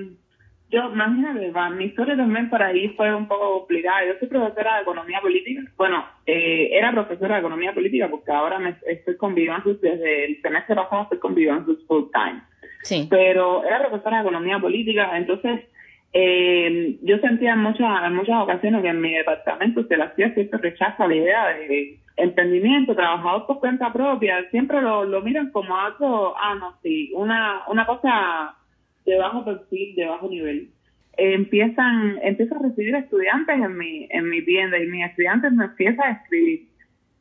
yo, 0.75 0.91
imagínate, 0.93 1.53
mi 1.77 1.85
historia 1.85 2.17
también 2.17 2.51
por 2.51 2.61
ahí 2.61 2.89
fue 2.97 3.15
un 3.15 3.29
poco 3.29 3.61
complicada. 3.61 4.07
Yo 4.07 4.19
soy 4.19 4.29
profesora 4.29 4.77
de 4.77 4.83
economía 4.83 5.21
política. 5.21 5.61
Bueno, 5.77 6.05
eh, 6.27 6.71
era 6.73 6.91
profesora 6.91 7.35
de 7.35 7.41
economía 7.41 7.73
política 7.73 8.09
porque 8.09 8.33
ahora 8.33 8.59
me, 8.59 8.75
estoy 8.89 9.17
con 9.17 9.37
Vivansus 9.37 9.81
desde 9.81 10.25
el 10.25 10.43
semestre 10.43 10.75
pasado, 10.75 11.05
estoy 11.05 11.19
con 11.19 11.35
Vivansus 11.35 11.87
full 11.87 12.05
time. 12.13 12.43
Sí. 12.83 13.07
Pero 13.09 13.65
era 13.65 13.87
profesora 13.89 14.17
de 14.17 14.23
economía 14.23 14.59
política, 14.59 15.17
entonces 15.17 15.61
eh, 16.17 16.97
yo 17.03 17.19
sentía 17.19 17.55
en 17.55 17.59
muchas, 17.59 18.05
en 18.05 18.15
muchas 18.15 18.41
ocasiones 18.41 18.83
que 18.83 18.89
en 18.89 19.01
mi 19.01 19.13
departamento 19.15 19.85
se 19.85 19.97
le 19.97 20.05
hacía 20.05 20.33
cierto 20.33 20.59
rechazo 20.59 21.03
a 21.03 21.09
la 21.09 21.17
idea 21.17 21.49
de 21.49 21.99
emprendimiento, 22.17 22.95
trabajador 22.95 23.47
por 23.49 23.59
cuenta 23.59 23.93
propia, 23.93 24.49
siempre 24.51 24.81
lo, 24.81 25.05
lo 25.05 25.23
miran 25.23 25.51
como 25.51 25.77
algo, 25.77 26.33
ah, 26.39 26.55
no, 26.55 26.79
sí, 26.85 27.11
una, 27.17 27.63
una 27.67 27.85
cosa 27.85 28.55
de 29.05 29.19
bajo 29.19 29.45
perfil, 29.45 29.97
de 29.97 30.07
bajo 30.07 30.29
nivel. 30.29 30.71
empiezan, 31.17 32.21
empiezo 32.23 32.55
a 32.55 32.63
recibir 32.63 32.95
estudiantes 32.95 33.57
en 33.57 33.77
mi, 33.77 34.07
en 34.09 34.31
mi 34.31 34.41
tienda 34.45 34.79
y 34.79 34.87
mis 34.87 35.07
estudiantes 35.07 35.51
me 35.51 35.65
empiezan 35.65 36.07
a 36.07 36.13
escribir, 36.13 36.69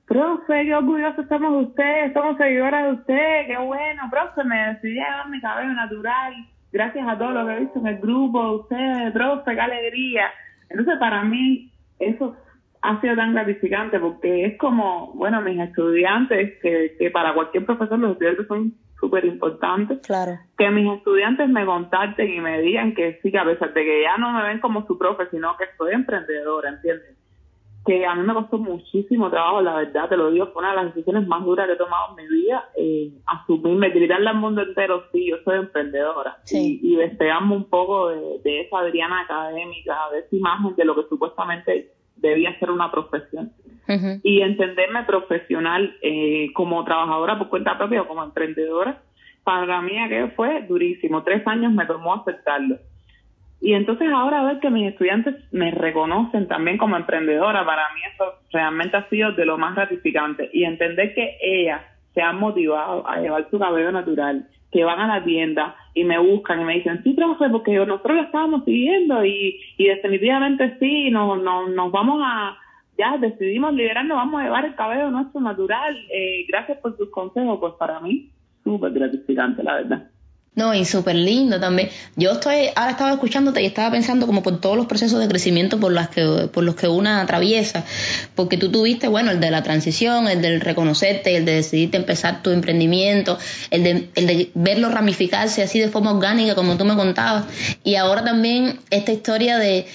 profe, 0.06 0.66
qué 0.66 0.76
orgulloso 0.76 1.22
estamos 1.22 1.52
de 1.52 1.64
usted, 1.70 2.14
somos 2.14 2.38
seguidoras 2.38 2.86
de 2.86 2.92
usted, 2.92 3.48
qué 3.48 3.58
bueno, 3.58 4.04
profe, 4.12 4.44
me 4.44 4.68
decidí 4.68 5.00
a 5.00 5.18
dar 5.18 5.30
mi 5.30 5.42
cabello 5.42 5.74
natural, 5.74 6.34
gracias 6.74 7.08
a 7.08 7.18
todo 7.18 7.32
lo 7.32 7.46
que 7.46 7.54
he 7.54 7.60
visto 7.62 7.80
en 7.80 7.88
el 7.88 8.00
grupo, 8.00 8.52
ustedes, 8.54 9.14
profe, 9.14 9.54
qué 9.54 9.62
alegría. 9.62 10.26
Entonces, 10.70 10.96
para 11.00 11.24
mí, 11.24 11.72
eso 12.00 12.36
ha 12.82 13.00
sido 13.00 13.16
tan 13.16 13.34
gratificante 13.34 14.00
porque 14.00 14.46
es 14.46 14.58
como, 14.58 15.14
bueno, 15.14 15.42
mis 15.42 15.60
estudiantes, 15.60 16.60
que, 16.62 16.96
que 16.98 17.12
para 17.12 17.34
cualquier 17.34 17.66
profesor 17.66 18.00
los 18.00 18.14
estudiantes 18.14 18.48
son 18.48 18.74
súper 19.00 19.26
importantes, 19.26 20.00
claro. 20.06 20.40
que 20.58 20.70
mis 20.72 20.92
estudiantes 20.98 21.48
me 21.48 21.66
contacten 21.66 22.30
y 22.30 22.40
me 22.40 22.62
digan 22.62 22.96
que 22.96 23.20
sí, 23.22 23.32
que 23.32 23.38
a 23.38 23.46
pesar 23.46 23.74
de 23.74 23.84
que 23.84 24.02
ya 24.02 24.18
no 24.18 24.32
me 24.32 24.44
ven 24.44 24.60
como 24.60 24.86
su 24.88 24.98
profe, 24.98 25.28
sino 25.30 25.56
que 25.58 25.66
soy 25.78 25.94
emprendedora, 25.94 26.70
¿entiendes? 26.70 27.18
Que 27.86 28.06
a 28.06 28.16
mí 28.16 28.26
me 28.26 28.34
costó 28.34 28.58
muchísimo 28.58 29.30
trabajo, 29.30 29.62
la 29.62 29.76
verdad, 29.76 30.08
te 30.08 30.16
lo 30.16 30.32
digo, 30.32 30.48
fue 30.48 30.62
una 30.62 30.72
de 30.72 30.76
las 30.78 30.96
decisiones 30.96 31.28
más 31.28 31.44
duras 31.44 31.68
que 31.68 31.74
he 31.74 31.78
tomado 31.78 32.10
en 32.10 32.24
mi 32.24 32.34
vida, 32.34 32.70
eh, 32.78 33.12
asumirme, 33.26 33.90
gritarle 33.90 34.30
al 34.30 34.38
mundo 34.38 34.62
entero, 34.62 35.04
sí, 35.12 35.30
yo 35.30 35.36
soy 35.44 35.60
emprendedora, 35.60 36.38
y, 36.50 36.80
y 36.82 36.96
despegarme 36.96 37.56
un 37.56 37.66
poco 37.66 38.10
de, 38.10 38.62
esa 38.62 38.80
Adriana 38.80 39.22
académica, 39.22 39.98
de 40.14 40.20
esa 40.20 40.36
imagen 40.36 40.76
de 40.76 40.86
lo 40.86 40.96
que 40.96 41.10
supuestamente 41.10 41.92
debía 42.16 42.58
ser 42.60 42.72
una 42.72 42.90
profesión. 42.90 43.52
Y 44.24 44.40
entenderme 44.40 45.04
profesional 45.04 45.98
eh, 46.02 46.54
como 46.54 46.86
trabajadora 46.86 47.38
por 47.38 47.50
cuenta 47.50 47.78
propia 47.78 48.04
o 48.04 48.08
como 48.08 48.24
emprendedora, 48.24 49.02
para 49.44 49.82
mí 49.82 50.00
aquello 50.00 50.32
fue 50.38 50.62
durísimo. 50.62 51.22
Tres 51.24 51.46
años 51.46 51.74
me 51.74 51.86
tomó 51.86 52.14
aceptarlo. 52.16 52.78
Y 53.64 53.76
entonces 53.76 54.10
ahora 54.12 54.44
ver 54.44 54.60
que 54.60 54.70
mis 54.70 54.90
estudiantes 54.90 55.36
me 55.54 55.72
reconocen 55.72 56.50
también 56.50 56.78
como 56.78 56.98
emprendedora, 56.98 57.66
para 57.66 57.84
mí 57.94 58.02
eso 58.14 58.26
realmente 58.52 58.98
ha 58.98 59.08
sido 59.08 59.32
de 59.32 59.46
lo 59.46 59.58
más 59.58 59.74
gratificante. 59.74 60.50
Y 60.52 60.66
entender 60.66 61.16
que 61.16 61.38
ellas 61.42 61.80
se 62.14 62.22
han 62.22 62.42
motivado 62.42 63.08
a 63.08 63.22
llevar 63.22 63.50
su 63.50 63.58
cabello 63.58 63.94
natural, 63.94 64.46
que 64.70 64.84
van 64.84 65.00
a 65.00 65.08
la 65.08 65.24
tienda 65.24 65.78
y 65.94 66.04
me 66.04 66.20
buscan 66.20 66.60
y 66.60 66.66
me 66.66 66.74
dicen, 66.74 67.04
sí, 67.04 67.14
profe, 67.14 67.48
porque 67.50 67.74
nosotros 67.74 68.18
lo 68.18 68.24
estábamos 68.24 68.66
siguiendo 68.66 69.24
y, 69.24 69.58
y 69.78 69.86
definitivamente 69.86 70.76
sí, 70.82 71.10
nos, 71.10 71.42
nos, 71.42 71.70
nos 71.70 71.90
vamos 71.90 72.22
a, 72.22 72.58
ya 72.98 73.18
decidimos 73.18 73.74
liberarnos, 73.74 74.18
vamos 74.18 74.42
a 74.42 74.44
llevar 74.44 74.66
el 74.66 74.76
cabello 74.76 75.10
nuestro 75.10 75.40
natural. 75.40 75.96
Eh, 76.14 76.46
gracias 76.50 76.80
por 76.80 76.98
tus 76.98 77.10
consejos, 77.12 77.60
pues 77.62 77.76
para 77.80 78.02
mí, 78.02 78.30
súper 78.66 78.92
gratificante, 78.92 79.64
la 79.64 79.76
verdad. 79.76 80.10
No, 80.56 80.76
y 80.76 80.86
súper 80.86 81.16
lindo 81.16 81.60
también. 81.60 81.90
Yo 82.16 82.34
estoy, 82.34 82.70
ahora 82.76 82.92
estaba 82.92 83.12
escuchándote 83.12 83.64
y 83.64 83.66
estaba 83.66 83.90
pensando 83.90 84.28
como 84.28 84.44
por 84.44 84.62
todos 84.62 84.78
los 84.78 84.86
procesos 84.86 85.20
de 85.20 85.28
crecimiento 85.28 85.80
por, 85.80 85.92
las 85.92 86.10
que, 86.10 86.48
por 86.54 86.64
los 86.64 86.76
que 86.76 86.88
una 86.88 87.22
atraviesa, 87.22 87.84
porque 88.36 88.58
tú 88.58 88.70
tuviste, 88.70 89.08
bueno, 89.08 89.32
el 89.32 89.40
de 89.40 89.50
la 89.50 89.64
transición, 89.64 90.28
el 90.28 90.44
del 90.44 90.62
reconocerte, 90.62 91.36
el 91.38 91.46
de 91.46 91.54
decidirte 91.54 91.98
empezar 91.98 92.44
tu 92.44 92.52
emprendimiento, 92.52 93.40
el 93.72 93.84
de, 93.84 94.10
el 94.14 94.28
de 94.28 94.52
verlo 94.54 94.90
ramificarse 94.90 95.64
así 95.64 95.80
de 95.80 95.90
forma 95.90 96.14
orgánica, 96.14 96.54
como 96.54 96.78
tú 96.78 96.86
me 96.86 96.96
contabas, 96.96 97.46
y 97.84 97.96
ahora 97.96 98.24
también 98.24 98.80
esta 98.92 99.12
historia 99.12 99.58
de, 99.58 99.88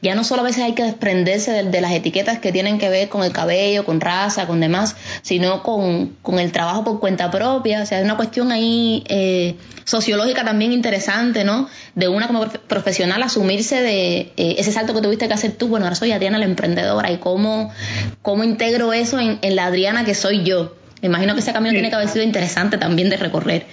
ya 0.00 0.14
no 0.14 0.22
solo 0.22 0.42
a 0.42 0.44
veces 0.44 0.62
hay 0.62 0.74
que 0.74 0.84
desprenderse 0.84 1.64
de, 1.64 1.80
las 1.80 1.90
etiquetas 1.90 2.38
que 2.38 2.52
tienen 2.52 2.78
que 2.78 2.88
ver 2.88 3.08
con 3.08 3.24
el 3.24 3.32
cabello, 3.32 3.84
con 3.84 4.00
raza, 4.00 4.46
con 4.46 4.60
demás, 4.60 4.94
sino 5.22 5.64
con, 5.64 6.16
con 6.22 6.38
el 6.38 6.52
trabajo 6.52 6.84
por 6.84 7.00
cuenta 7.00 7.32
propia, 7.32 7.82
o 7.82 7.86
sea, 7.86 7.98
hay 7.98 8.04
una 8.04 8.16
cuestión 8.16 8.52
ahí 8.52 9.02
eh, 9.08 9.56
sociológica 10.04 10.44
también 10.44 10.72
interesante, 10.72 11.44
¿no? 11.44 11.66
De 11.94 12.08
una 12.08 12.26
como 12.26 12.46
profesional 12.68 13.22
asumirse 13.22 13.80
de 13.82 14.20
eh, 14.36 14.56
ese 14.58 14.70
salto 14.70 14.92
que 14.92 15.00
tuviste 15.00 15.28
que 15.28 15.34
hacer 15.34 15.56
tú, 15.56 15.68
bueno, 15.68 15.86
ahora 15.86 15.96
soy 15.96 16.12
Adriana 16.12 16.38
la 16.38 16.44
emprendedora 16.44 17.10
y 17.10 17.18
cómo, 17.18 17.72
cómo 18.20 18.44
integro 18.44 18.92
eso 18.92 19.18
en, 19.18 19.56
la 19.56 19.66
Adriana 19.66 20.04
que 20.04 20.14
soy 20.14 20.44
yo. 20.44 20.74
Me 21.00 21.08
imagino 21.08 21.32
que 21.32 21.40
ese 21.40 21.54
camino 21.54 21.72
tiene 21.72 21.88
que 21.88 21.94
haber 21.94 22.08
sido 22.08 22.24
interesante 22.24 22.76
también 22.76 23.08
de 23.08 23.16
recorrer. 23.16 23.64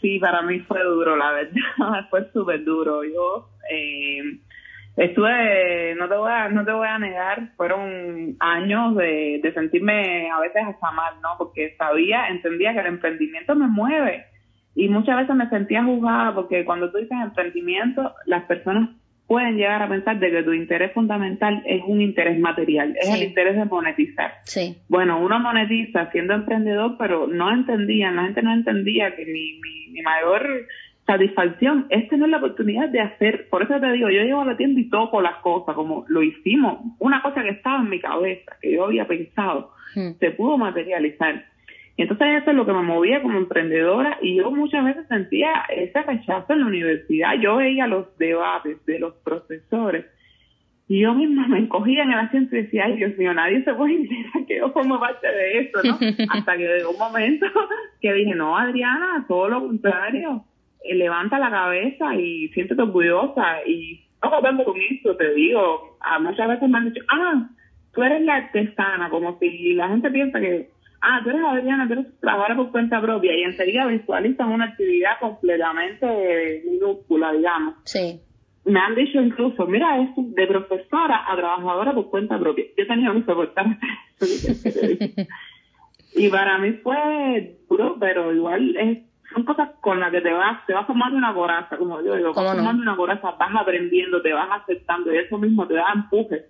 sí, 0.00 0.18
para 0.18 0.42
mí 0.42 0.58
fue 0.60 0.82
duro, 0.82 1.16
la 1.16 1.30
verdad, 1.30 2.06
fue 2.10 2.28
súper 2.32 2.64
duro. 2.64 3.04
Yo 3.04 3.48
eh, 3.70 4.40
estuve, 4.96 5.94
no 5.94 6.08
te 6.08 6.16
voy 6.16 6.32
a, 6.32 6.48
no 6.48 6.64
te 6.64 6.72
voy 6.72 6.88
a 6.88 6.98
negar, 6.98 7.50
fueron 7.56 8.34
años 8.40 8.96
de, 8.96 9.38
de 9.42 9.54
sentirme 9.54 10.28
a 10.28 10.40
veces 10.40 10.62
hasta 10.66 10.90
mal, 10.90 11.14
¿no? 11.22 11.36
Porque 11.38 11.76
sabía, 11.78 12.26
entendía 12.30 12.72
que 12.72 12.80
el 12.80 12.86
emprendimiento 12.86 13.54
me 13.54 13.68
mueve 13.68 14.26
y 14.76 14.88
muchas 14.88 15.16
veces 15.16 15.34
me 15.34 15.48
sentía 15.48 15.82
juzgada 15.82 16.34
porque 16.34 16.64
cuando 16.64 16.92
tú 16.92 16.98
dices 16.98 17.16
emprendimiento, 17.20 18.12
las 18.26 18.44
personas 18.44 18.90
pueden 19.26 19.56
llegar 19.56 19.82
a 19.82 19.88
pensar 19.88 20.20
de 20.20 20.30
que 20.30 20.42
tu 20.42 20.52
interés 20.52 20.92
fundamental 20.92 21.62
es 21.66 21.82
un 21.84 22.00
interés 22.00 22.38
material, 22.38 22.94
es 23.00 23.08
el 23.08 23.24
interés 23.24 23.56
de 23.56 23.64
monetizar. 23.64 24.34
Sí. 24.44 24.76
Bueno, 24.88 25.18
uno 25.20 25.40
monetiza 25.40 26.10
siendo 26.12 26.34
emprendedor, 26.34 26.96
pero 26.98 27.26
no 27.26 27.52
entendía, 27.52 28.12
la 28.12 28.24
gente 28.24 28.42
no 28.42 28.52
entendía 28.52 29.16
que 29.16 29.24
mi, 29.24 29.58
mi, 29.60 29.92
mi 29.92 30.02
mayor 30.02 30.66
satisfacción 31.06 31.86
es 31.88 32.08
tener 32.08 32.28
la 32.28 32.36
oportunidad 32.36 32.88
de 32.90 33.00
hacer, 33.00 33.48
por 33.48 33.62
eso 33.62 33.80
te 33.80 33.92
digo, 33.92 34.10
yo 34.10 34.22
llego 34.22 34.42
a 34.42 34.46
la 34.46 34.56
tienda 34.56 34.80
y 34.80 34.90
toco 34.90 35.22
las 35.22 35.36
cosas, 35.36 35.74
como 35.74 36.04
lo 36.08 36.22
hicimos, 36.22 36.80
una 36.98 37.22
cosa 37.22 37.42
que 37.42 37.50
estaba 37.50 37.80
en 37.80 37.88
mi 37.88 38.00
cabeza, 38.00 38.56
que 38.60 38.74
yo 38.74 38.84
había 38.84 39.06
pensado, 39.06 39.72
hmm. 39.94 40.18
se 40.20 40.30
pudo 40.32 40.58
materializar. 40.58 41.44
Y 41.96 42.02
entonces 42.02 42.42
eso 42.42 42.50
es 42.50 42.56
lo 42.56 42.66
que 42.66 42.74
me 42.74 42.82
movía 42.82 43.22
como 43.22 43.38
emprendedora 43.38 44.18
y 44.20 44.36
yo 44.36 44.50
muchas 44.50 44.84
veces 44.84 45.08
sentía 45.08 45.64
ese 45.70 46.02
rechazo 46.02 46.52
en 46.52 46.60
la 46.60 46.66
universidad. 46.66 47.34
Yo 47.40 47.56
veía 47.56 47.86
los 47.86 48.16
debates 48.18 48.84
de 48.84 48.98
los 48.98 49.14
profesores 49.24 50.04
y 50.88 51.00
yo 51.00 51.14
misma 51.14 51.48
me 51.48 51.58
encogía 51.58 52.02
en 52.02 52.12
el 52.12 52.18
asiento 52.18 52.54
y 52.54 52.62
decía, 52.62 52.84
ay 52.84 52.96
Dios 52.96 53.16
mío, 53.16 53.32
nadie 53.32 53.64
se 53.64 53.74
puede 53.74 53.94
enterar 53.94 54.46
que 54.46 54.58
yo 54.58 54.70
formo 54.72 55.00
parte 55.00 55.26
de 55.26 55.58
eso, 55.60 55.78
¿no? 55.84 55.98
Hasta 56.30 56.56
que 56.56 56.68
llegó 56.68 56.90
un 56.90 56.98
momento 56.98 57.46
que 58.00 58.12
dije, 58.12 58.34
no, 58.34 58.56
Adriana, 58.56 59.24
todo 59.26 59.48
lo 59.48 59.60
contrario, 59.66 60.44
eh, 60.84 60.94
levanta 60.94 61.38
la 61.38 61.50
cabeza 61.50 62.14
y 62.14 62.48
siéntete 62.48 62.82
orgullosa 62.82 63.66
y 63.66 64.04
no 64.22 64.42
vengo 64.42 64.64
con 64.64 64.76
esto, 64.90 65.16
te 65.16 65.34
digo, 65.34 65.96
a 66.00 66.18
muchas 66.18 66.48
veces 66.48 66.68
me 66.68 66.78
han 66.78 66.92
dicho, 66.92 67.04
ah, 67.10 67.48
tú 67.94 68.02
eres 68.02 68.22
la 68.22 68.36
artesana, 68.36 69.08
como 69.08 69.38
si 69.38 69.72
la 69.74 69.88
gente 69.88 70.10
piensa 70.10 70.40
que 70.40 70.75
ah, 71.00 71.20
tú 71.22 71.30
eres 71.30 71.42
Adriana, 71.44 71.86
tú 71.86 71.94
eres 71.94 72.20
trabajadora 72.20 72.56
por 72.56 72.70
cuenta 72.72 73.00
propia 73.00 73.34
y 73.36 73.42
enseguida 73.42 73.86
visualizan 73.86 74.50
una 74.50 74.66
actividad 74.66 75.18
completamente 75.20 76.62
minúscula, 76.66 77.32
digamos. 77.32 77.74
Sí. 77.84 78.20
Me 78.64 78.80
han 78.80 78.94
dicho 78.94 79.20
incluso, 79.20 79.66
mira, 79.66 80.00
es 80.02 80.10
de 80.16 80.46
profesora 80.46 81.24
a 81.30 81.36
trabajadora 81.36 81.94
por 81.94 82.10
cuenta 82.10 82.38
propia. 82.38 82.64
Yo 82.76 82.86
tenido 82.86 83.12
que 83.14 83.22
soportar 83.22 83.66
Y 86.16 86.28
para 86.30 86.58
mí 86.58 86.72
fue 86.82 87.58
duro, 87.68 87.96
pero 88.00 88.34
igual 88.34 88.74
es, 88.76 88.98
son 89.34 89.44
cosas 89.44 89.68
con 89.82 90.00
las 90.00 90.10
que 90.10 90.22
te 90.22 90.32
vas, 90.32 90.64
te 90.66 90.72
vas 90.72 90.86
formando 90.86 91.18
una 91.18 91.34
coraza, 91.34 91.76
como 91.76 92.02
yo 92.02 92.16
digo, 92.16 92.32
vas 92.32 92.54
formando 92.54 92.82
una 92.82 92.96
coraza, 92.96 93.32
vas 93.32 93.54
aprendiendo, 93.54 94.22
te 94.22 94.32
vas 94.32 94.62
aceptando 94.62 95.12
y 95.12 95.18
eso 95.18 95.36
mismo 95.36 95.66
te 95.66 95.74
da 95.74 95.92
empuje 95.94 96.46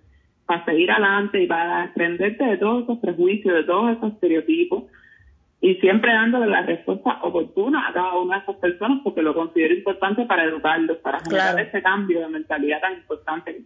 para 0.47 0.65
seguir 0.65 0.89
adelante 0.89 1.43
y 1.43 1.47
para 1.47 1.83
desprenderte 1.83 2.43
de 2.43 2.57
todos 2.57 2.83
esos 2.83 2.99
prejuicios, 2.99 3.53
de 3.53 3.63
todos 3.65 3.97
esos 3.97 4.13
estereotipos 4.13 4.85
y 5.59 5.75
siempre 5.75 6.13
dándole 6.13 6.47
la 6.47 6.61
respuesta 6.61 7.19
oportuna 7.21 7.87
a 7.87 7.93
cada 7.93 8.17
una 8.17 8.37
de 8.37 8.43
esas 8.43 8.55
personas 8.55 9.01
porque 9.03 9.21
lo 9.21 9.35
considero 9.35 9.73
importante 9.73 10.25
para 10.25 10.45
educarlos, 10.45 10.97
para 10.99 11.19
generar 11.19 11.59
ese 11.59 11.81
cambio 11.81 12.21
de 12.21 12.29
mentalidad 12.29 12.79
tan 12.79 12.93
importante. 12.93 13.61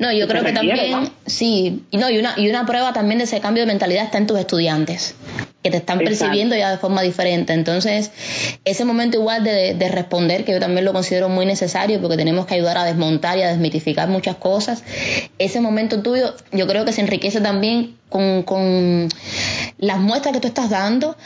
No, 0.00 0.10
yo 0.12 0.26
creo 0.26 0.42
que 0.42 0.52
también, 0.52 1.10
sí, 1.26 1.84
y 1.90 1.98
no, 1.98 2.08
y 2.08 2.16
una, 2.16 2.32
y 2.38 2.48
una 2.48 2.64
prueba 2.64 2.94
también 2.94 3.18
de 3.18 3.24
ese 3.24 3.38
cambio 3.40 3.64
de 3.64 3.66
mentalidad 3.66 4.02
está 4.02 4.16
en 4.16 4.26
tus 4.26 4.38
estudiantes 4.38 5.14
que 5.62 5.70
te 5.70 5.76
están 5.76 5.98
percibiendo 5.98 6.56
ya 6.56 6.70
de 6.70 6.78
forma 6.78 7.02
diferente. 7.02 7.52
Entonces, 7.52 8.10
ese 8.64 8.86
momento 8.86 9.18
igual 9.18 9.44
de, 9.44 9.74
de, 9.74 9.88
responder, 9.90 10.46
que 10.46 10.52
yo 10.52 10.58
también 10.58 10.86
lo 10.86 10.94
considero 10.94 11.28
muy 11.28 11.44
necesario 11.44 12.00
porque 12.00 12.16
tenemos 12.16 12.46
que 12.46 12.54
ayudar 12.54 12.78
a 12.78 12.84
desmontar 12.84 13.36
y 13.36 13.42
a 13.42 13.48
desmitificar 13.48 14.08
muchas 14.08 14.36
cosas, 14.36 14.82
ese 15.38 15.60
momento 15.60 16.00
tuyo 16.00 16.34
yo 16.50 16.66
creo 16.66 16.86
que 16.86 16.92
se 16.94 17.02
enriquece 17.02 17.42
también 17.42 17.96
con, 18.08 18.42
con 18.42 19.10
las 19.80 19.98
muestras 19.98 20.34
que 20.34 20.40
tú 20.40 20.48
estás 20.48 20.70
dando 20.70 21.16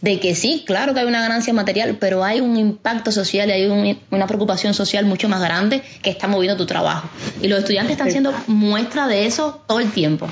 de 0.00 0.20
que 0.20 0.34
sí, 0.34 0.64
claro 0.66 0.92
que 0.94 1.00
hay 1.00 1.06
una 1.06 1.20
ganancia 1.20 1.54
material, 1.54 1.96
pero 2.00 2.24
hay 2.24 2.40
un 2.40 2.56
impacto 2.56 3.12
social 3.12 3.48
y 3.48 3.52
hay 3.52 3.98
una 4.10 4.26
preocupación 4.26 4.74
social 4.74 5.06
mucho 5.06 5.28
más 5.28 5.40
grande 5.40 5.82
que 6.02 6.10
está 6.10 6.26
moviendo 6.26 6.56
tu 6.56 6.66
trabajo. 6.66 7.08
Y 7.40 7.48
los 7.48 7.60
estudiantes 7.60 7.92
están 7.92 8.10
siendo 8.10 8.32
muestra 8.48 9.06
de 9.06 9.26
eso 9.26 9.62
todo 9.66 9.80
el 9.80 9.92
tiempo. 9.92 10.28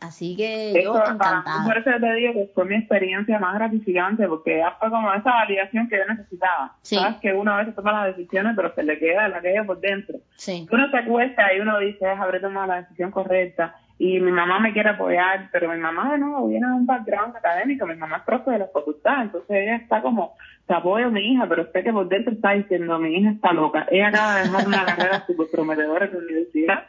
Así 0.00 0.36
que 0.36 0.72
yo 0.82 0.96
encantada. 0.96 1.64
Por 1.64 1.76
eso 1.76 1.90
te 2.00 2.14
digo 2.14 2.32
que 2.32 2.50
fue 2.54 2.64
mi 2.64 2.76
experiencia 2.76 3.38
más 3.38 3.54
gratificante, 3.54 4.26
porque 4.26 4.62
fue 4.80 4.90
como 4.90 5.12
esa 5.12 5.30
validación 5.30 5.88
que 5.88 5.98
yo 5.98 6.06
necesitaba. 6.06 6.76
Sabes 6.82 7.16
que 7.20 7.32
uno 7.34 7.52
a 7.52 7.58
veces 7.58 7.74
toma 7.74 7.92
las 7.92 8.16
decisiones, 8.16 8.54
pero 8.56 8.74
se 8.74 8.82
le 8.82 8.98
queda 8.98 9.28
la 9.28 9.40
queda 9.40 9.64
por 9.64 9.80
dentro. 9.80 10.18
Sí. 10.36 10.66
Uno 10.72 10.90
se 10.90 11.04
cuesta 11.04 11.52
y 11.54 11.60
uno 11.60 11.78
dice, 11.78 12.06
habré 12.06 12.40
tomado 12.40 12.66
la 12.66 12.82
decisión 12.82 13.10
correcta. 13.10 13.76
Y 13.98 14.20
mi 14.20 14.30
mamá 14.30 14.60
me 14.60 14.72
quiere 14.72 14.90
apoyar, 14.90 15.48
pero 15.50 15.68
mi 15.68 15.78
mamá 15.78 16.12
de 16.12 16.18
nuevo 16.18 16.46
viene 16.46 16.68
de 16.68 16.72
un 16.72 16.86
background 16.86 17.36
académico, 17.36 17.84
mi 17.84 17.96
mamá 17.96 18.18
es 18.18 18.22
profe 18.22 18.52
de 18.52 18.60
la 18.60 18.68
facultad, 18.68 19.22
entonces 19.22 19.50
ella 19.50 19.74
está 19.74 20.00
como, 20.00 20.36
te 20.66 20.74
apoyo 20.74 21.06
a 21.06 21.10
mi 21.10 21.32
hija, 21.32 21.46
pero 21.48 21.62
usted 21.62 21.82
que 21.82 21.92
por 21.92 22.08
dentro 22.08 22.32
está 22.32 22.52
diciendo, 22.52 22.96
mi 23.00 23.16
hija 23.16 23.30
está 23.30 23.52
loca. 23.52 23.86
Ella 23.90 24.08
acaba 24.08 24.36
de 24.36 24.42
dejar 24.42 24.66
una 24.68 24.84
carrera 24.84 25.24
súper 25.26 25.48
prometedora 25.50 26.06
en 26.06 26.12
la 26.12 26.18
universidad 26.18 26.84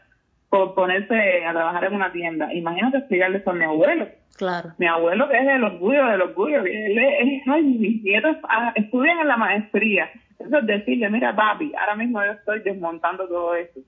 por 0.50 0.76
ponerse 0.76 1.46
a 1.46 1.52
trabajar 1.52 1.86
en 1.86 1.96
una 1.96 2.12
tienda. 2.12 2.54
Imagínate 2.54 2.98
explicarle 2.98 3.38
eso 3.40 3.50
a 3.50 3.54
mi 3.54 3.66
abuelo. 3.66 4.08
Claro. 4.38 4.74
Mi 4.78 4.86
abuelo 4.86 5.28
que 5.30 5.38
es 5.38 5.46
del 5.46 5.64
orgullo, 5.64 6.06
del 6.06 6.22
orgullo, 6.22 6.60
él 6.60 6.98
es, 6.98 7.42
ay, 7.48 7.64
mis 7.64 8.04
nietos 8.04 8.38
ah, 8.48 8.72
estudian 8.76 9.20
en 9.20 9.28
la 9.28 9.38
maestría. 9.38 10.10
Eso 10.38 10.60
es 10.60 10.66
decirle, 10.66 11.10
mira 11.10 11.36
papi, 11.36 11.74
ahora 11.76 11.96
mismo 11.96 12.24
yo 12.24 12.32
estoy 12.32 12.62
desmontando 12.62 13.28
todo 13.28 13.56
esto 13.56 13.80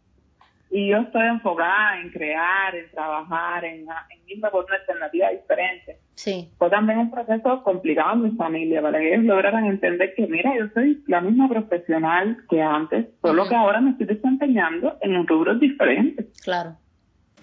y 0.72 0.90
yo 0.90 1.00
estoy 1.00 1.28
enfocada 1.28 2.00
en 2.00 2.10
crear, 2.12 2.74
en 2.74 2.90
trabajar, 2.92 3.66
en, 3.66 3.82
en 3.82 4.20
irme 4.26 4.50
por 4.50 4.66
una 4.66 4.76
alternativa 4.76 5.30
diferente. 5.30 5.98
Sí. 6.16 6.50
Fue 6.58 6.70
también 6.70 7.00
un 7.00 7.12
proceso 7.12 7.62
complicado 7.64 8.14
en 8.14 8.24
mi 8.24 8.32
familia 8.32 8.82
para 8.82 9.00
que 9.00 9.14
ellos 9.14 9.26
lograran 9.26 9.66
entender 9.66 10.14
que, 10.16 10.28
mira, 10.28 10.52
yo 10.58 10.68
soy 10.74 11.04
la 11.08 11.20
misma 11.20 11.50
profesional 11.50 12.38
que 12.50 12.62
antes, 12.62 13.08
solo 13.22 13.50
que 13.50 13.56
ahora 13.56 13.82
me 13.82 13.92
estoy 13.92 14.08
desempeñando 14.08 14.98
en 15.02 15.18
un 15.18 15.28
rubro 15.28 15.56
diferente. 15.56 16.28
Claro. 16.44 16.78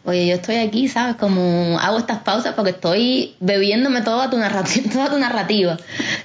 Oye, 0.04 0.26
yo 0.26 0.36
estoy 0.36 0.56
aquí, 0.56 0.88
¿sabes? 0.88 1.16
Como 1.16 1.78
hago 1.78 1.98
estas 1.98 2.20
pausas 2.20 2.54
porque 2.54 2.70
estoy 2.70 3.36
bebiéndome 3.40 4.00
toda 4.00 4.30
tu 4.30 4.38
narrativa, 4.38 4.90
toda 4.92 5.10
tu 5.10 5.18
narrativa 5.18 5.76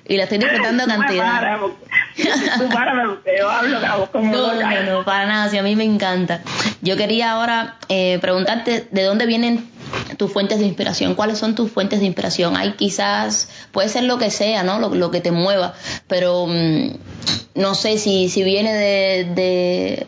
y 0.07 0.17
la 0.17 0.23
estoy 0.23 0.37
disfrutando 0.37 0.85
cantidad. 0.87 1.57
Tú 2.57 2.69
párame 2.69 3.07
porque 3.07 3.35
yo 3.39 3.49
hablo 3.49 3.79
como 4.11 4.31
no, 4.31 4.53
no, 4.53 4.83
no, 4.83 5.03
para 5.03 5.25
nada, 5.25 5.49
si 5.49 5.57
a 5.57 5.63
mí 5.63 5.75
me 5.75 5.83
encanta. 5.83 6.41
Yo 6.81 6.95
quería 6.95 7.31
ahora 7.31 7.77
eh, 7.89 8.19
preguntarte 8.21 8.87
de 8.91 9.03
dónde 9.03 9.25
vienen 9.25 9.67
tus 10.17 10.31
fuentes 10.31 10.59
de 10.59 10.65
inspiración, 10.65 11.15
cuáles 11.15 11.37
son 11.37 11.55
tus 11.55 11.71
fuentes 11.71 11.99
de 11.99 12.05
inspiración. 12.05 12.55
Hay 12.55 12.73
quizás, 12.73 13.67
puede 13.71 13.89
ser 13.89 14.03
lo 14.03 14.17
que 14.17 14.29
sea, 14.29 14.63
¿no? 14.63 14.79
Lo, 14.79 15.11
que 15.11 15.21
te 15.21 15.31
mueva, 15.31 15.73
pero 16.07 16.45
mm, 16.47 16.89
no 17.55 17.75
sé 17.75 17.97
si, 17.97 18.29
si 18.29 18.43
viene 18.43 18.73
de, 18.73 20.05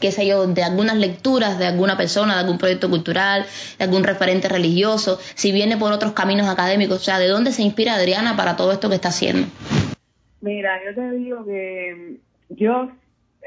qué 0.00 0.12
sé 0.12 0.26
yo, 0.26 0.46
de 0.46 0.62
algunas 0.62 0.96
lecturas 0.96 1.58
de 1.58 1.66
alguna 1.66 1.96
persona, 1.96 2.34
de 2.34 2.40
algún 2.40 2.58
proyecto 2.58 2.88
cultural, 2.88 3.46
de 3.78 3.84
algún 3.84 4.04
referente 4.04 4.48
religioso, 4.48 5.18
si 5.34 5.52
viene 5.52 5.76
por 5.76 5.92
otros 5.92 6.12
caminos 6.12 6.48
académicos, 6.48 6.98
o 6.98 7.04
sea, 7.04 7.18
¿de 7.18 7.28
dónde 7.28 7.52
se 7.52 7.62
inspira 7.62 7.94
Adriana 7.94 8.36
para 8.36 8.56
todo 8.56 8.72
esto 8.72 8.88
que 8.88 8.96
está 8.96 9.08
haciendo? 9.08 9.48
Mira, 10.40 10.80
yo 10.84 10.94
te 10.94 11.10
digo 11.12 11.44
que 11.44 12.16
yo, 12.50 12.88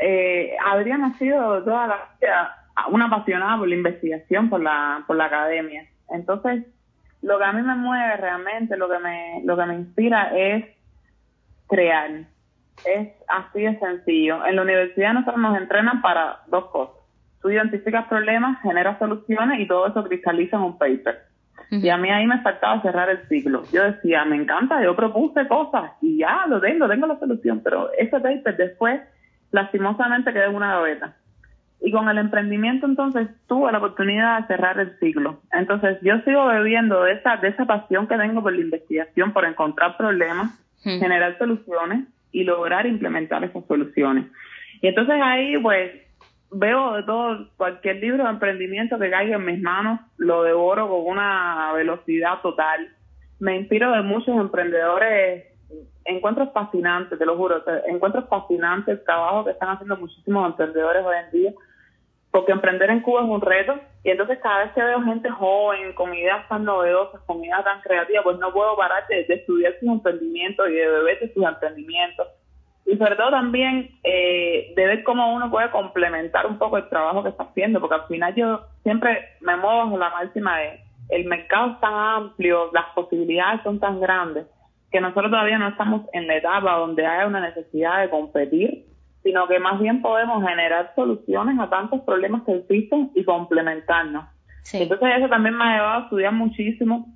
eh, 0.01 0.55
Adriana 0.66 1.13
ha 1.13 1.18
sido 1.18 1.63
toda 1.63 1.88
la 1.88 2.09
vida 2.22 2.64
una 2.92 3.06
apasionada 3.06 3.58
por 3.58 3.68
la 3.68 3.76
investigación, 3.76 4.50
por 4.50 4.62
la, 4.62 5.04
por 5.08 5.16
la 5.16 5.26
academia. 5.26 5.88
Entonces, 6.10 6.66
lo 7.22 7.38
que 7.38 7.44
a 7.44 7.54
mí 7.54 7.62
me 7.62 7.76
mueve 7.76 8.18
realmente, 8.18 8.78
lo 8.78 8.90
que 8.90 9.00
me, 9.00 9.42
lo 9.44 9.58
que 9.58 9.66
me 9.66 9.76
inspira 9.76 10.32
es 10.36 10.66
crear. 11.68 12.12
Es 12.86 13.10
así 13.28 13.62
de 13.62 13.80
sencillo. 13.80 14.46
En 14.46 14.58
la 14.58 14.62
universidad 14.62 15.14
nosotros 15.14 15.42
nos 15.42 15.58
entrenan 15.58 16.02
para 16.02 16.42
dos 16.48 16.66
cosas. 16.66 16.96
Tú 17.42 17.50
identificas 17.50 18.08
problemas, 18.08 18.62
generas 18.62 19.00
soluciones 19.00 19.60
y 19.60 19.68
todo 19.68 19.88
eso 19.88 20.04
cristaliza 20.04 20.58
en 20.58 20.64
un 20.64 20.78
paper. 20.78 21.26
Y 21.72 21.90
a 21.90 21.98
mí 21.98 22.10
ahí 22.10 22.28
me 22.28 22.42
faltaba 22.42 22.82
cerrar 22.82 23.10
el 23.10 23.28
ciclo. 23.28 23.64
Yo 23.72 23.84
decía, 23.84 24.24
me 24.26 24.36
encanta, 24.36 24.84
yo 24.84 24.96
propuse 24.96 25.48
cosas 25.48 25.92
y 26.02 26.20
ya 26.20 26.46
lo 26.48 26.62
tengo, 26.62 26.88
tengo 26.88 27.08
la 27.08 27.18
solución, 27.18 27.62
pero 27.64 27.92
ese 27.98 28.20
paper 28.20 28.56
después 28.56 29.02
lastimosamente 29.52 30.32
quedó 30.32 30.46
en 30.46 30.56
una 30.56 30.76
gaveta. 30.76 31.16
Y 31.86 31.92
con 31.92 32.10
el 32.10 32.18
emprendimiento 32.18 32.88
entonces 32.88 33.28
tuve 33.48 33.72
la 33.72 33.78
oportunidad 33.78 34.42
de 34.42 34.48
cerrar 34.48 34.80
el 34.80 34.98
ciclo. 34.98 35.42
Entonces 35.54 36.00
yo 36.02 36.20
sigo 36.22 36.48
bebiendo 36.48 37.04
de 37.04 37.14
esa, 37.14 37.38
de 37.38 37.50
esa 37.50 37.66
pasión 37.66 38.08
que 38.08 38.18
tengo 38.18 38.42
por 38.42 38.54
la 38.54 38.62
investigación, 38.62 39.32
por 39.34 39.46
encontrar 39.46 39.96
problemas, 39.96 40.60
generar 40.82 41.38
soluciones 41.38 42.06
y 42.32 42.44
lograr 42.44 42.88
implementar 42.88 43.44
esas 43.44 43.64
soluciones. 43.68 44.26
Y 44.82 44.88
entonces 44.88 45.16
ahí 45.22 45.60
pues 45.60 45.92
veo 46.50 46.96
de 46.96 47.04
todo, 47.04 47.50
cualquier 47.56 47.98
libro 47.98 48.24
de 48.24 48.32
emprendimiento 48.32 48.98
que 48.98 49.12
caiga 49.12 49.36
en 49.36 49.46
mis 49.46 49.62
manos, 49.62 50.00
lo 50.18 50.42
devoro 50.42 50.90
con 50.90 51.06
una 51.06 51.72
velocidad 51.74 52.42
total. 52.42 52.90
Me 53.40 53.58
inspiro 53.58 53.92
de 53.92 54.02
muchos 54.02 54.36
emprendedores 54.36 55.46
encuentro 56.06 56.52
fascinante, 56.52 57.18
te 57.18 57.26
lo 57.26 57.36
juro, 57.36 57.64
encuentro 57.88 58.26
fascinante 58.28 58.92
el 58.92 59.04
trabajo 59.04 59.46
que 59.46 59.52
están 59.52 59.70
haciendo 59.70 59.98
muchísimos 59.98 60.48
emprendedores 60.48 61.04
hoy 61.06 61.16
en 61.26 61.32
día, 61.32 61.54
porque 62.36 62.52
emprender 62.52 62.90
en 62.90 63.00
Cuba 63.00 63.22
es 63.22 63.30
un 63.30 63.40
reto, 63.40 63.80
y 64.04 64.10
entonces 64.10 64.40
cada 64.44 64.66
vez 64.66 64.74
que 64.74 64.84
veo 64.84 65.02
gente 65.04 65.30
joven, 65.30 65.94
con 65.94 66.14
ideas 66.14 66.46
tan 66.50 66.66
novedosas, 66.66 67.22
con 67.22 67.42
ideas 67.42 67.64
tan 67.64 67.80
creativas, 67.80 68.26
pues 68.26 68.38
no 68.40 68.52
puedo 68.52 68.76
parar 68.76 69.08
de, 69.08 69.22
estudiar 69.22 69.74
sus 69.80 69.88
emprendimientos 69.88 70.68
y 70.68 70.74
de 70.74 70.86
beber 70.86 71.18
de 71.22 71.34
sus 71.34 71.46
emprendimientos. 71.46 72.28
Y 72.86 72.98
sobre 72.98 73.16
todo 73.16 73.32
también 73.32 73.90
eh, 74.04 74.74
de 74.76 74.86
ver 74.86 75.04
cómo 75.06 75.34
uno 75.34 75.50
puede 75.50 75.72
complementar 75.72 76.46
un 76.46 76.58
poco 76.58 76.76
el 76.76 76.90
trabajo 76.90 77.24
que 77.24 77.30
está 77.30 77.44
haciendo, 77.44 77.80
porque 77.80 77.96
al 77.96 78.08
final 78.08 78.36
yo 78.36 78.66
siempre 78.84 79.30
me 79.40 79.56
muevo 79.56 79.86
bajo 79.86 79.98
la 79.98 80.10
máxima 80.10 80.60
de 80.60 80.82
el 81.08 81.24
mercado 81.28 81.72
es 81.72 81.80
tan 81.80 81.94
amplio, 81.94 82.70
las 82.74 82.88
posibilidades 82.94 83.62
son 83.64 83.80
tan 83.80 84.02
grandes, 84.02 84.46
que 84.92 85.00
nosotros 85.00 85.32
todavía 85.32 85.58
no 85.58 85.70
estamos 85.70 86.02
en 86.12 86.28
la 86.28 86.36
etapa 86.36 86.80
donde 86.80 87.06
haya 87.06 87.28
una 87.28 87.40
necesidad 87.40 88.02
de 88.02 88.10
competir, 88.10 88.88
sino 89.26 89.48
que 89.48 89.58
más 89.58 89.80
bien 89.80 90.04
podemos 90.04 90.48
generar 90.48 90.94
soluciones 90.96 91.58
a 91.60 91.68
tantos 91.68 92.02
problemas 92.02 92.44
que 92.44 92.58
existen 92.58 93.10
y 93.16 93.24
complementarnos. 93.26 94.26
Entonces 94.72 95.10
eso 95.18 95.28
también 95.30 95.58
me 95.58 95.64
ha 95.64 95.78
llevado 95.78 96.00
a 96.00 96.04
estudiar 96.04 96.32
muchísimo 96.32 97.08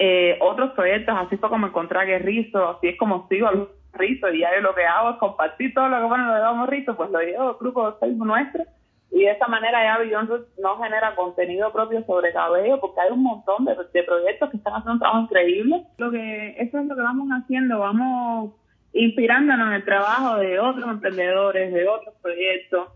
eh, 0.00 0.36
otros 0.40 0.72
proyectos, 0.72 1.14
así 1.16 1.36
fue 1.36 1.48
como 1.48 1.68
encontré 1.68 2.00
a 2.00 2.04
Guerrizo, 2.04 2.68
así 2.68 2.88
es 2.88 2.98
como 2.98 3.28
sigo 3.28 3.46
a 3.46 3.52
Rizo 3.92 4.28
y 4.32 4.40
ya 4.40 4.50
lo 4.60 4.74
que 4.74 4.84
hago 4.84 5.10
es 5.10 5.16
compartir 5.18 5.72
todo 5.72 5.88
lo 5.88 5.98
que 5.98 6.04
bueno 6.06 6.26
lo 6.26 6.34
llevamos 6.34 6.68
Rizo, 6.68 6.96
pues 6.96 7.10
lo 7.10 7.20
llevo 7.20 7.50
al 7.50 7.56
grupo 7.60 7.88
de 7.88 7.98
Facebook 8.00 8.26
nuestro 8.26 8.64
y 9.12 9.20
de 9.20 9.30
esa 9.30 9.46
manera 9.46 9.84
ya 9.84 9.98
Beyoncé 9.98 10.32
no 10.60 10.76
genera 10.82 11.14
contenido 11.14 11.72
propio 11.72 12.04
sobre 12.06 12.32
cabello 12.32 12.80
porque 12.80 13.02
hay 13.02 13.12
un 13.12 13.22
montón 13.22 13.66
de, 13.66 14.02
proyectos 14.02 14.50
que 14.50 14.56
están 14.56 14.72
haciendo 14.72 14.94
un 14.94 14.98
trabajo 14.98 15.22
increíble. 15.22 15.86
Lo 15.98 16.10
que, 16.10 16.56
eso 16.58 16.80
es 16.80 16.86
lo 16.86 16.96
que 16.96 17.00
vamos 17.00 17.28
haciendo, 17.28 17.78
vamos 17.78 18.54
inspirándonos 18.94 19.68
en 19.68 19.74
el 19.74 19.84
trabajo 19.84 20.38
de 20.38 20.58
otros 20.60 20.88
emprendedores, 20.88 21.72
de 21.72 21.88
otros 21.88 22.14
proyectos 22.22 22.88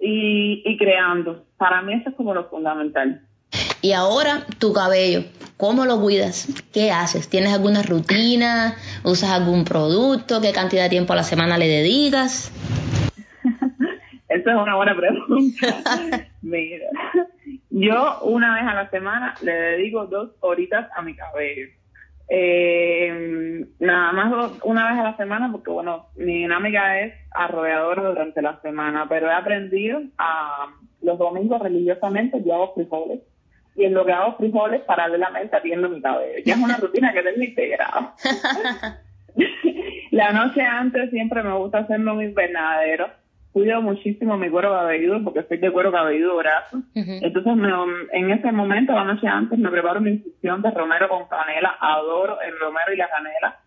y, 0.00 0.62
y 0.64 0.76
creando. 0.76 1.44
Para 1.56 1.82
mí 1.82 1.94
eso 1.94 2.10
es 2.10 2.14
como 2.14 2.34
lo 2.34 2.48
fundamental. 2.48 3.22
Y 3.80 3.92
ahora 3.92 4.46
tu 4.58 4.72
cabello, 4.72 5.24
¿cómo 5.56 5.86
lo 5.86 6.00
cuidas? 6.00 6.48
¿Qué 6.72 6.90
haces? 6.90 7.28
¿Tienes 7.28 7.52
alguna 7.52 7.82
rutina? 7.82 8.76
¿Usas 9.04 9.30
algún 9.30 9.64
producto? 9.64 10.40
¿Qué 10.40 10.52
cantidad 10.52 10.84
de 10.84 10.90
tiempo 10.90 11.12
a 11.12 11.16
la 11.16 11.22
semana 11.22 11.56
le 11.56 11.68
dedicas? 11.68 12.52
Esa 14.28 14.50
es 14.50 14.56
una 14.56 14.76
buena 14.76 14.96
pregunta. 14.96 16.26
Mira, 16.42 16.86
yo 17.70 18.20
una 18.22 18.54
vez 18.54 18.64
a 18.64 18.74
la 18.74 18.90
semana 18.90 19.34
le 19.42 19.52
dedico 19.52 20.06
dos 20.06 20.30
horitas 20.40 20.90
a 20.94 21.02
mi 21.02 21.14
cabello. 21.14 21.68
Eh, 22.28 23.66
nada 23.78 24.12
más 24.12 24.52
una 24.64 24.90
vez 24.90 24.98
a 24.98 25.04
la 25.04 25.16
semana 25.16 25.52
porque 25.52 25.70
bueno, 25.70 26.06
mi 26.16 26.38
dinámica 26.38 27.00
es 27.00 27.14
arrolladora 27.30 28.08
durante 28.08 28.42
la 28.42 28.60
semana, 28.60 29.06
pero 29.08 29.30
he 29.30 29.34
aprendido 29.34 30.02
a 30.18 30.66
los 31.02 31.18
domingos 31.18 31.62
religiosamente 31.62 32.42
yo 32.44 32.54
hago 32.54 32.74
frijoles 32.74 33.20
y 33.76 33.84
en 33.84 33.94
lo 33.94 34.04
que 34.04 34.12
hago 34.12 34.36
frijoles 34.36 34.80
paralelamente 34.82 35.54
atiendo 35.54 35.88
mi 35.88 36.00
cabello. 36.00 36.42
Ya 36.44 36.54
es 36.54 36.60
una 36.60 36.78
rutina 36.78 37.12
que 37.12 37.22
tengo 37.22 37.42
integrado. 37.42 38.12
la 40.10 40.32
noche 40.32 40.62
antes 40.62 41.10
siempre 41.10 41.42
me 41.42 41.52
gusta 41.56 41.78
hacerme 41.78 42.12
un 42.12 42.22
invernadero 42.22 43.08
cuido 43.56 43.80
muchísimo 43.80 44.36
mi 44.36 44.50
cuero 44.50 44.70
cabelludo 44.70 45.24
porque 45.24 45.42
soy 45.44 45.56
de 45.56 45.72
cuero 45.72 45.90
cabelludo 45.90 46.36
graso. 46.36 46.82
Entonces, 46.94 47.54
en 48.12 48.30
ese 48.30 48.52
momento, 48.52 48.92
la 48.92 49.04
noche 49.04 49.26
antes, 49.26 49.58
me 49.58 49.70
preparo 49.70 49.98
mi 49.98 50.10
infusión 50.10 50.60
de 50.60 50.70
romero 50.72 51.08
con 51.08 51.26
canela. 51.26 51.74
Adoro 51.80 52.38
el 52.42 52.52
romero 52.58 52.92
y 52.92 52.98
la 52.98 53.08
canela. 53.08 53.58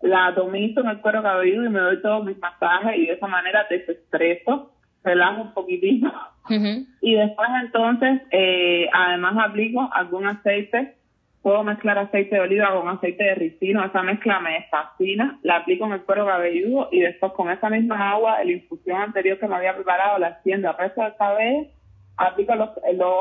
La 0.00 0.26
atomizo 0.26 0.80
en 0.80 0.88
el 0.88 1.00
cuero 1.00 1.22
cabelludo 1.22 1.64
y 1.64 1.68
me 1.68 1.78
doy 1.78 2.02
todos 2.02 2.24
mis 2.24 2.36
masajes 2.40 2.98
y 2.98 3.06
de 3.06 3.12
esa 3.12 3.28
manera 3.28 3.64
desestreso, 3.70 4.72
relajo 5.04 5.42
un 5.42 5.54
poquitito. 5.54 6.12
Y 7.00 7.14
después, 7.14 7.48
entonces, 7.62 8.22
eh, 8.32 8.88
además 8.92 9.48
aplico 9.48 9.88
algún 9.92 10.26
aceite 10.26 10.96
puedo 11.46 11.62
mezclar 11.62 11.96
aceite 11.96 12.34
de 12.34 12.40
oliva 12.40 12.74
con 12.74 12.88
aceite 12.88 13.22
de 13.22 13.36
ricino, 13.36 13.84
esa 13.84 14.02
mezcla 14.02 14.40
me 14.40 14.66
fascina, 14.68 15.38
la 15.44 15.58
aplico 15.58 15.86
en 15.86 15.92
el 15.92 16.02
cuero 16.02 16.26
cabelludo 16.26 16.88
y 16.90 16.98
después 16.98 17.30
con 17.34 17.52
esa 17.52 17.70
misma 17.70 18.10
agua 18.10 18.42
la 18.42 18.50
infusión 18.50 19.00
anterior 19.00 19.38
que 19.38 19.46
me 19.46 19.54
había 19.54 19.76
preparado 19.76 20.18
la 20.18 20.30
extiendo 20.30 20.68
al 20.68 20.76
resto 20.76 21.02
del 21.02 21.14
cabello, 21.14 21.68
aplico 22.16 22.52
los, 22.56 22.70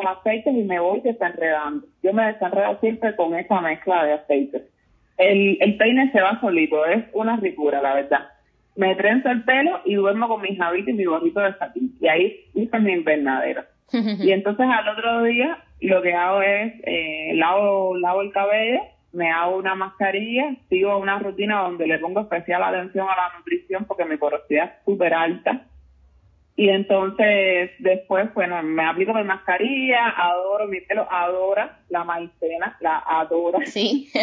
aceites 0.08 0.56
y 0.56 0.64
me 0.64 0.80
voy 0.80 1.02
desenredando. 1.02 1.86
Yo 2.02 2.14
me 2.14 2.26
desenredo 2.26 2.80
siempre 2.80 3.16
con 3.16 3.36
esa 3.36 3.62
mezcla 3.62 4.04
de 4.04 4.14
aceites. 4.14 4.64
El, 5.18 5.60
el 5.62 5.78
peine 5.78 6.12
se 6.12 6.20
va 6.20 6.42
solito, 6.42 6.84
es 6.88 7.04
una 7.14 7.36
ricura, 7.36 7.80
la 7.80 7.94
verdad. 7.94 8.28
Me 8.76 8.96
trenzo 8.96 9.30
el 9.30 9.44
pelo 9.44 9.82
y 9.86 9.94
duermo 9.94 10.28
con 10.28 10.42
mis 10.42 10.60
habitos 10.60 10.90
y 10.90 10.94
mi 10.94 11.04
gorrito 11.06 11.42
de 11.42 11.54
satín. 11.60 11.96
Y 12.02 12.08
ahí 12.08 12.40
hice 12.56 12.80
mi 12.80 12.92
invernadero. 12.92 13.66
Y 13.92 14.32
entonces 14.32 14.66
al 14.70 14.90
otro 14.90 15.24
día 15.24 15.64
lo 15.82 16.02
que 16.02 16.14
hago 16.14 16.42
es 16.42 16.74
eh, 16.84 17.32
lavo, 17.36 17.98
lavo 17.98 18.22
el 18.22 18.32
cabello, 18.32 18.82
me 19.12 19.32
hago 19.32 19.58
una 19.58 19.76
mascarilla, 19.76 20.56
sigo 20.70 20.98
una 20.98 21.20
rutina 21.20 21.62
donde 21.62 21.88
le 21.88 22.00
pongo 22.00 22.22
especial 22.22 22.64
atención 22.64 23.08
a 23.08 23.16
la 23.16 23.38
nutrición 23.38 23.86
porque 23.86 24.06
mi 24.06 24.18
porosidad 24.18 24.66
es 24.66 24.86
súper 24.86 25.14
alta. 25.14 25.68
Y 26.58 26.70
entonces 26.70 27.72
después, 27.80 28.34
bueno, 28.34 28.64
me 28.64 28.86
aplico 28.86 29.14
mi 29.14 29.24
mascarilla, 29.24 30.10
adoro 30.10 30.68
mi 30.68 30.80
pelo, 30.82 31.06
adora 31.12 31.80
la 31.90 32.06
maicena, 32.06 32.78
la 32.82 33.04
adoro. 33.06 33.60
Sí. 33.66 34.10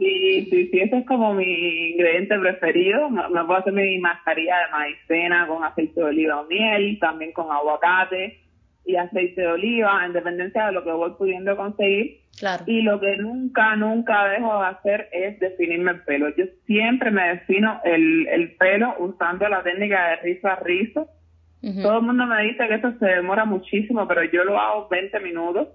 Sí, 0.00 0.46
sí, 0.48 0.68
sí, 0.68 0.80
ese 0.80 0.96
es 0.96 1.06
como 1.06 1.34
mi 1.34 1.90
ingrediente 1.90 2.38
preferido. 2.38 3.10
Me, 3.10 3.20
me, 3.28 3.44
puedo 3.44 3.60
hacer 3.60 3.74
mi 3.74 3.98
mascarilla 3.98 4.56
de 4.56 4.72
maicena 4.72 5.46
con 5.46 5.62
aceite 5.62 6.00
de 6.00 6.06
oliva 6.06 6.40
o 6.40 6.46
miel, 6.46 6.98
también 6.98 7.32
con 7.32 7.52
aguacate 7.52 8.40
y 8.90 8.96
aceite 8.96 9.40
de 9.40 9.46
oliva, 9.46 10.04
en 10.04 10.12
dependencia 10.12 10.66
de 10.66 10.72
lo 10.72 10.84
que 10.84 10.92
voy 10.92 11.12
pudiendo 11.18 11.56
conseguir. 11.56 12.20
Claro. 12.38 12.64
Y 12.66 12.82
lo 12.82 13.00
que 13.00 13.16
nunca, 13.16 13.76
nunca 13.76 14.28
dejo 14.28 14.60
de 14.60 14.66
hacer 14.66 15.08
es 15.12 15.38
definirme 15.40 15.92
el 15.92 16.00
pelo. 16.02 16.28
Yo 16.36 16.44
siempre 16.66 17.10
me 17.10 17.28
defino 17.28 17.80
el, 17.84 18.26
el 18.28 18.52
pelo 18.56 18.94
usando 18.98 19.48
la 19.48 19.62
técnica 19.62 20.10
de 20.10 20.16
rizo 20.16 20.48
a 20.48 20.56
rizo. 20.56 21.08
Todo 21.82 21.98
el 21.98 22.04
mundo 22.04 22.24
me 22.24 22.42
dice 22.44 22.66
que 22.68 22.76
eso 22.76 22.92
se 22.98 23.04
demora 23.04 23.44
muchísimo, 23.44 24.08
pero 24.08 24.24
yo 24.24 24.44
lo 24.44 24.58
hago 24.58 24.88
20 24.88 25.20
minutos 25.20 25.68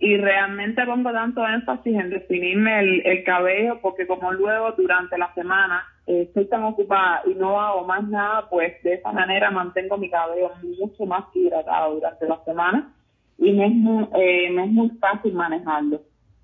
y 0.00 0.16
realmente 0.16 0.84
pongo 0.84 1.12
tanto 1.12 1.46
énfasis 1.46 1.94
en 1.94 2.10
definirme 2.10 2.80
el, 2.80 3.06
el 3.06 3.22
cabello 3.22 3.78
porque 3.80 4.06
como 4.08 4.32
luego 4.32 4.72
durante 4.72 5.16
la 5.16 5.32
semana 5.34 5.86
eh, 6.06 6.22
estoy 6.22 6.46
tan 6.46 6.62
ocupada 6.64 7.22
y 7.26 7.34
no 7.34 7.60
hago 7.60 7.84
más 7.84 8.06
nada, 8.08 8.48
pues 8.48 8.80
de 8.82 8.94
esa 8.94 9.10
manera 9.12 9.50
mantengo 9.50 9.98
mi 9.98 10.08
cabello 10.08 10.52
mucho 10.62 11.04
más 11.04 11.24
hidratado 11.34 11.94
durante 11.94 12.26
la 12.26 12.42
semana 12.44 12.94
y 13.38 13.52
me 13.52 13.66
es 13.66 13.72
muy, 13.72 14.06
eh, 14.14 14.50
me 14.50 14.64
es 14.64 14.70
muy 14.70 14.90
fácil 15.00 15.34
manejarlo. 15.34 16.00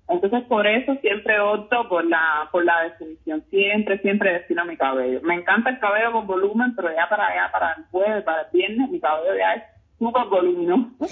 Entonces 0.09 0.43
por 0.43 0.67
eso 0.67 0.95
siempre 0.95 1.39
opto 1.39 1.87
por 1.87 2.05
la 2.05 2.49
por 2.51 2.65
la 2.65 2.83
definición, 2.83 3.43
siempre, 3.49 3.99
siempre 3.99 4.33
defino 4.33 4.65
mi 4.65 4.75
cabello. 4.75 5.21
Me 5.23 5.35
encanta 5.35 5.69
el 5.69 5.79
cabello 5.79 6.11
con 6.11 6.27
volumen, 6.27 6.75
pero 6.75 6.89
ya 6.93 7.07
para 7.09 7.27
allá, 7.27 7.49
para 7.51 7.73
el 7.77 7.85
jueves, 7.85 8.23
para 8.23 8.41
el 8.41 8.47
viernes, 8.51 8.89
mi 8.89 8.99
cabello 8.99 9.37
ya 9.37 9.53
es 9.53 9.63
súper 9.97 10.25
voluminoso. 10.25 10.91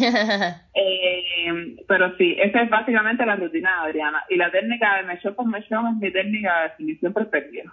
eh, 0.76 1.78
pero 1.88 2.16
sí, 2.18 2.36
esa 2.38 2.64
es 2.64 2.70
básicamente 2.70 3.26
la 3.26 3.38
rutina 3.38 3.70
de 3.70 3.90
Adriana. 3.90 4.24
Y 4.30 4.36
la 4.36 4.52
técnica 4.52 4.98
de 4.98 5.04
mechón 5.04 5.36
con 5.36 5.50
mechón 5.50 5.88
es 5.88 5.96
mi 5.96 6.12
técnica 6.12 6.58
de 6.58 6.70
definición 6.70 7.14
preferida. 7.14 7.72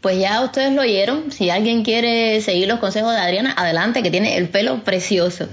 Pues 0.00 0.18
ya 0.18 0.42
ustedes 0.42 0.72
lo 0.72 0.82
oyeron. 0.82 1.32
Si 1.32 1.50
alguien 1.50 1.82
quiere 1.82 2.40
seguir 2.40 2.68
los 2.68 2.78
consejos 2.78 3.12
de 3.12 3.20
Adriana, 3.20 3.54
adelante, 3.56 4.02
que 4.02 4.10
tiene 4.10 4.36
el 4.36 4.48
pelo 4.48 4.84
precioso. 4.84 5.48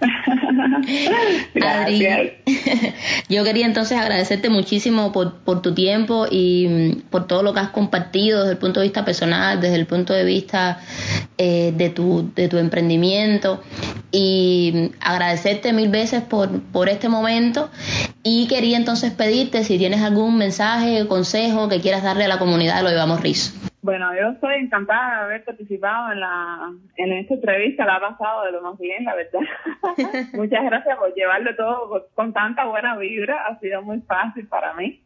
Gracias. 1.54 2.20
yo 3.28 3.44
quería 3.44 3.66
entonces 3.66 3.98
agradecerte 3.98 4.48
muchísimo 4.48 5.12
por, 5.12 5.34
por 5.38 5.62
tu 5.62 5.74
tiempo 5.74 6.26
y 6.30 6.66
mm, 6.68 7.00
por 7.10 7.26
todo 7.26 7.42
lo 7.42 7.52
que 7.52 7.60
has 7.60 7.70
compartido 7.70 8.40
desde 8.40 8.52
el 8.52 8.58
punto 8.58 8.80
de 8.80 8.86
vista 8.86 9.04
personal, 9.04 9.60
desde 9.60 9.76
el 9.76 9.86
punto 9.86 10.12
de 10.12 10.24
vista 10.24 10.80
eh, 11.38 11.72
de, 11.76 11.90
tu, 11.90 12.30
de 12.34 12.48
tu 12.48 12.58
emprendimiento 12.58 13.62
y 14.10 14.72
mm, 14.74 14.96
agradecerte 15.00 15.72
mil 15.72 15.88
veces 15.88 16.22
por, 16.22 16.60
por 16.62 16.88
este 16.88 17.08
momento 17.08 17.70
y 18.22 18.46
quería 18.46 18.76
entonces 18.76 19.12
pedirte 19.12 19.64
si 19.64 19.78
tienes 19.78 20.02
algún 20.02 20.36
mensaje, 20.36 21.06
consejo 21.06 21.68
que 21.68 21.80
quieras 21.80 22.02
darle 22.02 22.24
a 22.24 22.28
la 22.28 22.38
comunidad 22.38 22.76
de 22.76 22.82
Lo 22.82 22.90
Llevamos 22.90 23.20
Rizo. 23.20 23.52
Bueno, 23.82 24.14
yo 24.14 24.28
estoy 24.30 24.56
encantada 24.56 25.16
de 25.16 25.24
haber 25.24 25.44
participado 25.44 26.12
en 26.12 26.20
la 26.20 26.70
en 26.96 27.12
esta 27.14 27.34
entrevista, 27.34 27.86
la 27.86 27.96
ha 27.96 28.00
pasado 28.00 28.44
de 28.44 28.52
lo 28.52 28.60
más 28.60 28.78
bien, 28.78 29.04
la 29.04 29.14
verdad. 29.14 29.40
Muchas 30.34 30.64
gracias 30.64 30.98
por 30.98 31.14
llevarlo 31.14 31.56
todo 31.56 32.06
con, 32.14 32.32
tanta 32.34 32.66
buena 32.66 32.98
vibra, 32.98 33.46
ha 33.46 33.58
sido 33.58 33.80
muy 33.82 34.00
fácil 34.02 34.46
para 34.48 34.74
mí. 34.74 35.00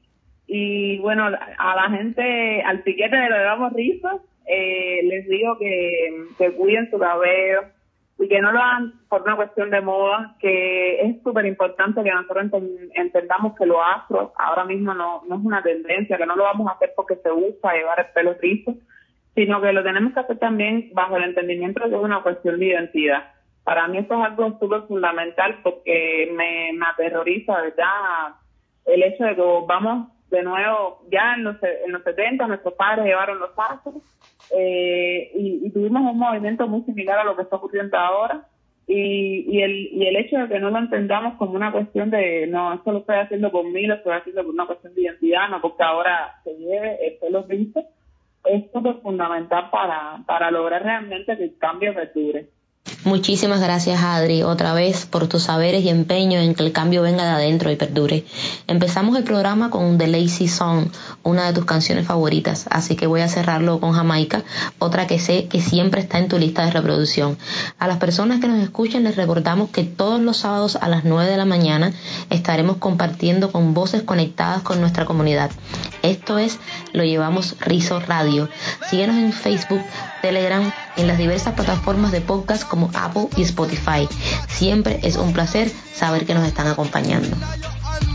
Y 0.46 0.98
bueno, 0.98 1.26
a 1.26 1.76
la 1.76 1.96
gente, 1.96 2.62
al 2.62 2.82
piquete 2.82 3.16
de 3.16 3.30
lo 3.30 3.36
llevamos 3.36 3.72
rizos, 3.72 4.20
eh, 4.46 5.02
les 5.04 5.28
digo 5.28 5.56
que, 5.58 6.24
que 6.36 6.52
cuiden 6.52 6.90
su 6.90 6.98
cabello, 6.98 7.62
y 8.24 8.28
que 8.28 8.40
no 8.40 8.52
lo 8.52 8.58
hagan 8.58 8.94
por 9.08 9.22
una 9.22 9.36
cuestión 9.36 9.68
de 9.68 9.82
moda, 9.82 10.34
que 10.40 11.00
es 11.02 11.22
súper 11.22 11.44
importante 11.44 12.02
que 12.02 12.10
nosotros 12.10 12.46
entendamos 12.94 13.54
que 13.54 13.66
lo 13.66 13.82
afro 13.84 14.32
ahora 14.36 14.64
mismo 14.64 14.94
no, 14.94 15.22
no 15.28 15.36
es 15.36 15.44
una 15.44 15.62
tendencia, 15.62 16.16
que 16.16 16.24
no 16.24 16.34
lo 16.34 16.44
vamos 16.44 16.68
a 16.68 16.72
hacer 16.72 16.92
porque 16.96 17.16
se 17.16 17.30
gusta 17.30 17.74
llevar 17.74 18.00
el 18.00 18.06
pelo 18.14 18.34
rizo, 18.40 18.74
sino 19.34 19.60
que 19.60 19.72
lo 19.72 19.82
tenemos 19.82 20.14
que 20.14 20.20
hacer 20.20 20.38
también 20.38 20.88
bajo 20.94 21.18
el 21.18 21.24
entendimiento 21.24 21.84
de 21.84 21.90
que 21.90 21.96
es 21.96 22.02
una 22.02 22.22
cuestión 22.22 22.58
de 22.58 22.66
identidad. 22.66 23.24
Para 23.62 23.88
mí 23.88 23.98
eso 23.98 24.14
es 24.14 24.24
algo 24.24 24.58
súper 24.58 24.82
fundamental 24.82 25.60
porque 25.62 26.32
me, 26.34 26.72
me 26.72 26.86
aterroriza, 26.86 27.60
¿verdad? 27.60 28.36
El 28.86 29.02
hecho 29.02 29.24
de 29.24 29.36
que 29.36 29.42
vamos 29.66 30.08
de 30.34 30.42
nuevo, 30.42 31.02
ya 31.10 31.34
en 31.36 31.44
los, 31.44 31.56
en 31.62 31.92
los 31.92 32.02
70 32.02 32.46
nuestros 32.46 32.74
padres 32.74 33.06
llevaron 33.06 33.38
los 33.38 33.50
pasos 33.50 33.94
eh, 34.50 35.30
y, 35.34 35.70
tuvimos 35.70 36.02
un 36.02 36.18
movimiento 36.18 36.66
muy 36.68 36.82
similar 36.82 37.18
a 37.18 37.24
lo 37.24 37.36
que 37.36 37.42
está 37.42 37.56
ocurriendo 37.56 37.96
ahora. 37.96 38.46
Y, 38.86 39.46
y, 39.48 39.62
el, 39.62 39.72
y 39.92 40.06
el 40.06 40.16
hecho 40.16 40.36
de 40.36 40.48
que 40.48 40.60
no 40.60 40.70
lo 40.70 40.78
entendamos 40.78 41.38
como 41.38 41.54
una 41.54 41.72
cuestión 41.72 42.10
de, 42.10 42.46
no, 42.46 42.74
esto 42.74 42.92
lo 42.92 42.98
estoy 42.98 43.16
haciendo 43.16 43.50
por 43.50 43.64
mí, 43.64 43.86
lo 43.86 43.94
estoy 43.94 44.12
haciendo 44.12 44.42
por 44.42 44.52
una 44.52 44.66
cuestión 44.66 44.94
de 44.94 45.02
identidad, 45.02 45.48
no 45.48 45.62
porque 45.62 45.82
ahora 45.82 46.34
se 46.44 46.54
lleve 46.54 46.98
el 47.06 47.14
pelo 47.14 47.44
visto, 47.44 47.82
es 48.44 48.70
súper 48.72 48.96
fundamental 48.96 49.70
para, 49.70 50.22
para 50.26 50.50
lograr 50.50 50.82
realmente 50.82 51.34
que 51.34 51.44
el 51.44 51.58
cambio 51.58 51.94
perdure. 51.94 52.48
Muchísimas 53.04 53.60
gracias 53.60 54.02
Adri 54.02 54.42
otra 54.42 54.74
vez 54.74 55.06
por 55.06 55.26
tus 55.26 55.44
saberes 55.44 55.84
y 55.84 55.88
empeño 55.88 56.38
en 56.38 56.54
que 56.54 56.62
el 56.62 56.72
cambio 56.72 57.00
venga 57.00 57.24
de 57.24 57.30
adentro 57.30 57.70
y 57.70 57.76
perdure. 57.76 58.26
Empezamos 58.66 59.16
el 59.16 59.24
programa 59.24 59.70
con 59.70 59.96
The 59.96 60.06
Lazy 60.06 60.48
Song, 60.48 60.88
una 61.22 61.46
de 61.46 61.54
tus 61.54 61.64
canciones 61.64 62.06
favoritas, 62.06 62.66
así 62.70 62.94
que 62.94 63.06
voy 63.06 63.22
a 63.22 63.28
cerrarlo 63.28 63.80
con 63.80 63.92
Jamaica, 63.92 64.44
otra 64.78 65.06
que 65.06 65.18
sé 65.18 65.48
que 65.48 65.62
siempre 65.62 66.02
está 66.02 66.18
en 66.18 66.28
tu 66.28 66.38
lista 66.38 66.64
de 66.64 66.72
reproducción. 66.72 67.38
A 67.78 67.88
las 67.88 67.96
personas 67.96 68.40
que 68.40 68.48
nos 68.48 68.62
escuchan 68.62 69.04
les 69.04 69.16
recordamos 69.16 69.70
que 69.70 69.84
todos 69.84 70.20
los 70.20 70.38
sábados 70.38 70.76
a 70.76 70.88
las 70.88 71.04
9 71.04 71.30
de 71.30 71.36
la 71.38 71.46
mañana 71.46 71.92
estaremos 72.28 72.76
compartiendo 72.76 73.50
con 73.50 73.72
voces 73.72 74.02
conectadas 74.02 74.62
con 74.62 74.80
nuestra 74.80 75.06
comunidad. 75.06 75.50
Esto 76.02 76.38
es 76.38 76.58
Lo 76.92 77.02
Llevamos 77.02 77.56
Rizo 77.60 77.98
Radio. 78.00 78.50
Síguenos 78.90 79.16
en 79.16 79.32
Facebook, 79.32 79.80
Telegram, 80.20 80.70
en 80.96 81.06
las 81.06 81.18
diversas 81.18 81.54
plataformas 81.54 82.12
de 82.12 82.20
podcast 82.20 82.64
como 82.74 82.90
Apple 82.92 83.28
y 83.36 83.42
Spotify. 83.42 84.08
Siempre 84.48 84.98
es 85.04 85.14
un 85.14 85.32
placer 85.32 85.70
saber 85.94 86.26
que 86.26 86.34
nos 86.34 86.44
están 86.44 86.66
acompañando. 86.66 87.36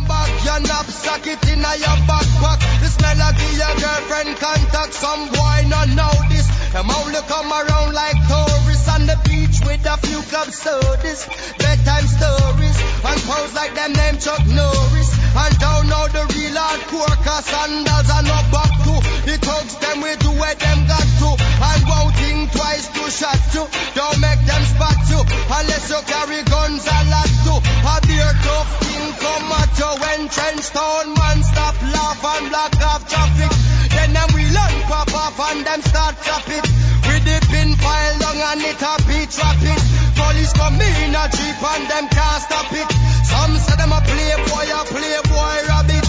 Your 0.10 0.60
knapsack 0.66 1.28
it 1.28 1.44
in 1.54 1.62
your 1.62 1.98
backpack. 2.10 2.58
This 2.82 2.98
melody 2.98 3.46
your 3.62 3.76
girlfriend 3.78 4.34
contact. 4.42 4.94
Some 4.98 5.30
boy 5.30 5.70
not 5.70 5.86
know 5.94 6.10
this. 6.34 6.50
Them 6.74 6.90
only 6.90 7.22
come 7.30 7.54
around 7.54 7.94
like 7.94 8.18
tourists 8.26 8.90
on 8.90 9.06
the 9.06 9.18
beach 9.30 9.62
with 9.62 9.86
a 9.86 9.98
few 10.02 10.22
club 10.34 10.50
sodas, 10.50 11.30
bedtime 11.62 12.08
stories, 12.10 12.78
and 13.06 13.20
pose 13.22 13.54
like 13.54 13.76
them 13.78 13.94
name 13.94 14.18
Chuck 14.18 14.42
Norris. 14.50 15.10
And 15.38 15.54
don't 15.62 15.86
know 15.86 16.06
the 16.10 16.26
real 16.34 16.58
hardcore 16.58 17.18
cause 17.22 17.46
sandals 17.46 18.10
are 18.10 18.26
not 18.26 18.50
back 18.50 18.74
to. 18.90 18.94
The 19.30 19.38
thugs 19.38 19.78
them 19.78 20.02
we 20.02 20.18
do 20.18 20.34
where 20.34 20.58
them 20.58 20.80
got 20.90 21.06
to. 21.22 21.30
And 21.38 21.82
won't 21.86 22.16
think 22.18 22.50
twice 22.58 22.90
to 22.98 23.04
shot 23.14 23.38
you. 23.54 23.70
Don't 23.94 24.18
make 24.18 24.42
them 24.50 24.64
spot 24.66 24.98
you 25.14 25.22
unless 25.22 25.86
you 25.94 26.02
carry 26.10 26.42
guns 26.50 26.86
a 26.90 26.98
lot 27.14 27.30
to. 27.46 27.54
A 27.62 27.96
beer 28.10 28.34
tough 28.42 28.89
come 29.20 29.52
at 29.52 29.72
your 29.78 29.96
entrance 30.16 30.70
town, 30.72 31.14
man, 31.14 31.40
stop 31.44 31.76
laugh 31.82 32.24
and 32.24 32.50
block 32.50 32.76
off 32.82 33.04
traffic. 33.08 33.52
Then 33.92 34.14
them 34.14 34.30
we 34.34 34.44
learn 34.48 34.76
pop 34.88 35.14
off 35.14 35.40
and 35.52 35.66
them 35.66 35.82
start 35.82 36.16
chop 36.24 36.48
it. 36.48 36.66
With 37.08 37.24
the 37.28 37.38
bin 37.52 37.76
pile 37.76 38.16
long 38.24 38.40
and 38.40 38.62
it 38.62 38.82
a 38.82 38.94
be 39.08 39.20
traffic 39.28 39.80
Police 40.20 40.54
come 40.54 40.80
in 40.82 41.16
a 41.16 41.26
jeep 41.32 41.60
and 41.64 41.86
them 41.90 42.06
can't 42.12 42.42
stop 42.44 42.72
it. 42.72 42.90
Some 43.24 43.56
say 43.56 43.76
them 43.80 43.92
a 43.92 44.02
playboy, 44.04 44.68
a 44.68 44.82
playboy 44.84 45.56
rabbit. 45.72 46.06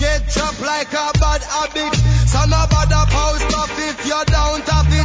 Get 0.00 0.28
trapped 0.32 0.60
like 0.60 0.92
a 0.92 1.06
bad 1.20 1.42
habit. 1.44 1.94
some 2.24 2.52
of 2.52 2.70
bother, 2.70 3.04
post 3.12 3.52
off 3.52 3.78
if 3.88 4.06
you're 4.06 4.24
down 4.24 4.62
top 4.62 4.86
it. 4.88 4.95